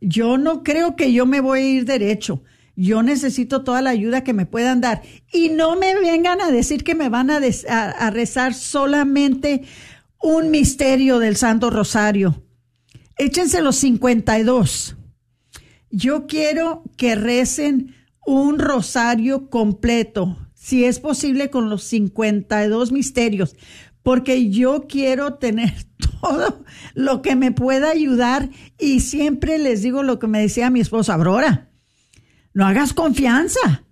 Yo 0.00 0.36
no 0.36 0.64
creo 0.64 0.96
que 0.96 1.12
yo 1.12 1.26
me 1.26 1.40
voy 1.40 1.60
a 1.60 1.70
ir 1.74 1.84
derecho. 1.84 2.42
Yo 2.74 3.02
necesito 3.02 3.64
toda 3.64 3.82
la 3.82 3.90
ayuda 3.90 4.24
que 4.24 4.32
me 4.32 4.46
puedan 4.46 4.80
dar. 4.80 5.02
Y 5.30 5.50
no 5.50 5.76
me 5.76 5.94
vengan 5.94 6.40
a 6.40 6.50
decir 6.50 6.84
que 6.84 6.94
me 6.94 7.08
van 7.08 7.30
a, 7.30 8.10
rezar 8.10 8.54
solamente 8.54 9.62
un 10.20 10.50
misterio 10.50 11.18
del 11.18 11.36
Santo 11.36 11.70
Rosario. 11.70 12.42
Échense 13.18 13.60
los 13.60 13.76
52. 13.76 14.96
Yo 15.90 16.26
quiero 16.26 16.82
que 16.96 17.14
recen 17.14 17.94
un 18.24 18.58
rosario 18.58 19.50
completo, 19.50 20.38
si 20.54 20.84
es 20.84 21.00
posible 21.00 21.50
con 21.50 21.68
los 21.68 21.82
52 21.84 22.92
misterios, 22.92 23.56
porque 24.02 24.48
yo 24.48 24.86
quiero 24.88 25.34
tener 25.34 25.74
todo 26.20 26.64
lo 26.94 27.20
que 27.20 27.36
me 27.36 27.52
pueda 27.52 27.90
ayudar 27.90 28.48
y 28.78 29.00
siempre 29.00 29.58
les 29.58 29.82
digo 29.82 30.02
lo 30.02 30.18
que 30.18 30.28
me 30.28 30.40
decía 30.40 30.70
mi 30.70 30.80
esposa, 30.80 31.14
Aurora, 31.14 31.71
no 32.54 32.66
hagas 32.66 32.92
confianza. 32.92 33.84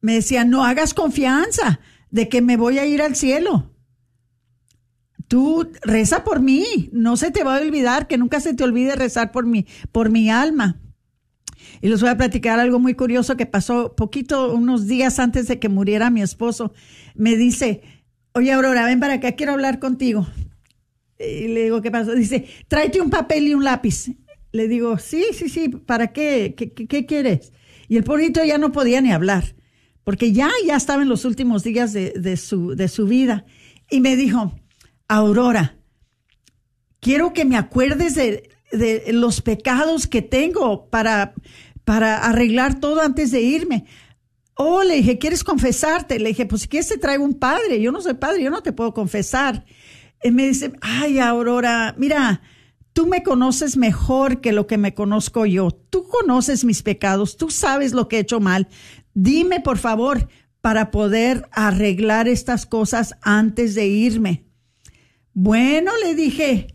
Me 0.00 0.14
decía, 0.14 0.44
no 0.44 0.64
hagas 0.64 0.94
confianza 0.94 1.80
de 2.10 2.28
que 2.28 2.40
me 2.40 2.56
voy 2.56 2.78
a 2.78 2.86
ir 2.86 3.02
al 3.02 3.16
cielo 3.16 3.70
tú 5.30 5.70
reza 5.82 6.24
por 6.24 6.40
mí, 6.40 6.90
no 6.92 7.16
se 7.16 7.30
te 7.30 7.44
va 7.44 7.56
a 7.56 7.60
olvidar, 7.60 8.08
que 8.08 8.18
nunca 8.18 8.40
se 8.40 8.52
te 8.52 8.64
olvide 8.64 8.96
rezar 8.96 9.30
por 9.30 9.46
mí, 9.46 9.64
por 9.92 10.10
mi 10.10 10.28
alma. 10.28 10.80
Y 11.80 11.88
les 11.88 12.00
voy 12.00 12.10
a 12.10 12.16
platicar 12.16 12.58
algo 12.58 12.80
muy 12.80 12.94
curioso 12.94 13.36
que 13.36 13.46
pasó 13.46 13.94
poquito, 13.94 14.52
unos 14.52 14.88
días 14.88 15.20
antes 15.20 15.46
de 15.46 15.60
que 15.60 15.68
muriera 15.68 16.10
mi 16.10 16.20
esposo. 16.20 16.72
Me 17.14 17.36
dice, 17.36 17.80
oye 18.32 18.50
Aurora, 18.50 18.84
ven 18.86 18.98
para 18.98 19.14
acá, 19.14 19.30
quiero 19.32 19.52
hablar 19.52 19.78
contigo. 19.78 20.26
Y 21.16 21.46
le 21.46 21.62
digo, 21.62 21.80
¿qué 21.80 21.92
pasó? 21.92 22.12
Dice, 22.12 22.48
tráete 22.66 23.00
un 23.00 23.10
papel 23.10 23.46
y 23.46 23.54
un 23.54 23.62
lápiz. 23.62 24.10
Le 24.52 24.68
digo, 24.68 24.98
sí, 24.98 25.24
sí, 25.32 25.48
sí, 25.48 25.68
¿para 25.68 26.12
qué? 26.12 26.54
¿Qué, 26.56 27.06
quieres? 27.06 27.52
Y 27.88 27.96
el 27.96 28.04
pobrito 28.04 28.44
ya 28.44 28.58
no 28.58 28.72
podía 28.72 29.00
ni 29.00 29.12
hablar, 29.12 29.54
porque 30.04 30.32
ya, 30.32 30.50
ya 30.66 30.76
estaba 30.76 31.02
en 31.02 31.08
los 31.08 31.24
últimos 31.24 31.62
días 31.62 31.92
de, 31.92 32.10
de, 32.10 32.36
su, 32.36 32.74
de 32.74 32.88
su 32.88 33.06
vida. 33.06 33.44
Y 33.90 34.00
me 34.00 34.16
dijo, 34.16 34.52
Aurora, 35.08 35.76
quiero 37.00 37.32
que 37.32 37.44
me 37.44 37.56
acuerdes 37.56 38.14
de, 38.14 38.48
los 39.12 39.40
pecados 39.40 40.06
que 40.06 40.22
tengo 40.22 40.88
para, 40.88 41.34
para 41.84 42.18
arreglar 42.18 42.78
todo 42.78 43.00
antes 43.00 43.32
de 43.32 43.40
irme. 43.40 43.86
Oh, 44.54 44.84
le 44.84 44.96
dije, 44.96 45.18
¿quieres 45.18 45.42
confesarte? 45.42 46.20
Le 46.20 46.28
dije, 46.28 46.46
pues 46.46 46.62
si 46.62 46.68
quieres 46.68 46.88
te 46.88 46.98
traigo 46.98 47.24
un 47.24 47.34
padre. 47.34 47.80
Yo 47.80 47.90
no 47.90 48.00
soy 48.00 48.14
padre, 48.14 48.44
yo 48.44 48.50
no 48.50 48.62
te 48.62 48.72
puedo 48.72 48.94
confesar. 48.94 49.64
Y 50.22 50.30
me 50.30 50.46
dice, 50.46 50.72
ay, 50.82 51.18
Aurora, 51.18 51.94
mira, 51.98 52.42
tú 53.00 53.06
me 53.06 53.22
conoces 53.22 53.78
mejor 53.78 54.42
que 54.42 54.52
lo 54.52 54.66
que 54.66 54.76
me 54.76 54.92
conozco 54.92 55.46
yo. 55.46 55.70
Tú 55.70 56.06
conoces 56.06 56.66
mis 56.66 56.82
pecados, 56.82 57.38
tú 57.38 57.48
sabes 57.48 57.92
lo 57.92 58.08
que 58.08 58.18
he 58.18 58.20
hecho 58.20 58.40
mal. 58.40 58.68
Dime, 59.14 59.60
por 59.60 59.78
favor, 59.78 60.28
para 60.60 60.90
poder 60.90 61.48
arreglar 61.50 62.28
estas 62.28 62.66
cosas 62.66 63.14
antes 63.22 63.74
de 63.74 63.86
irme. 63.86 64.44
Bueno, 65.32 65.92
le 66.04 66.14
dije, 66.14 66.74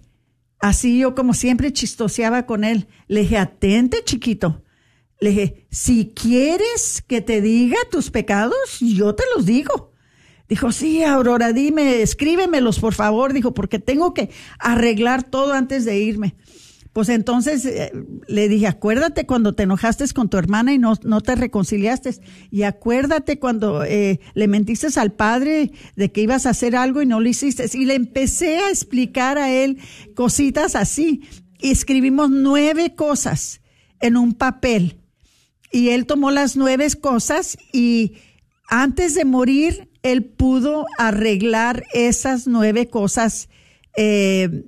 así 0.58 0.98
yo 0.98 1.14
como 1.14 1.36
siempre 1.36 1.72
chistoseaba 1.72 2.48
con 2.48 2.64
él, 2.64 2.88
le 3.08 3.20
dije, 3.20 3.38
atente 3.38 4.04
chiquito. 4.04 4.64
Le 5.20 5.30
dije, 5.30 5.68
si 5.70 6.12
quieres 6.16 7.04
que 7.06 7.22
te 7.22 7.40
diga 7.40 7.78
tus 7.92 8.10
pecados, 8.10 8.80
yo 8.80 9.14
te 9.14 9.26
los 9.36 9.46
digo. 9.46 9.92
Dijo, 10.48 10.72
sí, 10.72 11.04
Aurora, 11.04 11.54
dime, 11.54 12.02
escríbemelos, 12.02 12.80
por 12.80 12.94
favor. 12.94 13.34
Dijo, 13.34 13.54
porque 13.54 13.80
tengo 13.80 14.14
que 14.14 14.30
arreglar 14.60 15.24
todo 15.24 15.54
antes 15.54 15.86
de 15.86 16.00
irme. 16.00 16.36
Pues 16.96 17.10
entonces 17.10 17.66
eh, 17.66 17.92
le 18.28 18.48
dije, 18.48 18.68
acuérdate 18.68 19.26
cuando 19.26 19.54
te 19.54 19.64
enojaste 19.64 20.06
con 20.14 20.30
tu 20.30 20.38
hermana 20.38 20.74
y 20.74 20.78
no, 20.78 20.94
no 21.04 21.20
te 21.20 21.36
reconciliaste. 21.36 22.22
Y 22.52 22.64
acuérdate 22.64 23.38
cuando 23.38 23.84
eh, 23.84 24.22
le 24.34 24.48
mentiste 24.48 24.88
al 24.98 25.12
padre 25.12 25.74
de 25.98 26.12
que 26.14 26.22
ibas 26.22 26.46
a 26.46 26.52
hacer 26.52 26.76
algo 26.76 27.02
y 27.02 27.06
no 27.06 27.20
lo 27.20 27.28
hiciste. 27.28 27.66
Y 27.74 27.84
le 27.84 27.96
empecé 27.96 28.60
a 28.60 28.70
explicar 28.70 29.38
a 29.38 29.52
él 29.52 29.80
cositas 30.16 30.76
así. 30.76 31.24
Y 31.60 31.72
escribimos 31.72 32.30
nueve 32.30 32.96
cosas 32.96 33.60
en 34.00 34.16
un 34.16 34.34
papel. 34.34 35.02
Y 35.74 35.90
él 35.90 36.06
tomó 36.06 36.32
las 36.32 36.56
nueve 36.56 36.88
cosas 37.02 37.58
y 37.74 38.14
antes 38.70 39.16
de 39.16 39.26
morir, 39.26 39.90
él 40.12 40.24
pudo 40.24 40.86
arreglar 40.98 41.84
esas 41.94 42.48
nueve 42.48 42.88
cosas. 42.88 43.50
Eh, 43.98 44.66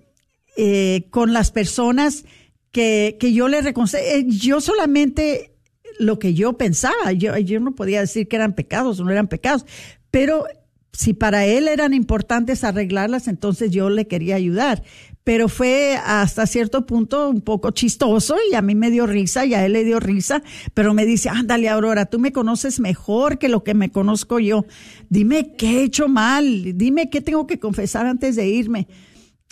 eh, 0.59 1.05
con 1.11 1.33
las 1.33 1.51
personas 1.51 2.25
que, 2.71 3.17
que 3.19 3.31
yo 3.31 3.47
le 3.47 3.61
reconocí. 3.61 3.97
Eh, 3.97 4.25
yo 4.27 4.59
solamente 4.59 5.51
lo 5.99 6.17
que 6.17 6.33
yo 6.33 6.53
pensaba, 6.53 7.11
yo, 7.11 7.37
yo 7.37 7.59
no 7.59 7.75
podía 7.75 7.99
decir 7.99 8.27
que 8.27 8.37
eran 8.37 8.53
pecados 8.53 8.99
o 8.99 9.03
no 9.03 9.11
eran 9.11 9.27
pecados, 9.27 9.67
pero 10.09 10.45
si 10.93 11.13
para 11.13 11.45
él 11.45 11.67
eran 11.67 11.93
importantes 11.93 12.63
arreglarlas, 12.63 13.27
entonces 13.27 13.69
yo 13.69 13.91
le 13.91 14.07
quería 14.07 14.35
ayudar. 14.35 14.81
Pero 15.27 15.49
fue 15.49 15.99
hasta 16.05 16.47
cierto 16.47 16.85
punto 16.85 17.29
un 17.29 17.41
poco 17.41 17.71
chistoso 17.71 18.37
y 18.49 18.55
a 18.55 18.61
mí 18.61 18.75
me 18.75 18.89
dio 18.89 19.05
risa 19.05 19.45
y 19.45 19.55
a 19.55 19.65
él 19.65 19.73
le 19.73 19.83
dio 19.83 19.99
risa, 19.99 20.41
pero 20.73 20.93
me 20.93 21.05
dice, 21.05 21.27
ándale 21.27 21.67
Aurora, 21.67 22.05
tú 22.05 22.17
me 22.17 22.31
conoces 22.31 22.79
mejor 22.79 23.37
que 23.37 23.49
lo 23.49 23.61
que 23.61 23.73
me 23.73 23.91
conozco 23.91 24.39
yo. 24.39 24.65
Dime 25.09 25.53
qué 25.57 25.81
he 25.81 25.83
hecho 25.83 26.07
mal, 26.07 26.77
dime 26.77 27.09
qué 27.09 27.19
tengo 27.19 27.45
que 27.45 27.59
confesar 27.59 28.05
antes 28.05 28.37
de 28.37 28.47
irme. 28.47 28.87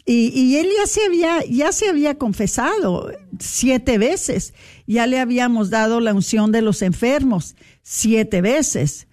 Y, 0.06 0.56
él 0.56 0.70
ya 0.78 0.88
se 0.88 1.04
había, 1.04 1.44
ya 1.44 1.74
se 1.74 1.90
había 1.90 2.18
confesado 2.18 3.12
siete 3.38 3.98
veces. 3.98 4.54
Ya 4.88 5.08
le 5.08 5.20
habíamos 5.20 5.72
dado 5.72 6.00
la 6.00 6.14
unción 6.14 6.54
de 6.54 6.62
los 6.62 6.84
enfermos 6.84 7.58
siete 7.82 8.40
veces. 8.40 9.08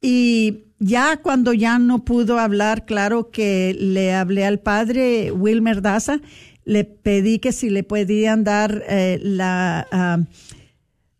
Y 0.00 0.64
ya 0.82 1.16
cuando 1.18 1.52
ya 1.52 1.78
no 1.78 2.04
pudo 2.04 2.38
hablar, 2.38 2.84
claro 2.84 3.30
que 3.30 3.76
le 3.78 4.12
hablé 4.12 4.44
al 4.44 4.60
padre 4.60 5.30
Wilmer 5.30 5.80
Daza, 5.80 6.20
le 6.64 6.84
pedí 6.84 7.38
que 7.38 7.52
si 7.52 7.70
le 7.70 7.84
podían 7.84 8.44
dar 8.44 8.82
eh, 8.88 9.18
la, 9.22 9.86
ah, 9.92 10.18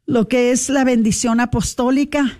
lo 0.06 0.28
que 0.28 0.50
es 0.50 0.68
la 0.68 0.84
bendición 0.84 1.40
apostólica 1.40 2.38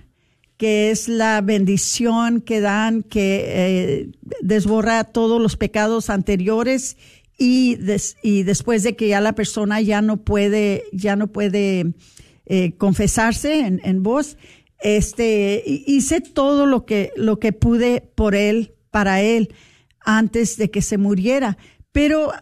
que 0.62 0.92
es 0.92 1.08
la 1.08 1.40
bendición 1.40 2.40
que 2.40 2.60
dan, 2.60 3.02
que 3.02 3.44
eh, 3.48 4.08
desborra 4.42 5.02
todos 5.02 5.42
los 5.42 5.56
pecados 5.56 6.08
anteriores 6.08 6.96
y, 7.36 7.76
y 8.22 8.44
después 8.44 8.84
de 8.84 8.94
que 8.94 9.08
ya 9.08 9.20
la 9.20 9.32
persona 9.32 9.80
ya 9.80 10.02
no 10.02 10.18
puede, 10.18 10.84
ya 10.92 11.16
no 11.16 11.26
puede 11.26 11.94
eh, 12.46 12.74
confesarse 12.78 13.58
en, 13.66 13.80
en, 13.82 14.04
voz, 14.04 14.36
este, 14.82 15.62
hice 15.66 16.20
todo 16.20 16.66
lo 16.66 16.84
que, 16.84 17.12
lo 17.16 17.38
que 17.38 17.52
pude 17.52 18.00
por 18.14 18.34
él, 18.34 18.74
para 18.90 19.22
él, 19.22 19.54
antes 20.04 20.56
de 20.56 20.70
que 20.70 20.82
se 20.82 20.98
muriera. 20.98 21.56
Pero 21.92 22.32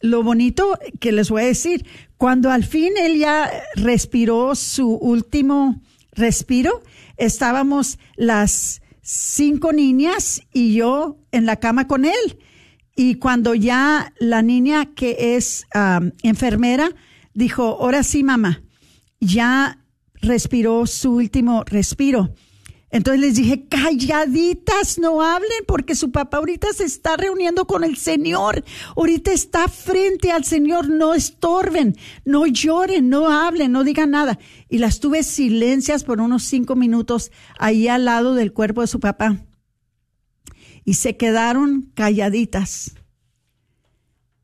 lo 0.00 0.22
bonito 0.22 0.78
que 1.00 1.12
les 1.12 1.30
voy 1.30 1.42
a 1.42 1.46
decir, 1.46 1.86
cuando 2.16 2.50
al 2.50 2.64
fin 2.64 2.92
él 2.96 3.18
ya 3.18 3.50
respiró 3.74 4.54
su 4.54 4.90
último 4.90 5.80
respiro, 6.12 6.82
estábamos 7.16 7.98
las 8.16 8.82
cinco 9.00 9.72
niñas 9.72 10.42
y 10.52 10.74
yo 10.74 11.18
en 11.32 11.46
la 11.46 11.56
cama 11.56 11.88
con 11.88 12.04
él. 12.04 12.38
Y 12.94 13.16
cuando 13.16 13.54
ya 13.54 14.12
la 14.18 14.42
niña 14.42 14.94
que 14.94 15.36
es 15.36 15.66
enfermera 16.22 16.90
dijo, 17.34 17.62
ahora 17.80 18.02
sí, 18.02 18.22
mamá, 18.22 18.62
ya 19.18 19.81
respiró 20.22 20.86
su 20.86 21.12
último 21.16 21.64
respiro. 21.64 22.32
Entonces 22.92 23.20
les 23.22 23.34
dije, 23.36 23.66
calladitas, 23.68 24.98
no 24.98 25.22
hablen 25.22 25.64
porque 25.66 25.94
su 25.94 26.12
papá 26.12 26.36
ahorita 26.36 26.74
se 26.74 26.84
está 26.84 27.16
reuniendo 27.16 27.66
con 27.66 27.84
el 27.84 27.96
Señor. 27.96 28.62
Ahorita 28.94 29.32
está 29.32 29.66
frente 29.68 30.30
al 30.30 30.44
Señor, 30.44 30.90
no 30.90 31.14
estorben, 31.14 31.96
no 32.26 32.46
lloren, 32.46 33.08
no 33.08 33.30
hablen, 33.30 33.72
no 33.72 33.82
digan 33.82 34.10
nada. 34.10 34.38
Y 34.68 34.76
las 34.76 35.00
tuve 35.00 35.22
silencias 35.22 36.04
por 36.04 36.20
unos 36.20 36.42
cinco 36.42 36.76
minutos 36.76 37.32
ahí 37.58 37.88
al 37.88 38.04
lado 38.04 38.34
del 38.34 38.52
cuerpo 38.52 38.82
de 38.82 38.88
su 38.88 39.00
papá. 39.00 39.38
Y 40.84 40.94
se 40.94 41.16
quedaron 41.16 41.90
calladitas. 41.94 42.94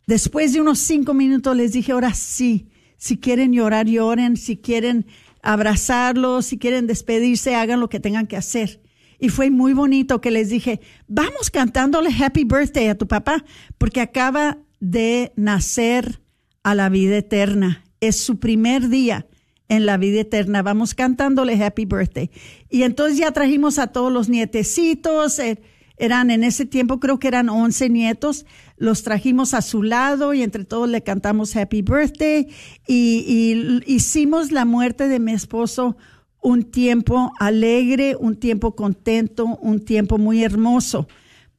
Después 0.06 0.54
de 0.54 0.62
unos 0.62 0.78
cinco 0.78 1.12
minutos 1.12 1.54
les 1.54 1.72
dije, 1.72 1.92
ahora 1.92 2.14
sí, 2.14 2.70
si 2.96 3.18
quieren 3.18 3.52
llorar, 3.52 3.86
lloren, 3.86 4.38
si 4.38 4.56
quieren 4.56 5.06
abrazarlos, 5.42 6.46
si 6.46 6.58
quieren 6.58 6.86
despedirse, 6.86 7.54
hagan 7.54 7.80
lo 7.80 7.88
que 7.88 8.00
tengan 8.00 8.26
que 8.26 8.36
hacer. 8.36 8.80
Y 9.18 9.30
fue 9.30 9.50
muy 9.50 9.72
bonito 9.72 10.20
que 10.20 10.30
les 10.30 10.48
dije, 10.48 10.80
vamos 11.08 11.50
cantándole 11.50 12.10
happy 12.10 12.44
birthday 12.44 12.88
a 12.88 12.96
tu 12.96 13.08
papá, 13.08 13.44
porque 13.76 14.00
acaba 14.00 14.58
de 14.80 15.32
nacer 15.36 16.20
a 16.62 16.74
la 16.74 16.88
vida 16.88 17.16
eterna. 17.16 17.84
Es 18.00 18.20
su 18.20 18.38
primer 18.38 18.88
día 18.88 19.26
en 19.68 19.86
la 19.86 19.96
vida 19.96 20.20
eterna. 20.20 20.62
Vamos 20.62 20.94
cantándole 20.94 21.62
happy 21.62 21.84
birthday. 21.84 22.30
Y 22.68 22.82
entonces 22.82 23.18
ya 23.18 23.32
trajimos 23.32 23.78
a 23.78 23.88
todos 23.88 24.12
los 24.12 24.28
nietecitos. 24.28 25.38
Eh, 25.38 25.60
eran 25.98 26.30
en 26.30 26.44
ese 26.44 26.64
tiempo, 26.64 27.00
creo 27.00 27.18
que 27.18 27.28
eran 27.28 27.48
11 27.48 27.88
nietos. 27.90 28.46
Los 28.76 29.02
trajimos 29.02 29.54
a 29.54 29.62
su 29.62 29.82
lado 29.82 30.34
y 30.34 30.42
entre 30.42 30.64
todos 30.64 30.88
le 30.88 31.02
cantamos 31.02 31.54
happy 31.56 31.82
birthday. 31.82 32.48
Y, 32.86 33.82
y 33.86 33.94
hicimos 33.94 34.52
la 34.52 34.64
muerte 34.64 35.08
de 35.08 35.18
mi 35.18 35.32
esposo 35.32 35.96
un 36.40 36.64
tiempo 36.64 37.32
alegre, 37.38 38.16
un 38.16 38.36
tiempo 38.36 38.74
contento, 38.74 39.58
un 39.60 39.84
tiempo 39.84 40.18
muy 40.18 40.44
hermoso, 40.44 41.08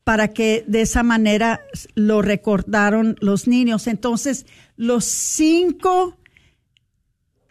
para 0.03 0.29
que 0.29 0.63
de 0.67 0.81
esa 0.81 1.03
manera 1.03 1.61
lo 1.95 2.21
recordaron 2.21 3.15
los 3.19 3.47
niños. 3.47 3.87
Entonces, 3.87 4.45
los 4.77 5.05
cinco, 5.05 6.17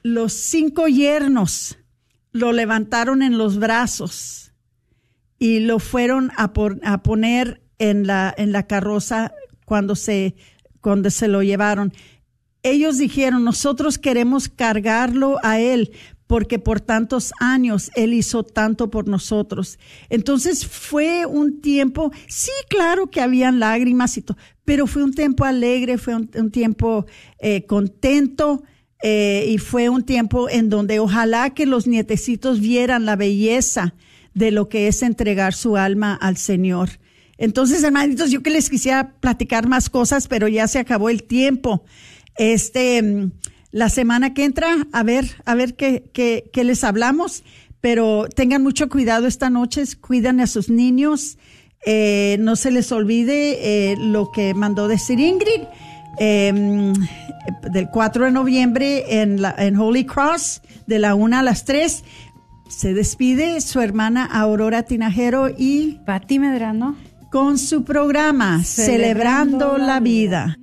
los 0.03 0.33
cinco 0.33 0.89
yernos 0.89 1.79
lo 2.33 2.53
levantaron 2.53 3.23
en 3.23 3.37
los 3.37 3.59
brazos 3.59 4.48
y 5.39 5.61
lo 5.61 5.79
fueron 5.79 6.33
a, 6.37 6.53
poner 6.53 7.63
en 7.79 8.07
la, 8.07 8.35
en 8.37 8.53
la 8.53 8.67
carroza 8.67 9.33
cuando 9.65 9.95
se, 9.95 10.35
cuando 10.81 11.11
se 11.11 11.29
lo 11.29 11.43
llevaron. 11.43 11.93
Ellos 12.63 12.99
dijeron, 12.99 13.45
nosotros 13.45 13.99
queremos 13.99 14.49
cargarlo 14.49 15.39
a 15.43 15.61
él 15.61 15.93
porque 16.29 16.59
por 16.59 16.81
tantos 16.81 17.33
años 17.41 17.91
Él 17.97 18.15
hizo 18.15 18.45
tanto 18.45 18.91
por 18.91 19.09
nosotros. 19.09 19.79
Entonces 20.11 20.67
fue 20.67 21.27
un 21.27 21.61
tiempo, 21.61 22.13
sí, 22.29 22.53
claro 22.69 23.11
que 23.11 23.21
habían 23.21 23.59
lágrimas 23.59 24.17
y 24.19 24.23
todo, 24.23 24.37
pero 24.65 24.87
fue 24.87 25.03
un 25.03 25.15
tiempo 25.15 25.45
alegre, 25.45 25.99
fue 25.99 26.15
un, 26.15 26.31
un 26.37 26.53
tiempo 26.53 27.07
eh, 27.41 27.65
contento. 27.67 28.63
Eh, 29.01 29.47
y 29.51 29.59
fue 29.59 29.89
un 29.89 30.03
tiempo 30.03 30.49
en 30.49 30.71
donde 30.71 30.99
ojalá 30.99 31.51
que 31.51 31.67
los 31.67 31.87
nietecitos 31.87 32.59
vieran 32.59 33.05
la 33.05 33.15
belleza 33.15 33.95
de 34.35 34.51
lo 34.51 34.69
que 34.69 34.89
es 34.89 35.03
entregar 35.03 35.55
su 35.55 35.77
alma 35.77 36.15
al 36.15 36.37
Señor. 36.37 36.91
Entonces, 37.37 37.83
hermanitos, 37.83 38.31
yo 38.31 38.43
que 38.43 38.51
les 38.51 38.69
quisiera 38.69 39.13
platicar 39.21 39.69
más 39.69 39.91
cosas, 39.91 40.27
pero 40.29 40.49
ya 40.49 40.67
se 40.67 40.79
acabó 40.79 41.09
el 41.09 41.23
tiempo. 41.23 41.85
Este, 42.37 43.31
la 43.71 43.89
semana 43.89 44.35
que 44.35 44.45
entra, 44.45 44.87
a 44.93 45.03
ver, 45.03 45.37
a 45.45 45.55
ver 45.55 45.75
qué, 45.75 46.11
qué, 46.13 46.51
qué 46.53 46.65
les 46.65 46.83
hablamos, 46.85 47.45
pero 47.81 48.29
tengan 48.35 48.63
mucho 48.63 48.89
cuidado 48.89 49.27
esta 49.27 49.51
noche, 49.51 49.85
cuidan 50.01 50.41
a 50.41 50.47
sus 50.47 50.69
niños, 50.69 51.39
eh, 51.87 52.37
no 52.41 52.57
se 52.57 52.71
les 52.71 52.91
olvide 52.91 53.93
eh, 53.93 53.97
lo 53.99 54.33
que 54.33 54.55
mandó 54.55 54.89
decir 54.89 55.21
Ingrid. 55.21 55.63
Eh, 56.21 56.93
del 57.71 57.89
4 57.91 58.25
de 58.27 58.31
noviembre 58.33 59.21
en, 59.23 59.41
la, 59.41 59.55
en 59.57 59.77
Holy 59.77 60.05
Cross, 60.05 60.63
de 60.87 60.99
la 60.99 61.15
1 61.15 61.39
a 61.39 61.43
las 61.43 61.65
3. 61.65 62.05
Se 62.69 62.95
despide 62.95 63.61
su 63.61 63.81
hermana 63.81 64.25
Aurora 64.27 64.83
Tinajero 64.83 65.49
y 65.57 66.01
Pati 66.07 66.39
Medrano 66.39 66.97
con 67.31 67.59
su 67.59 67.83
programa 67.85 68.63
Celebrando, 68.63 69.59
Celebrando 69.73 69.79
la 69.79 70.01
vida. 70.01 70.57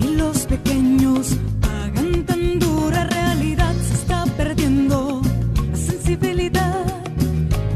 y 0.00 0.16
los 0.16 0.46
pequeños 0.46 1.36
pagan 1.60 2.24
tan 2.24 2.58
dura 2.58 3.04
realidad. 3.04 3.74
Se 3.86 3.94
está 3.94 4.24
perdiendo 4.36 5.20
la 5.70 5.76
sensibilidad 5.76 6.84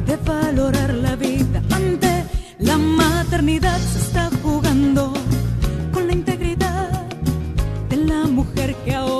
de 0.07 0.17
valorar 0.17 0.95
la 0.95 1.17
vida 1.17 1.63
ante 1.71 2.25
la 2.59 2.79
maternidad. 2.79 3.79
Se 3.79 3.99
está 3.99 4.31
jugando 4.43 5.13
con 5.93 6.07
la 6.07 6.13
integridad 6.15 7.07
de 7.89 7.97
la 7.97 8.27
mujer 8.27 8.75
que 8.85 8.95
ahora 8.95 9.20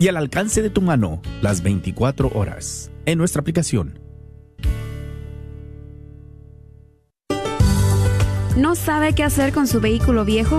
y 0.00 0.08
al 0.08 0.16
alcance 0.16 0.62
de 0.62 0.70
tu 0.70 0.80
mano 0.80 1.20
las 1.42 1.62
24 1.62 2.32
horas 2.34 2.90
en 3.04 3.18
nuestra 3.18 3.42
aplicación. 3.42 4.00
¿No 8.56 8.74
sabe 8.74 9.14
qué 9.14 9.22
hacer 9.22 9.52
con 9.52 9.68
su 9.68 9.80
vehículo 9.80 10.24
viejo? 10.24 10.58